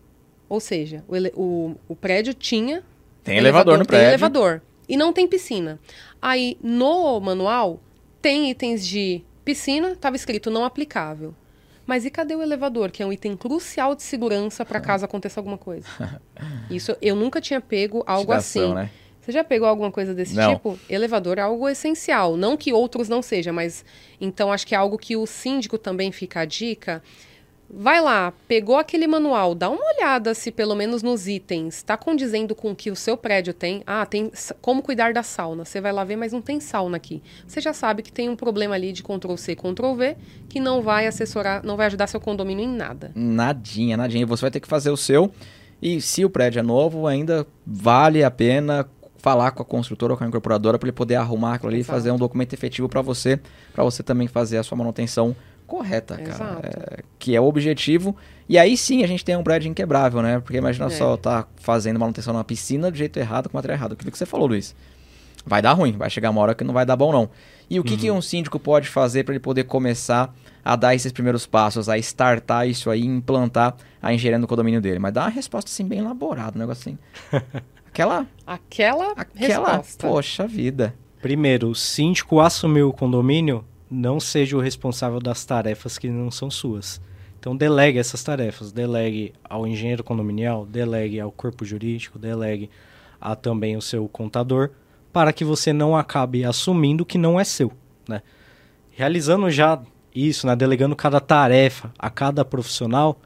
Ou 0.48 0.60
seja, 0.60 1.04
o, 1.08 1.16
ele- 1.16 1.32
o- 1.36 1.76
o 1.88 1.96
prédio 1.96 2.34
tinha 2.34 2.84
Tem 3.24 3.38
elevador 3.38 3.78
no 3.80 3.84
tem 3.86 3.88
prédio. 3.88 4.08
elevador. 4.10 4.62
E 4.88 4.96
não 4.96 5.12
tem 5.12 5.28
piscina. 5.28 5.80
Aí, 6.22 6.58
no 6.62 7.20
manual, 7.20 7.80
tem 8.22 8.52
itens 8.52 8.86
de 8.86 9.24
piscina, 9.44 9.94
estava 9.94 10.16
escrito 10.16 10.52
não 10.52 10.64
aplicável. 10.64 11.34
Mas 11.88 12.06
e 12.06 12.12
cadê 12.12 12.36
o 12.36 12.42
elevador, 12.44 12.92
que 12.92 13.02
é 13.02 13.06
um 13.06 13.12
item 13.14 13.36
crucial 13.36 13.96
de 13.96 14.04
segurança 14.04 14.64
para 14.66 14.80
caso 14.80 15.06
aconteça 15.06 15.40
alguma 15.40 15.58
coisa? 15.58 15.88
Isso 16.70 16.96
eu 17.02 17.16
nunca 17.16 17.42
tinha 17.42 17.60
pego 17.62 18.04
algo 18.06 18.32
assim. 18.32 18.74
né? 18.74 18.92
Você 19.26 19.32
já 19.32 19.44
pegou 19.44 19.68
alguma 19.68 19.92
coisa 19.92 20.14
desse 20.14 20.36
Não. 20.36 20.54
tipo? 20.54 20.80
Elevador 20.88 21.40
é 21.40 21.42
algo 21.42 21.68
essencial. 21.68 22.38
Não 22.38 22.56
que 22.56 22.72
outros 22.72 23.10
não 23.10 23.24
sejam, 23.24 23.52
mas 23.52 23.84
então 24.22 24.52
acho 24.52 24.68
que 24.68 24.76
é 24.76 24.78
algo 24.78 25.00
que 25.00 25.18
o 25.18 25.26
síndico 25.26 25.80
também 25.80 26.12
fica 26.12 26.42
a 26.42 26.46
dica. 26.46 27.02
Vai 27.68 28.00
lá, 28.00 28.32
pegou 28.48 28.78
aquele 28.78 29.08
manual, 29.08 29.56
dá 29.56 29.68
uma 29.68 29.84
olhada 29.96 30.36
se 30.36 30.52
pelo 30.52 30.76
menos 30.76 31.02
nos 31.02 31.28
itens 31.28 31.78
está 31.78 31.98
condizendo 31.98 32.54
com 32.54 32.70
o 32.70 32.76
que 32.76 32.92
o 32.92 32.96
seu 32.96 33.18
prédio 33.18 33.52
tem. 33.52 33.82
Ah, 33.88 34.06
tem 34.06 34.32
como 34.62 34.84
cuidar 34.84 35.12
da 35.12 35.24
sauna. 35.24 35.66
Você 35.66 35.82
vai 35.82 35.92
lá 35.92 36.04
ver, 36.04 36.16
mas 36.18 36.32
não 36.32 36.42
tem 36.44 36.60
sauna 36.60 36.98
aqui. 36.98 37.24
Você 37.48 37.60
já 37.60 37.74
sabe 37.74 38.04
que 38.04 38.12
tem 38.12 38.30
um 38.30 38.36
problema 38.36 38.76
ali 38.76 38.92
de 38.92 39.02
Ctrl 39.02 39.36
C, 39.38 39.56
Ctrl 39.56 39.96
V, 39.96 40.16
que 40.48 40.60
não 40.60 40.84
vai 40.84 41.08
assessorar, 41.08 41.64
não 41.66 41.76
vai 41.76 41.88
ajudar 41.88 42.06
seu 42.06 42.22
condomínio 42.22 42.64
em 42.64 42.70
nada. 42.70 43.12
Nadinha, 43.16 43.98
nadinha. 43.98 44.28
Você 44.28 44.42
vai 44.42 44.52
ter 44.52 44.60
que 44.60 44.68
fazer 44.68 44.92
o 44.92 44.98
seu. 44.98 45.32
E 45.82 46.00
se 46.00 46.24
o 46.24 46.30
prédio 46.30 46.60
é 46.60 46.64
novo, 46.64 47.08
ainda 47.08 47.48
vale 47.66 48.24
a 48.24 48.30
pena 48.30 48.88
falar 49.26 49.50
com 49.50 49.64
a 49.64 49.66
construtora 49.66 50.14
ou 50.14 50.18
com 50.20 50.24
a 50.24 50.28
incorporadora 50.28 50.78
para 50.78 50.86
ele 50.88 50.96
poder 50.96 51.16
arrumar 51.16 51.56
aquilo 51.56 51.72
ali 51.72 51.80
Exato. 51.80 51.92
e 51.92 51.96
fazer 51.96 52.12
um 52.12 52.18
documento 52.18 52.54
efetivo 52.54 52.88
para 52.88 53.02
você, 53.02 53.40
para 53.74 53.84
você 53.84 54.04
também 54.04 54.28
fazer 54.28 54.60
a 54.60 54.64
sua 54.64 54.78
manutenção 54.78 55.36
correta, 55.66 56.16
cara. 56.16 56.30
Exato. 56.30 56.62
É, 56.68 57.04
que 57.18 57.36
é 57.36 57.42
o 57.42 57.46
objetivo. 57.46 58.16
E 58.48 58.56
aí 58.56 58.78
sim 58.78 59.04
a 59.04 59.08
gente 59.08 59.26
tem 59.26 59.36
um 59.36 59.42
prédio 59.42 59.68
inquebrável, 59.68 60.22
né? 60.22 60.40
Porque 60.40 60.58
imagina 60.58 60.86
É. 60.86 60.90
só, 60.92 61.18
tá 61.18 61.48
fazendo 61.56 62.00
manutenção 62.00 62.34
numa 62.36 62.44
piscina 62.44 62.92
do 62.92 62.98
jeito 62.98 63.18
errado, 63.18 63.50
com 63.50 63.58
material 63.58 63.80
errado. 63.80 63.94
Aquilo 63.94 64.12
que 64.12 64.18
você 64.20 64.28
falou, 64.28 64.46
Luiz. 64.46 64.76
Vai 65.44 65.60
dar 65.60 65.74
ruim, 65.74 65.94
vai 65.94 66.10
chegar 66.12 66.30
uma 66.30 66.42
hora 66.42 66.54
que 66.54 66.64
não 66.64 66.74
vai 66.74 66.86
dar 66.86 66.96
bom, 66.96 67.12
não. 67.12 67.28
E 67.68 67.80
o 67.80 67.84
que, 67.84 67.98
que 67.98 68.12
um 68.12 68.22
síndico 68.22 68.60
pode 68.60 68.88
fazer 68.88 69.24
para 69.24 69.34
ele 69.34 69.40
poder 69.40 69.64
começar 69.64 70.32
a 70.64 70.76
dar 70.76 70.94
esses 70.94 71.12
primeiros 71.12 71.48
passos, 71.48 71.90
a 71.90 71.98
startar 71.98 72.68
isso 72.68 72.92
aí, 72.92 73.04
implantar 73.04 73.76
a 74.00 74.14
engenharia 74.14 74.38
no 74.38 74.46
condomínio 74.46 74.80
dele? 74.80 75.00
Mas 75.00 75.14
dá 75.14 75.22
uma 75.22 75.30
resposta 75.32 75.70
assim 75.72 75.84
bem 75.88 75.98
elaborada, 75.98 76.56
um 76.56 76.60
negócio 76.60 76.92
assim. 76.92 76.98
Aquela. 77.96 78.28
Aquela, 78.46 79.12
Aquela. 79.14 79.78
resposta. 79.78 80.06
Poxa 80.06 80.46
vida. 80.46 80.94
Primeiro, 81.22 81.70
o 81.70 81.76
síndico 81.76 82.42
assumiu 82.42 82.90
o 82.90 82.94
condomínio, 82.94 83.64
não 83.90 84.20
seja 84.20 84.58
o 84.58 84.60
responsável 84.60 85.22
das 85.22 85.46
tarefas 85.46 85.98
que 85.98 86.10
não 86.10 86.30
são 86.30 86.52
suas. 86.52 87.00
Então 87.40 87.56
delegue 87.56 87.98
essas 87.98 88.22
tarefas, 88.22 88.74
delegue 88.74 89.34
ao 89.42 89.66
engenheiro 89.66 90.04
condominial, 90.04 90.66
delegue 90.66 91.22
ao 91.22 91.32
corpo 91.32 91.64
jurídico, 91.64 92.20
delegue 92.20 92.70
a 93.22 93.34
também 93.34 93.78
o 93.78 93.82
seu 93.82 94.10
contador, 94.10 94.72
para 95.14 95.32
que 95.32 95.46
você 95.46 95.72
não 95.72 95.96
acabe 95.96 96.44
assumindo 96.44 97.04
o 97.04 97.06
que 97.06 97.18
não 97.18 97.40
é 97.40 97.46
seu, 97.46 97.72
né? 98.10 98.22
Realizando 98.92 99.50
já 99.50 99.82
isso, 100.14 100.46
né, 100.46 100.54
delegando 100.54 100.98
cada 100.98 101.22
tarefa 101.22 101.94
a 101.98 102.10
cada 102.10 102.44
profissional, 102.44 103.22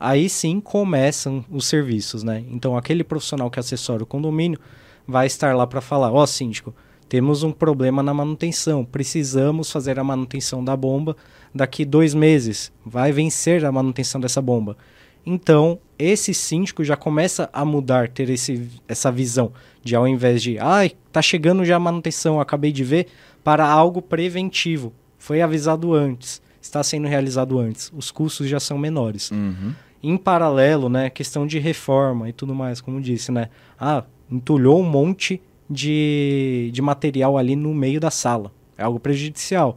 aí 0.00 0.30
sim 0.30 0.58
começam 0.58 1.44
os 1.50 1.66
serviços, 1.66 2.24
né? 2.24 2.42
Então 2.50 2.76
aquele 2.76 3.04
profissional 3.04 3.50
que 3.50 3.60
assessora 3.60 4.02
o 4.02 4.06
condomínio 4.06 4.58
vai 5.06 5.26
estar 5.26 5.54
lá 5.54 5.66
para 5.66 5.82
falar, 5.82 6.10
ó 6.10 6.24
síndico, 6.24 6.74
temos 7.08 7.42
um 7.42 7.52
problema 7.52 8.02
na 8.02 8.14
manutenção, 8.14 8.84
precisamos 8.84 9.70
fazer 9.70 9.98
a 9.98 10.04
manutenção 10.04 10.64
da 10.64 10.76
bomba 10.76 11.16
daqui 11.54 11.84
dois 11.84 12.14
meses, 12.14 12.72
vai 12.86 13.12
vencer 13.12 13.64
a 13.64 13.72
manutenção 13.72 14.20
dessa 14.20 14.40
bomba. 14.40 14.76
Então, 15.26 15.78
esse 15.98 16.32
síndico 16.32 16.82
já 16.82 16.96
começa 16.96 17.50
a 17.52 17.64
mudar, 17.64 18.08
ter 18.08 18.30
esse, 18.30 18.68
essa 18.88 19.12
visão 19.12 19.52
de 19.82 19.94
ao 19.94 20.08
invés 20.08 20.42
de, 20.42 20.58
ai, 20.58 20.92
tá 21.12 21.20
chegando 21.20 21.64
já 21.64 21.76
a 21.76 21.80
manutenção, 21.80 22.40
acabei 22.40 22.72
de 22.72 22.84
ver, 22.84 23.08
para 23.44 23.66
algo 23.66 24.00
preventivo. 24.00 24.92
Foi 25.18 25.42
avisado 25.42 25.92
antes, 25.92 26.40
está 26.62 26.82
sendo 26.82 27.06
realizado 27.06 27.58
antes, 27.58 27.92
os 27.94 28.10
custos 28.10 28.48
já 28.48 28.58
são 28.60 28.78
menores. 28.78 29.30
Uhum. 29.30 29.74
Em 30.02 30.16
paralelo, 30.16 30.88
né, 30.88 31.10
questão 31.10 31.46
de 31.46 31.58
reforma 31.58 32.28
e 32.28 32.32
tudo 32.32 32.54
mais, 32.54 32.80
como 32.80 33.00
disse, 33.00 33.30
né? 33.30 33.48
Ah, 33.78 34.04
entulhou 34.30 34.80
um 34.80 34.88
monte 34.88 35.42
de, 35.68 36.70
de 36.72 36.82
material 36.82 37.36
ali 37.36 37.54
no 37.54 37.74
meio 37.74 38.00
da 38.00 38.10
sala. 38.10 38.50
É 38.76 38.82
algo 38.82 38.98
prejudicial. 38.98 39.76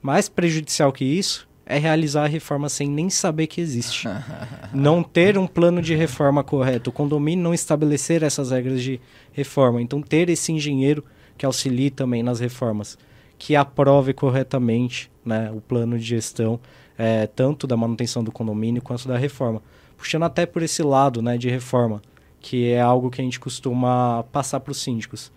Mais 0.00 0.28
prejudicial 0.28 0.90
que 0.92 1.04
isso 1.04 1.48
é 1.66 1.78
realizar 1.78 2.24
a 2.24 2.28
reforma 2.28 2.68
sem 2.68 2.88
nem 2.88 3.10
saber 3.10 3.46
que 3.46 3.60
existe. 3.60 4.08
não 4.72 5.02
ter 5.02 5.36
um 5.36 5.46
plano 5.46 5.82
de 5.82 5.94
reforma 5.94 6.42
correto. 6.42 6.88
O 6.88 6.92
condomínio 6.92 7.44
não 7.44 7.52
estabelecer 7.52 8.22
essas 8.22 8.50
regras 8.50 8.82
de 8.82 8.98
reforma. 9.32 9.82
Então, 9.82 10.00
ter 10.00 10.30
esse 10.30 10.50
engenheiro 10.50 11.04
que 11.36 11.44
auxilie 11.44 11.90
também 11.90 12.22
nas 12.22 12.40
reformas, 12.40 12.98
que 13.36 13.54
aprove 13.54 14.14
corretamente 14.14 15.10
né, 15.24 15.50
o 15.52 15.60
plano 15.60 15.98
de 15.98 16.04
gestão, 16.04 16.58
é, 16.98 17.28
tanto 17.28 17.64
da 17.64 17.76
manutenção 17.76 18.24
do 18.24 18.32
condomínio 18.32 18.82
quanto 18.82 19.06
da 19.06 19.16
reforma. 19.16 19.62
Puxando 19.96 20.24
até 20.24 20.44
por 20.44 20.62
esse 20.62 20.82
lado 20.82 21.22
né, 21.22 21.38
de 21.38 21.48
reforma, 21.48 22.02
que 22.40 22.70
é 22.70 22.80
algo 22.80 23.08
que 23.08 23.20
a 23.20 23.24
gente 23.24 23.38
costuma 23.38 24.24
passar 24.32 24.58
para 24.58 24.72
os 24.72 24.82
síndicos. 24.82 25.32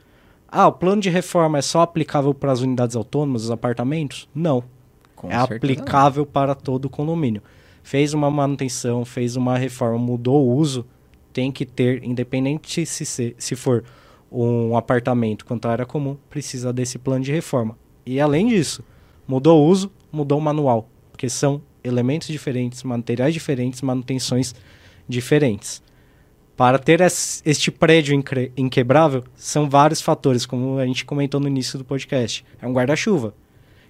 Ah, 0.47 0.67
o 0.67 0.71
plano 0.73 1.01
de 1.01 1.09
reforma 1.09 1.59
é 1.59 1.61
só 1.61 1.81
aplicável 1.81 2.33
para 2.33 2.51
as 2.51 2.61
unidades 2.61 2.95
autônomas, 2.95 3.43
os 3.43 3.51
apartamentos? 3.51 4.27
Não 4.35 4.63
Com 5.15 5.31
é 5.31 5.35
aplicável 5.35 6.25
para 6.25 6.53
todo 6.53 6.85
o 6.85 6.89
condomínio. 6.89 7.41
Fez 7.83 8.13
uma 8.13 8.29
manutenção, 8.29 9.05
fez 9.05 9.35
uma 9.35 9.57
reforma, 9.57 9.97
mudou 9.97 10.45
o 10.45 10.55
uso, 10.55 10.85
tem 11.31 11.51
que 11.51 11.65
ter, 11.65 12.03
independente 12.03 12.85
se, 12.85 13.05
se, 13.05 13.35
se 13.37 13.55
for 13.55 13.83
um 14.31 14.75
apartamento 14.75 15.45
quanto 15.45 15.65
a 15.67 15.71
área 15.71 15.85
comum, 15.85 16.17
precisa 16.29 16.71
desse 16.71 16.97
plano 16.99 17.23
de 17.23 17.31
reforma. 17.31 17.77
E 18.05 18.19
além 18.19 18.47
disso, 18.47 18.83
mudou 19.27 19.61
o 19.61 19.67
uso, 19.67 19.91
mudou 20.11 20.37
o 20.37 20.41
manual, 20.41 20.89
porque 21.21 21.29
são 21.29 21.61
elementos 21.83 22.29
diferentes, 22.29 22.81
materiais 22.81 23.31
diferentes, 23.31 23.83
manutenções 23.83 24.55
diferentes. 25.07 25.79
Para 26.57 26.79
ter 26.79 26.99
es- 26.99 27.43
este 27.45 27.69
prédio 27.69 28.19
inquebrável, 28.57 29.23
são 29.35 29.69
vários 29.69 30.01
fatores, 30.01 30.47
como 30.47 30.79
a 30.79 30.85
gente 30.87 31.05
comentou 31.05 31.39
no 31.39 31.47
início 31.47 31.77
do 31.77 31.85
podcast. 31.85 32.43
É 32.59 32.65
um 32.65 32.73
guarda-chuva. 32.73 33.35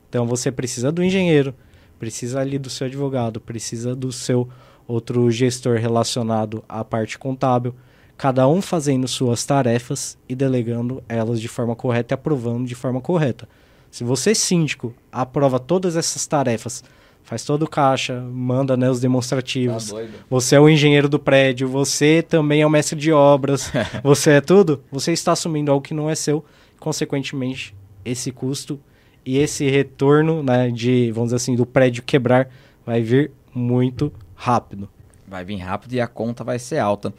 Então 0.09 0.27
você 0.27 0.51
precisa 0.51 0.91
do 0.91 1.01
engenheiro, 1.01 1.55
precisa 1.97 2.41
ali 2.41 2.59
do 2.59 2.69
seu 2.69 2.87
advogado, 2.87 3.39
precisa 3.39 3.95
do 3.95 4.11
seu 4.11 4.49
outro 4.85 5.31
gestor 5.31 5.77
relacionado 5.77 6.65
à 6.67 6.83
parte 6.83 7.17
contábil, 7.17 7.73
cada 8.17 8.45
um 8.45 8.61
fazendo 8.61 9.07
suas 9.07 9.45
tarefas 9.45 10.17
e 10.27 10.35
delegando 10.35 11.01
elas 11.07 11.39
de 11.39 11.47
forma 11.47 11.77
correta 11.77 12.13
e 12.13 12.15
aprovando 12.15 12.67
de 12.67 12.75
forma 12.75 12.99
correta. 12.99 13.47
Se 13.89 14.03
você, 14.03 14.35
síndico, 14.35 14.93
aprova 15.09 15.59
todas 15.59 15.95
essas 15.95 16.27
tarefas, 16.27 16.83
faz 17.31 17.45
todo 17.45 17.63
o 17.63 17.69
caixa, 17.69 18.19
manda 18.19 18.75
né, 18.75 18.91
os 18.91 18.99
demonstrativos, 18.99 19.89
Tá 19.89 20.03
você 20.29 20.57
é 20.57 20.59
o 20.59 20.67
engenheiro 20.67 21.07
do 21.07 21.17
prédio, 21.17 21.65
você 21.65 22.21
também 22.21 22.61
é 22.61 22.67
o 22.67 22.69
mestre 22.69 22.99
de 22.99 23.09
obras, 23.13 23.71
você 24.03 24.31
é 24.31 24.41
tudo, 24.41 24.83
você 24.91 25.13
está 25.13 25.31
assumindo 25.31 25.71
algo 25.71 25.81
que 25.81 25.93
não 25.93 26.09
é 26.09 26.15
seu, 26.15 26.43
consequentemente, 26.77 27.73
esse 28.03 28.33
custo 28.33 28.77
e 29.25 29.37
esse 29.37 29.69
retorno 29.69 30.43
né, 30.43 30.69
de, 30.71 31.09
vamos 31.13 31.29
dizer 31.29 31.37
assim, 31.37 31.55
do 31.55 31.65
prédio 31.65 32.03
quebrar 32.03 32.49
vai 32.85 33.01
vir 33.01 33.31
muito 33.55 34.11
rápido. 34.35 34.89
Vai 35.25 35.45
vir 35.45 35.55
rápido 35.55 35.93
e 35.93 36.01
a 36.01 36.07
conta 36.07 36.43
vai 36.43 36.59
ser 36.59 36.79
alta. 36.79 37.13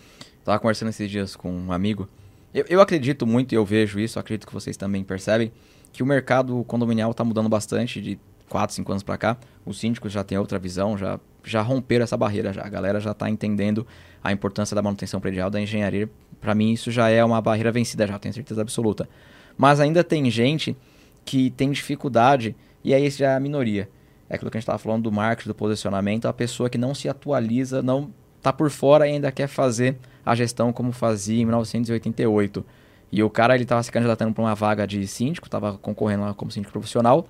Tava 0.44 0.58
conversando 0.58 0.90
esses 0.90 1.10
dias 1.10 1.34
com 1.34 1.50
um 1.50 1.72
amigo. 1.72 2.06
Eu, 2.52 2.66
eu 2.68 2.80
acredito 2.82 3.26
muito 3.26 3.52
e 3.52 3.54
eu 3.54 3.64
vejo 3.64 3.98
isso, 3.98 4.18
acredito 4.18 4.46
que 4.46 4.52
vocês 4.52 4.76
também 4.76 5.02
percebem, 5.02 5.50
que 5.90 6.02
o 6.02 6.06
mercado 6.06 6.62
condominial 6.64 7.12
está 7.12 7.24
mudando 7.24 7.48
bastante 7.48 7.98
de 7.98 8.18
4, 8.52 8.76
5 8.76 8.92
anos 8.92 9.02
para 9.02 9.16
cá. 9.16 9.36
Os 9.64 9.80
síndicos 9.80 10.12
já 10.12 10.22
têm 10.22 10.36
outra 10.36 10.58
visão, 10.58 10.98
já, 10.98 11.18
já 11.42 11.62
romperam 11.62 12.04
essa 12.04 12.18
barreira. 12.18 12.52
Já. 12.52 12.62
A 12.62 12.68
galera 12.68 13.00
já 13.00 13.12
está 13.12 13.30
entendendo 13.30 13.86
a 14.22 14.30
importância 14.30 14.74
da 14.74 14.82
manutenção 14.82 15.18
predial, 15.22 15.48
da 15.48 15.58
engenharia. 15.58 16.08
Para 16.38 16.54
mim, 16.54 16.70
isso 16.70 16.90
já 16.90 17.08
é 17.08 17.24
uma 17.24 17.40
barreira 17.40 17.72
vencida, 17.72 18.06
já 18.06 18.18
tenho 18.18 18.34
certeza 18.34 18.60
absoluta. 18.60 19.08
Mas 19.56 19.80
ainda 19.80 20.04
tem 20.04 20.30
gente 20.30 20.76
que 21.24 21.50
tem 21.50 21.70
dificuldade, 21.70 22.54
e 22.84 22.92
aí 22.92 23.08
já 23.08 23.30
é 23.30 23.36
a 23.36 23.40
minoria. 23.40 23.88
É 24.28 24.34
aquilo 24.34 24.50
que 24.50 24.58
a 24.58 24.60
gente 24.60 24.64
estava 24.64 24.78
falando 24.78 25.04
do 25.04 25.12
marketing, 25.12 25.48
do 25.48 25.54
posicionamento, 25.54 26.28
a 26.28 26.32
pessoa 26.32 26.68
que 26.68 26.76
não 26.76 26.94
se 26.94 27.08
atualiza, 27.08 27.82
não 27.82 28.12
tá 28.42 28.52
por 28.52 28.70
fora 28.70 29.08
e 29.08 29.12
ainda 29.12 29.32
quer 29.32 29.46
fazer 29.46 29.96
a 30.26 30.34
gestão 30.34 30.74
como 30.74 30.92
fazia 30.92 31.40
em 31.40 31.46
1988. 31.46 32.62
E 33.10 33.22
o 33.22 33.30
cara, 33.30 33.54
ele 33.54 33.62
estava 33.62 33.82
se 33.82 33.90
candidatando 33.90 34.34
para 34.34 34.44
uma 34.44 34.54
vaga 34.54 34.86
de 34.86 35.06
síndico, 35.06 35.46
estava 35.46 35.78
concorrendo 35.78 36.24
lá 36.24 36.34
como 36.34 36.50
síndico 36.50 36.72
profissional, 36.72 37.26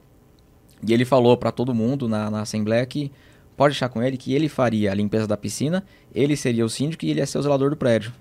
e 0.87 0.93
ele 0.93 1.05
falou 1.05 1.37
para 1.37 1.53
todo 1.53 1.75
mundo 1.75 2.09
na, 2.09 2.31
na 2.31 2.41
assembleia 2.41 2.85
que 2.85 3.11
pode 3.57 3.75
deixar 3.75 3.89
com 3.89 4.03
ele 4.03 4.17
que 4.17 4.35
ele 4.35 4.49
faria 4.49 4.91
a 4.91 4.95
limpeza 4.95 5.27
da 5.27 5.37
piscina, 5.37 5.85
ele 6.15 6.37
seria 6.37 6.65
o 6.65 6.69
síndico 6.69 7.05
e 7.05 7.11
ele 7.11 7.21
ia 7.21 7.27
ser 7.27 7.39
o 7.39 7.43
zelador 7.43 7.71
do 7.71 7.77
prédio. 7.77 8.13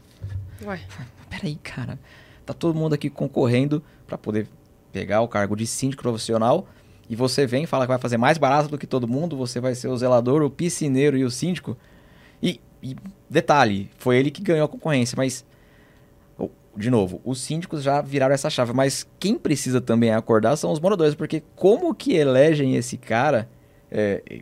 Ué, 0.64 0.80
Peraí, 1.30 1.56
cara. 1.56 1.98
Tá 2.46 2.54
todo 2.54 2.78
mundo 2.78 2.94
aqui 2.94 3.10
concorrendo 3.10 3.82
para 4.06 4.18
poder 4.18 4.48
pegar 4.92 5.22
o 5.22 5.28
cargo 5.28 5.56
de 5.56 5.66
síndico 5.66 6.04
profissional 6.04 6.68
e 7.10 7.16
você 7.16 7.46
vem 7.46 7.64
e 7.64 7.68
fala 7.68 7.86
que 7.86 7.90
vai 7.90 7.98
fazer 7.98 8.18
mais 8.18 8.38
barato 8.38 8.70
do 8.70 8.78
que 8.78 8.88
todo 8.88 9.08
mundo, 9.08 9.36
você 9.36 9.60
vai 9.60 9.76
ser 9.76 9.88
o 9.88 9.98
zelador, 9.98 10.42
o 10.42 10.50
piscineiro 10.50 11.18
e 11.18 11.24
o 11.24 11.32
síndico. 11.32 11.78
E, 12.42 12.60
e 12.82 12.96
detalhe, 13.30 13.90
foi 13.98 14.18
ele 14.18 14.32
que 14.32 14.42
ganhou 14.42 14.66
a 14.66 14.70
concorrência, 14.70 15.16
mas 15.18 15.46
de 16.76 16.90
novo, 16.90 17.22
os 17.26 17.42
síndicos 17.42 17.84
já 17.84 18.02
viraram 18.02 18.34
essa 18.34 18.50
chave, 18.50 18.74
mas 18.74 19.08
quem 19.20 19.38
precisa 19.38 19.82
também 19.82 20.12
acordar 20.12 20.56
são 20.56 20.72
os 20.72 20.80
moradores, 20.80 21.16
porque 21.16 21.44
como 21.56 21.94
que 21.94 22.14
elegem 22.14 22.76
esse 22.76 22.98
cara? 22.98 23.50
É, 23.92 24.42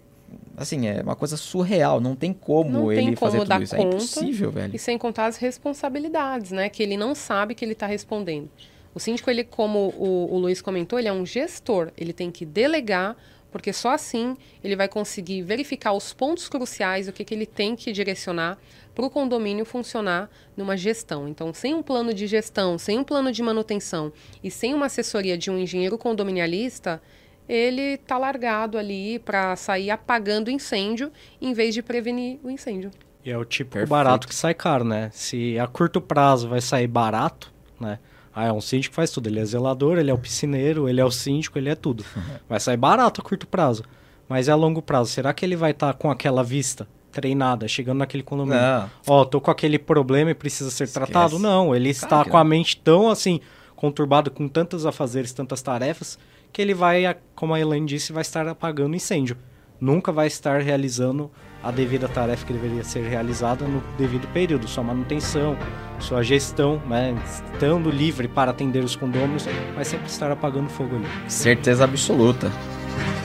assim, 0.55 0.87
é 0.87 1.01
uma 1.01 1.15
coisa 1.15 1.37
surreal, 1.37 1.99
não 1.99 2.15
tem 2.15 2.33
como 2.33 2.69
Não 2.69 2.91
ele 2.91 3.01
tem 3.01 3.15
como 3.15 3.31
fazer 3.31 3.39
tudo 3.45 3.63
isso, 3.63 3.75
é 3.75 3.81
impossível, 3.81 4.51
velho. 4.51 4.75
E 4.75 4.79
sem 4.79 4.97
contar 4.97 5.25
as 5.25 5.37
responsabilidades, 5.37 6.51
né? 6.51 6.69
Que 6.69 6.83
ele 6.83 6.97
não 6.97 7.15
sabe 7.15 7.55
que 7.55 7.65
ele 7.65 7.73
está 7.73 7.87
respondendo. 7.87 8.49
O 8.93 8.99
síndico, 8.99 9.29
ele, 9.29 9.43
como 9.43 9.93
o, 9.97 10.33
o 10.33 10.37
Luiz 10.37 10.61
comentou, 10.61 10.99
ele 10.99 11.07
é 11.07 11.13
um 11.13 11.25
gestor. 11.25 11.91
Ele 11.97 12.11
tem 12.11 12.31
que 12.31 12.45
delegar, 12.45 13.15
porque 13.51 13.73
só 13.73 13.91
assim 13.91 14.35
ele 14.63 14.75
vai 14.75 14.87
conseguir 14.87 15.41
verificar 15.41 15.93
os 15.93 16.13
pontos 16.13 16.47
cruciais, 16.47 17.07
o 17.07 17.13
que, 17.13 17.23
que 17.23 17.33
ele 17.33 17.45
tem 17.45 17.75
que 17.75 17.91
direcionar 17.91 18.57
para 18.93 19.05
o 19.05 19.09
condomínio 19.09 19.65
funcionar 19.65 20.29
numa 20.57 20.75
gestão. 20.75 21.27
Então, 21.27 21.53
sem 21.53 21.73
um 21.73 21.81
plano 21.81 22.13
de 22.13 22.27
gestão, 22.27 22.77
sem 22.77 22.99
um 22.99 23.03
plano 23.03 23.31
de 23.31 23.41
manutenção 23.41 24.11
e 24.43 24.51
sem 24.51 24.73
uma 24.73 24.87
assessoria 24.87 25.37
de 25.37 25.49
um 25.49 25.57
engenheiro 25.57 25.97
condominialista, 25.97 27.01
ele 27.47 27.93
está 27.93 28.17
largado 28.17 28.77
ali 28.77 29.17
para 29.19 29.55
sair 29.55 29.89
apagando 29.89 30.51
incêndio 30.51 31.11
em 31.41 31.53
vez 31.53 31.73
de 31.73 31.81
prevenir 31.81 32.39
o 32.43 32.49
incêndio. 32.49 32.91
E 33.25 33.31
é 33.31 33.37
o 33.37 33.43
tipo 33.43 33.71
Perfeito. 33.71 33.89
barato 33.89 34.27
que 34.27 34.35
sai 34.35 34.53
caro, 34.53 34.83
né? 34.83 35.09
Se 35.11 35.57
a 35.59 35.67
curto 35.67 35.99
prazo 35.99 36.47
vai 36.47 36.61
sair 36.61 36.87
barato, 36.87 37.51
né? 37.79 37.99
Ah, 38.33 38.45
é 38.45 38.53
um 38.53 38.61
síndico 38.61 38.91
que 38.91 38.95
faz 38.95 39.11
tudo. 39.11 39.27
Ele 39.27 39.39
é 39.39 39.45
zelador, 39.45 39.97
ele 39.97 40.11
é 40.11 40.13
o 40.13 40.17
piscineiro, 40.17 40.87
ele 40.87 41.01
é 41.01 41.05
o 41.05 41.11
síndico, 41.11 41.57
ele 41.57 41.69
é 41.69 41.75
tudo. 41.75 42.03
Vai 42.47 42.59
sair 42.59 42.77
barato 42.77 43.21
a 43.21 43.23
curto 43.23 43.47
prazo. 43.47 43.83
Mas 44.27 44.47
é 44.47 44.51
a 44.51 44.55
longo 44.55 44.81
prazo. 44.81 45.09
Será 45.09 45.33
que 45.33 45.43
ele 45.43 45.55
vai 45.55 45.71
estar 45.71 45.93
com 45.95 46.11
aquela 46.11 46.43
vista 46.43 46.87
treinada, 47.11 47.67
chegando 47.67 47.97
naquele 47.97 48.23
condomínio? 48.23 48.61
Não. 48.61 48.89
Ó, 49.07 49.25
tô 49.25 49.41
com 49.41 49.49
aquele 49.49 49.79
problema 49.79 50.31
e 50.31 50.35
precisa 50.35 50.69
ser 50.69 50.83
Esquece. 50.83 50.93
tratado? 50.93 51.39
Não, 51.39 51.75
ele 51.75 51.89
está 51.89 52.23
que 52.23 52.29
com 52.29 52.37
a 52.37 52.43
mente 52.43 52.77
tão 52.77 53.09
assim, 53.09 53.41
conturbado 53.75 54.29
com 54.29 54.47
tantos 54.47 54.85
afazeres, 54.85 55.33
tantas 55.33 55.61
tarefas, 55.61 56.19
que 56.53 56.61
ele 56.61 56.73
vai, 56.73 57.17
como 57.35 57.53
a 57.53 57.59
Elaine 57.59 57.87
disse, 57.87 58.13
vai 58.13 58.21
estar 58.21 58.47
apagando 58.47 58.95
incêndio. 58.95 59.35
Nunca 59.81 60.11
vai 60.11 60.27
estar 60.27 60.61
realizando 60.61 61.31
a 61.63 61.71
devida 61.71 62.07
tarefa 62.07 62.45
que 62.45 62.53
deveria 62.53 62.83
ser 62.83 63.01
realizada 63.07 63.65
no 63.65 63.83
devido 63.97 64.27
período, 64.29 64.67
sua 64.67 64.83
manutenção, 64.83 65.57
sua 65.99 66.23
gestão, 66.23 66.81
né, 66.87 67.13
estando 67.25 67.89
livre 67.89 68.27
para 68.27 68.51
atender 68.51 68.83
os 68.83 68.95
condôminos, 68.95 69.45
vai 69.75 69.83
sempre 69.83 70.07
estar 70.07 70.31
apagando 70.31 70.69
fogo 70.69 70.95
ali. 70.95 71.05
Certeza 71.27 71.83
absoluta. 71.83 72.51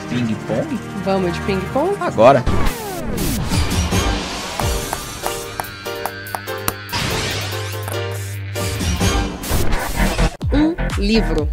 Ping 0.09 0.35
pong? 0.47 0.79
Vamos 1.03 1.33
de 1.33 1.39
ping-pong? 1.41 1.95
Agora. 1.99 2.43
Livro. 10.97 11.49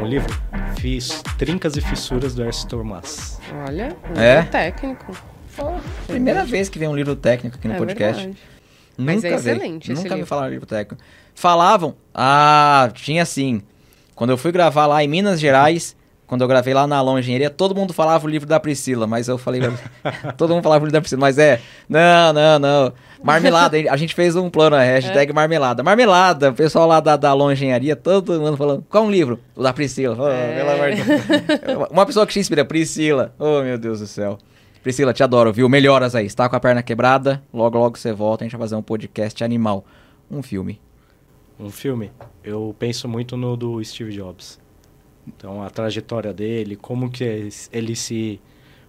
Um 0.00 0.06
livro, 0.06 0.34
fiz 0.78 1.22
Trincas 1.38 1.76
e 1.76 1.80
Fissuras 1.80 2.34
do 2.34 2.42
Ercio 2.42 2.68
Tomás. 2.68 3.38
Olha, 3.66 3.94
um 4.16 4.20
É? 4.20 4.36
livro 4.36 4.50
técnico. 4.50 5.12
Primeira 6.10 6.44
vez 6.44 6.68
que 6.68 6.78
vem 6.78 6.88
um 6.88 6.96
livro 6.96 7.14
técnico 7.16 7.56
aqui 7.56 7.68
no 7.68 7.74
é 7.74 7.78
podcast. 7.78 8.22
verdade. 8.22 8.38
Mas 8.96 9.16
Nunca 9.16 9.28
é 9.28 9.30
vi. 9.30 9.36
excelente 9.36 9.88
Nunca 9.92 10.02
me 10.08 10.14
livro. 10.16 10.26
falaram 10.26 10.50
livro 10.50 10.66
técnico. 10.66 11.02
Falavam. 11.34 11.94
Ah, 12.14 12.90
tinha 12.94 13.24
sim. 13.24 13.62
Quando 14.14 14.30
eu 14.30 14.36
fui 14.36 14.52
gravar 14.52 14.86
lá 14.86 15.02
em 15.02 15.08
Minas 15.08 15.40
Gerais, 15.40 15.96
quando 16.26 16.42
eu 16.42 16.48
gravei 16.48 16.74
lá 16.74 16.86
na 16.86 16.98
Alon 16.98 17.18
Engenharia, 17.18 17.48
todo 17.48 17.74
mundo 17.74 17.94
falava 17.94 18.26
o 18.26 18.28
livro 18.30 18.46
da 18.46 18.60
Priscila, 18.60 19.06
mas 19.06 19.26
eu 19.28 19.38
falei. 19.38 19.62
todo 20.36 20.52
mundo 20.54 20.62
falava 20.62 20.84
o 20.84 20.86
livro 20.86 20.92
da 20.92 21.00
Priscila, 21.00 21.20
mas 21.20 21.38
é. 21.38 21.60
Não, 21.88 22.32
não, 22.32 22.58
não. 22.58 22.92
Marmelada. 23.22 23.76
a 23.90 23.96
gente 23.96 24.14
fez 24.14 24.34
um 24.36 24.48
plano, 24.50 24.76
a 24.76 24.82
hashtag 24.82 25.32
marmelada. 25.32 25.82
Marmelada, 25.82 26.50
o 26.50 26.54
pessoal 26.54 26.86
lá 26.86 27.00
da, 27.00 27.16
da 27.16 27.34
Engenharia, 27.52 27.96
todo 27.96 28.38
mundo 28.40 28.56
falando. 28.56 28.84
Qual 28.88 29.04
um 29.04 29.10
livro? 29.10 29.38
O 29.56 29.62
da 29.62 29.72
Priscila. 29.72 30.16
Oh, 30.18 30.28
É. 30.28 30.56
pelo 30.56 30.70
amor 30.70 30.90
de 30.92 31.02
Deus. 31.02 31.88
Uma 31.90 32.06
pessoa 32.06 32.26
que 32.26 32.32
te 32.32 32.38
inspira, 32.38 32.64
Priscila. 32.64 33.34
Oh, 33.38 33.62
meu 33.62 33.76
Deus 33.78 34.00
do 34.00 34.06
céu. 34.06 34.38
Priscila, 34.82 35.12
te 35.12 35.22
adoro, 35.22 35.52
viu? 35.52 35.68
Melhoras 35.68 36.14
aí. 36.14 36.24
Está 36.24 36.48
com 36.48 36.56
a 36.56 36.60
perna 36.60 36.82
quebrada, 36.82 37.42
logo, 37.52 37.78
logo 37.78 37.98
você 37.98 38.14
volta, 38.14 38.44
a 38.44 38.46
gente 38.46 38.52
vai 38.52 38.62
fazer 38.62 38.76
um 38.76 38.82
podcast 38.82 39.44
animal. 39.44 39.84
Um 40.30 40.42
filme. 40.42 40.80
Um 41.58 41.68
filme, 41.68 42.10
eu 42.42 42.74
penso 42.78 43.06
muito 43.06 43.36
no 43.36 43.58
do 43.58 43.84
Steve 43.84 44.10
Jobs. 44.10 44.58
Então, 45.28 45.62
a 45.62 45.68
trajetória 45.68 46.32
dele, 46.32 46.76
como 46.76 47.10
que 47.10 47.50
ele 47.70 47.94
se, 47.94 48.40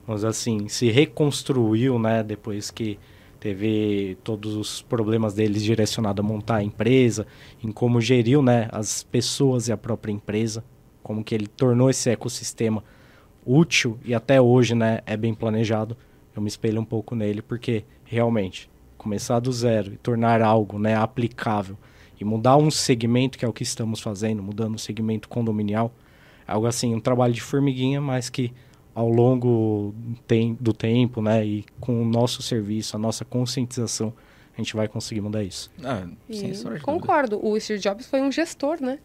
vamos 0.08 0.24
assim, 0.24 0.70
se 0.70 0.90
reconstruiu, 0.90 2.00
né, 2.00 2.24
depois 2.24 2.72
que 2.72 2.98
teve 3.38 4.18
todos 4.24 4.56
os 4.56 4.82
problemas 4.82 5.34
dele 5.34 5.60
direcionados 5.60 6.24
a 6.24 6.28
montar 6.28 6.56
a 6.58 6.64
empresa, 6.64 7.28
em 7.62 7.70
como 7.70 8.00
geriu, 8.00 8.42
né, 8.42 8.70
as 8.72 9.04
pessoas 9.04 9.68
e 9.68 9.74
a 9.74 9.78
própria 9.78 10.14
empresa, 10.14 10.64
como 11.04 11.22
que 11.22 11.36
ele 11.36 11.48
tornou 11.48 11.90
esse 11.90 12.10
ecossistema 12.10 12.82
útil 13.46 13.98
e 14.06 14.14
até 14.14 14.40
hoje, 14.42 14.76
né, 14.76 15.00
é 15.06 15.16
bem 15.18 15.34
planejado. 15.34 15.96
Eu 16.36 16.42
me 16.42 16.48
espelho 16.48 16.80
um 16.82 16.86
pouco 16.86 17.16
nele 17.16 17.42
porque 17.42 17.84
realmente 18.06 18.70
começar 18.98 19.40
do 19.40 19.52
zero 19.52 19.94
e 19.94 19.98
tornar 19.98 20.42
algo, 20.42 20.78
né, 20.78 20.96
aplicável 20.96 21.78
e 22.20 22.24
mudar 22.24 22.56
um 22.58 22.70
segmento 22.70 23.38
que 23.38 23.44
é 23.44 23.48
o 23.48 23.54
que 23.54 23.64
estamos 23.64 24.00
fazendo, 24.00 24.44
mudando 24.44 24.76
o 24.76 24.80
segmento 24.80 25.28
condominial, 25.28 25.92
é 26.48 26.52
algo 26.52 26.68
assim, 26.68 26.94
um 26.94 27.00
trabalho 27.00 27.34
de 27.34 27.42
formiguinha, 27.42 28.00
mas 28.00 28.30
que 28.30 28.54
ao 28.94 29.10
longo 29.10 29.94
tem- 30.28 30.56
do 30.60 30.72
tempo, 30.74 31.22
né, 31.22 31.44
e 31.46 31.66
com 31.80 32.02
o 32.02 32.06
nosso 32.06 32.42
serviço, 32.44 32.96
a 32.96 33.00
nossa 33.00 33.26
conscientização, 33.26 34.14
a 34.56 34.62
gente 34.62 34.76
vai 34.76 34.88
conseguir 34.88 35.22
mudar 35.22 35.44
isso. 35.44 35.72
Ah, 35.84 36.06
concordo, 36.82 37.44
o 37.44 37.60
Steve 37.60 37.80
Jobs 37.80 38.06
foi 38.06 38.22
um 38.22 38.32
gestor, 38.32 38.80
né? 38.82 39.00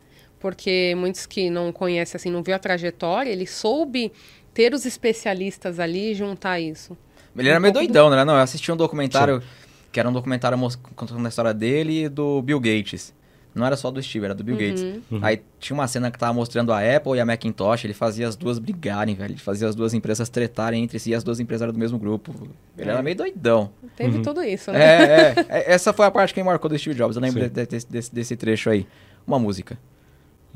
Porque 0.47 0.95
muitos 0.97 1.27
que 1.27 1.51
não 1.51 1.73
conhecem, 1.73 2.17
assim, 2.17 2.31
não 2.31 2.41
viu 2.41 2.55
a 2.55 2.59
trajetória, 2.61 3.31
ele 3.31 3.49
soube 3.49 4.13
ter 4.55 4.73
os 4.73 4.87
especialistas 4.87 5.81
ali 5.81 6.13
e 6.13 6.15
juntar 6.15 6.61
isso. 6.61 6.97
Ele 7.37 7.49
era 7.49 7.59
Um 7.59 7.63
meio 7.63 7.75
pouco 7.75 7.89
do- 7.89 7.93
doidão, 7.93 8.11
né? 8.17 8.25
Não, 8.25 8.35
eu 8.35 8.41
assisti 8.41 8.71
um 8.71 8.77
documentário, 8.77 9.43
que 9.91 9.99
era 9.99 10.09
um 10.09 10.13
documentário 10.13 10.57
contando 10.95 11.27
a 11.27 11.29
história 11.29 11.53
dele 11.53 12.05
e 12.05 12.09
do 12.09 12.41
Bill 12.43 12.61
Gates. 12.61 13.13
Não 13.53 13.67
era 13.67 13.75
só 13.77 13.91
do 13.91 14.01
Steve, 14.01 14.25
era 14.27 14.35
do 14.37 14.45
Bill 14.45 14.57
Gates. 14.57 14.83
Uhum. 15.11 15.19
Aí 15.21 15.43
tinha 15.59 15.75
uma 15.75 15.89
cena 15.89 16.11
que 16.13 16.19
tava 16.19 16.33
mostrando 16.33 16.73
a 16.73 16.79
Apple 16.97 17.15
e 17.17 17.21
a 17.21 17.27
Macintosh, 17.27 17.85
ele 17.87 17.95
fazia 17.95 18.29
as 18.29 18.37
duas 18.37 18.61
brigarem, 18.61 19.17
velho. 19.17 19.33
Ele 19.33 19.41
fazia 19.41 19.67
as 19.67 19.75
duas 19.75 19.95
empresas 19.95 20.29
tretarem 20.29 20.85
entre 20.85 20.99
si 21.01 21.11
e 21.11 21.15
as 21.15 21.25
duas 21.25 21.41
empresas 21.41 21.63
eram 21.63 21.73
do 21.73 21.79
mesmo 21.79 21.99
grupo. 21.99 22.33
Ele 22.79 22.89
É. 22.89 22.93
era 22.93 23.03
meio 23.03 23.17
doidão. 23.17 23.71
Teve 23.97 24.21
tudo 24.21 24.45
isso, 24.45 24.71
né? 24.71 24.79
É, 24.79 25.35
é, 25.41 25.47
é, 25.49 25.73
Essa 25.73 25.93
foi 25.93 26.07
a 26.07 26.11
parte 26.11 26.33
que 26.33 26.41
me 26.41 26.47
marcou 26.47 26.69
do 26.71 26.79
Steve 26.79 26.95
Jobs. 26.95 27.17
Eu 27.17 27.23
lembro 27.23 27.43
Sim. 27.43 27.49
de- 27.49 27.67
de- 27.67 27.87
desse, 27.87 28.15
desse 28.15 28.37
trecho 28.37 28.71
aí. 28.71 28.87
Uma 29.27 29.39
música. 29.41 29.77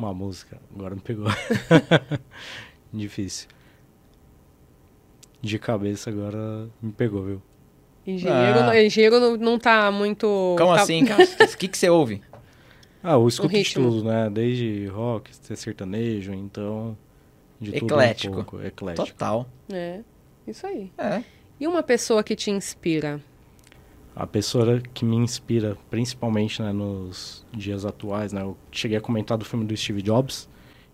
Uma 0.01 0.15
música, 0.15 0.59
agora 0.75 0.95
me 0.95 1.01
pegou. 1.03 1.27
Difícil. 2.91 3.49
De 5.43 5.59
cabeça 5.59 6.09
agora 6.09 6.71
me 6.81 6.91
pegou, 6.91 7.23
viu? 7.23 7.43
Engenheiro, 8.07 8.61
Ah. 8.61 8.83
engenheiro 8.83 9.21
não, 9.21 9.37
não 9.37 9.59
tá 9.59 9.91
muito... 9.93 10.57
Como 10.59 10.75
tá- 10.75 10.81
assim, 10.81 11.05
cara? 11.07 11.23
O 11.23 11.57
que, 11.59 11.69
que 11.69 11.77
você 11.77 11.91
ouve? 11.91 12.23
Ah, 13.03 13.13
eu 13.13 13.29
escuto 13.29 13.53
de 13.53 13.75
tudo, 13.75 14.03
né? 14.05 14.31
Desde 14.31 14.87
rock, 14.87 15.31
até 15.45 15.55
sertanejo, 15.55 16.33
então. 16.33 16.97
De 17.61 17.73
tudo 17.73 17.93
Eclético. 17.93 18.33
um 18.33 18.37
pouco. 18.45 18.63
Eclético. 18.63 19.07
Total. 19.07 19.47
É, 19.71 20.01
isso 20.47 20.67
aí. 20.67 20.91
É. 20.97 21.23
E 21.61 21.67
uma 21.67 21.83
pessoa 21.83 22.25
que 22.25 22.35
te 22.35 22.51
inspira? 22.51 23.21
A 24.21 24.27
pessoa 24.27 24.83
que 24.93 25.03
me 25.03 25.17
inspira, 25.17 25.79
principalmente 25.89 26.61
né, 26.61 26.73
nos 26.73 27.43
dias 27.51 27.87
atuais, 27.87 28.35
né? 28.35 28.43
Eu 28.43 28.55
cheguei 28.71 28.99
a 28.99 29.01
comentar 29.01 29.39
do 29.39 29.47
filme 29.47 29.65
do 29.65 29.75
Steve 29.75 30.03
Jobs. 30.03 30.47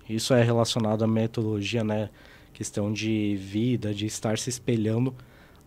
Isso 0.09 0.33
é 0.33 0.45
relacionado 0.45 1.03
à 1.03 1.09
metodologia, 1.09 1.83
né? 1.83 2.09
Questão 2.53 2.93
de 2.93 3.35
vida, 3.35 3.93
de 3.93 4.07
estar 4.07 4.39
se 4.39 4.49
espelhando 4.49 5.13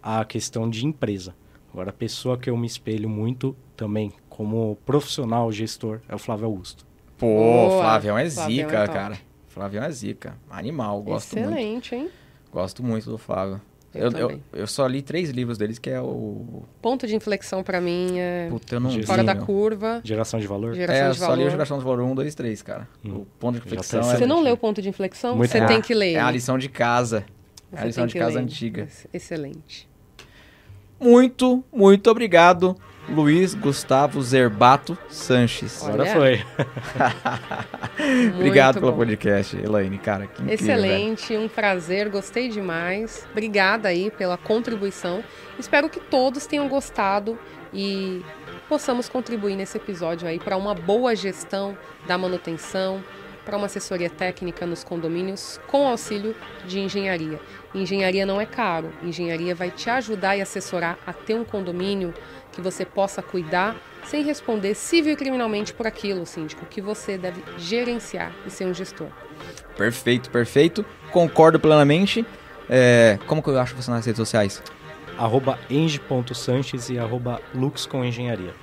à 0.01 0.24
questão 0.24 0.70
de 0.70 0.86
empresa. 0.86 1.36
Agora, 1.74 1.89
a 1.89 1.93
pessoa 1.93 2.38
que 2.38 2.49
eu 2.49 2.55
me 2.55 2.66
espelho 2.66 3.10
muito 3.10 3.53
também, 3.76 4.14
como 4.30 4.78
profissional 4.86 5.51
gestor, 5.51 5.99
é 6.07 6.16
o 6.16 6.18
Flávio 6.18 6.45
Augusto. 6.45 6.86
Pô, 7.18 7.28
Boa. 7.28 7.82
Flavião 7.82 8.18
é 8.18 8.30
Flavião 8.30 8.55
zica, 8.55 8.78
é 8.78 8.86
top. 8.86 8.97
cara. 8.97 9.20
Flavião 9.49 9.84
é 9.84 9.91
zica. 9.91 10.38
Animal, 10.49 11.01
gosto 11.01 11.36
muito. 11.36 11.49
Excelente, 11.49 11.93
hein? 11.93 12.10
Gosto 12.53 12.82
muito 12.82 13.12
do 13.12 13.18
Flávio. 13.18 13.60
Eu 13.94 14.12
Eu, 14.12 14.30
eu, 14.30 14.40
eu 14.54 14.68
só 14.68 14.86
li 14.86 15.02
três 15.02 15.30
livros 15.32 15.58
deles, 15.58 15.80
que 15.80 15.90
é 15.90 16.00
o... 16.00 16.64
Ponto 16.82 17.08
de 17.08 17.16
inflexão 17.16 17.64
pra 17.64 17.82
mim 17.82 18.20
é 18.20 18.48
Puta, 18.50 18.76
eu 18.76 18.80
não 18.80 19.04
Fora 19.04 19.24
da 19.24 19.36
curva. 19.36 20.02
Geração 20.04 20.40
de 20.40 20.46
valor? 20.48 20.76
Geração 20.76 21.04
É, 21.06 21.08
eu 21.08 21.12
de 21.14 21.18
só 21.20 21.28
valor. 21.28 21.42
li 21.42 21.48
o 21.48 21.50
Geração 21.50 21.78
de 21.80 21.84
Valor 21.84 22.02
1, 22.04 22.16
2, 22.16 22.36
3, 22.36 22.62
cara. 22.62 22.88
Hum. 23.04 23.16
O 23.22 23.26
ponto 23.40 23.60
de 23.60 23.66
inflexão 23.66 24.02
tá 24.02 24.06
é... 24.06 24.10
Você 24.10 24.26
não 24.26 24.38
excelente, 24.38 24.44
leu 24.44 24.52
né? 24.52 24.54
o 24.54 24.58
ponto 24.58 24.82
de 24.82 24.90
inflexão? 24.90 25.36
Muito 25.36 25.50
Você 25.52 25.60
bom. 25.62 25.66
tem 25.68 25.82
que 25.82 25.94
ler. 25.94 26.14
É 26.14 26.20
a 26.20 26.30
lição 26.32 26.58
de 26.58 26.70
casa. 26.70 27.26
É 27.72 27.76
a 27.78 27.80
Você 27.82 27.88
lição 27.88 28.08
de 28.08 28.14
casa 28.16 28.36
ler. 28.38 28.44
antiga. 28.44 28.88
Excelente. 29.14 29.88
Muito, 31.00 31.64
muito 31.74 32.10
obrigado, 32.12 32.76
Luiz 33.12 33.53
Gustavo 33.53 34.22
Zerbato 34.22 34.97
Sanches. 35.10 35.82
Olha. 35.84 35.93
Agora 35.93 36.10
foi. 36.14 36.45
Obrigado 38.36 38.76
Muito 38.76 38.80
pelo 38.80 38.91
bom. 38.91 38.97
podcast, 38.97 39.57
Elaine, 39.57 39.97
cara. 39.97 40.28
Que 40.28 40.41
incrível, 40.41 40.66
velho. 40.68 40.80
Excelente, 40.86 41.38
um 41.38 41.47
prazer, 41.47 42.10
gostei 42.10 42.49
demais. 42.49 43.28
Obrigada 43.32 43.89
aí 43.89 44.12
pela 44.12 44.38
contribuição. 44.38 45.24
Espero 45.57 45.89
que 45.89 45.99
todos 45.99 46.45
tenham 46.45 46.68
gostado 46.68 47.38
e 47.74 48.24
possamos 48.68 49.10
contribuir 49.10 49.55
nesse 49.55 49.78
episódio 49.78 50.28
aí 50.28 50.39
para 50.39 50.55
uma 50.55 50.74
boa 50.74 51.16
gestão 51.16 51.78
da 52.07 52.18
manutenção, 52.18 53.03
para 53.50 53.58
uma 53.58 53.66
assessoria 53.66 54.12
técnica 54.12 54.64
nos 54.64 54.84
condomínios 54.84 55.60
com 55.66 55.88
auxílio 55.88 56.36
de 56.68 56.80
engenharia. 56.80 57.39
Engenharia 57.74 58.24
não 58.24 58.39
é 58.39 58.45
caro, 58.45 58.91
engenharia 59.02 59.56
vai 59.56 59.72
te 59.72 59.89
ajudar 59.89 60.38
e 60.38 60.41
assessorar 60.41 61.00
a 61.06 61.12
ter 61.12 61.34
um 61.34 61.43
condomínio 61.43 62.14
que 62.52 62.62
você 62.62 62.86
possa 62.86 63.24
cuidar 63.24 63.76
sem 64.06 64.24
responder 64.24 64.76
civil 64.76 65.14
e 65.14 65.16
criminalmente 65.16 65.74
por 65.74 65.88
aquilo, 65.88 66.28
síndico, 66.28 66.64
que 66.68 66.80
você 66.80 67.18
deve 67.18 67.43
gerenciar 67.58 68.32
e 68.45 68.52
ser 68.52 68.68
um 68.68 68.74
gestor. 68.74 69.08
Perfeito, 69.76 70.30
perfeito. 70.30 70.86
Concordo 71.12 71.60
plenamente. 71.60 72.24
É, 72.70 73.18
como 73.26 73.41
que 73.41 73.50
eu 73.50 73.60
acho 73.60 73.76
você 73.76 73.89
nas 73.89 74.06
redes 74.06 74.18
sociais? 74.18 74.62
arroba 75.18 75.60
eng.sanches 75.70 76.89
e 76.89 76.97
arroba 76.97 77.41
lux 77.54 77.86
com 77.86 78.06
engenharia. 78.06 78.54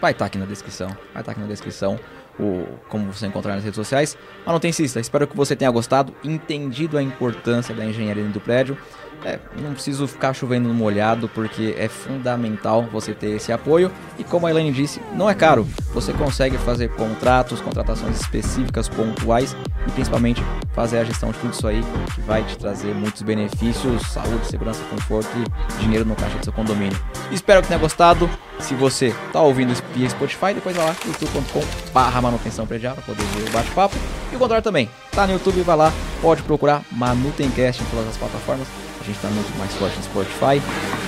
Vai 0.00 0.12
estar 0.12 0.24
aqui 0.24 0.38
na 0.38 0.46
descrição. 0.46 0.88
Vai 1.12 1.20
estar 1.20 1.32
aqui 1.32 1.40
na 1.40 1.46
descrição 1.46 1.98
o, 2.40 2.66
como 2.88 3.12
você 3.12 3.26
encontrar 3.26 3.54
nas 3.54 3.64
redes 3.64 3.76
sociais. 3.76 4.16
Manutencista, 4.46 4.98
espero 4.98 5.26
que 5.26 5.36
você 5.36 5.54
tenha 5.54 5.70
gostado, 5.70 6.14
entendido 6.24 6.96
a 6.96 7.02
importância 7.02 7.74
da 7.74 7.84
engenharia 7.84 8.24
do 8.24 8.40
prédio 8.40 8.76
é, 9.24 9.38
não 9.60 9.72
preciso 9.72 10.06
ficar 10.06 10.32
chovendo 10.32 10.68
no 10.68 10.74
molhado, 10.74 11.28
porque 11.28 11.74
é 11.78 11.88
fundamental 11.88 12.82
você 12.90 13.12
ter 13.12 13.36
esse 13.36 13.52
apoio. 13.52 13.90
E 14.18 14.24
como 14.24 14.46
a 14.46 14.50
Elaine 14.50 14.72
disse, 14.72 15.00
não 15.14 15.28
é 15.28 15.34
caro. 15.34 15.66
Você 15.92 16.12
consegue 16.12 16.56
fazer 16.58 16.88
contratos, 16.90 17.60
contratações 17.60 18.20
específicas, 18.20 18.88
pontuais 18.88 19.56
e 19.86 19.90
principalmente 19.92 20.42
fazer 20.72 20.98
a 20.98 21.04
gestão 21.04 21.30
de 21.30 21.38
tudo 21.38 21.52
isso 21.52 21.66
aí, 21.66 21.82
que 22.14 22.20
vai 22.22 22.42
te 22.42 22.56
trazer 22.56 22.94
muitos 22.94 23.22
benefícios, 23.22 24.02
saúde, 24.02 24.46
segurança, 24.46 24.82
conforto 24.84 25.30
e 25.36 25.82
dinheiro 25.82 26.04
no 26.04 26.14
caixa 26.14 26.38
do 26.38 26.44
seu 26.44 26.52
condomínio. 26.52 26.98
Espero 27.30 27.62
que 27.62 27.68
tenha 27.68 27.80
gostado. 27.80 28.28
Se 28.58 28.74
você 28.74 29.06
está 29.26 29.40
ouvindo 29.40 29.74
via 29.94 30.08
Spotify, 30.08 30.52
depois 30.54 30.76
vai 30.76 30.86
lá 30.86 30.96
youtube.com/barra 31.06 32.20
manutenção 32.20 32.66
predial 32.66 32.94
para 32.94 33.04
poder 33.04 33.22
ver 33.22 33.48
o 33.48 33.52
bate-papo. 33.52 33.96
E 34.30 34.36
o 34.36 34.38
contrário 34.38 34.62
também, 34.62 34.88
tá 35.12 35.26
no 35.26 35.32
YouTube, 35.32 35.62
vai 35.62 35.76
lá, 35.76 35.92
pode 36.20 36.42
procurar 36.42 36.82
Manutencast 36.92 37.82
em 37.82 37.86
todas 37.86 38.08
as 38.08 38.16
plataformas. 38.16 38.89
A 39.00 39.04
gente 39.04 39.18
tá 39.18 39.28
muito 39.28 39.58
mais 39.58 39.72
forte 39.74 39.96
no 39.96 40.02
Spotify. 40.04 40.60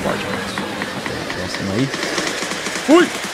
Forte. 0.03 0.26
Até 0.97 1.12
a 1.12 1.34
próxima 1.36 1.74
aí. 1.74 1.86
Fui! 2.86 3.32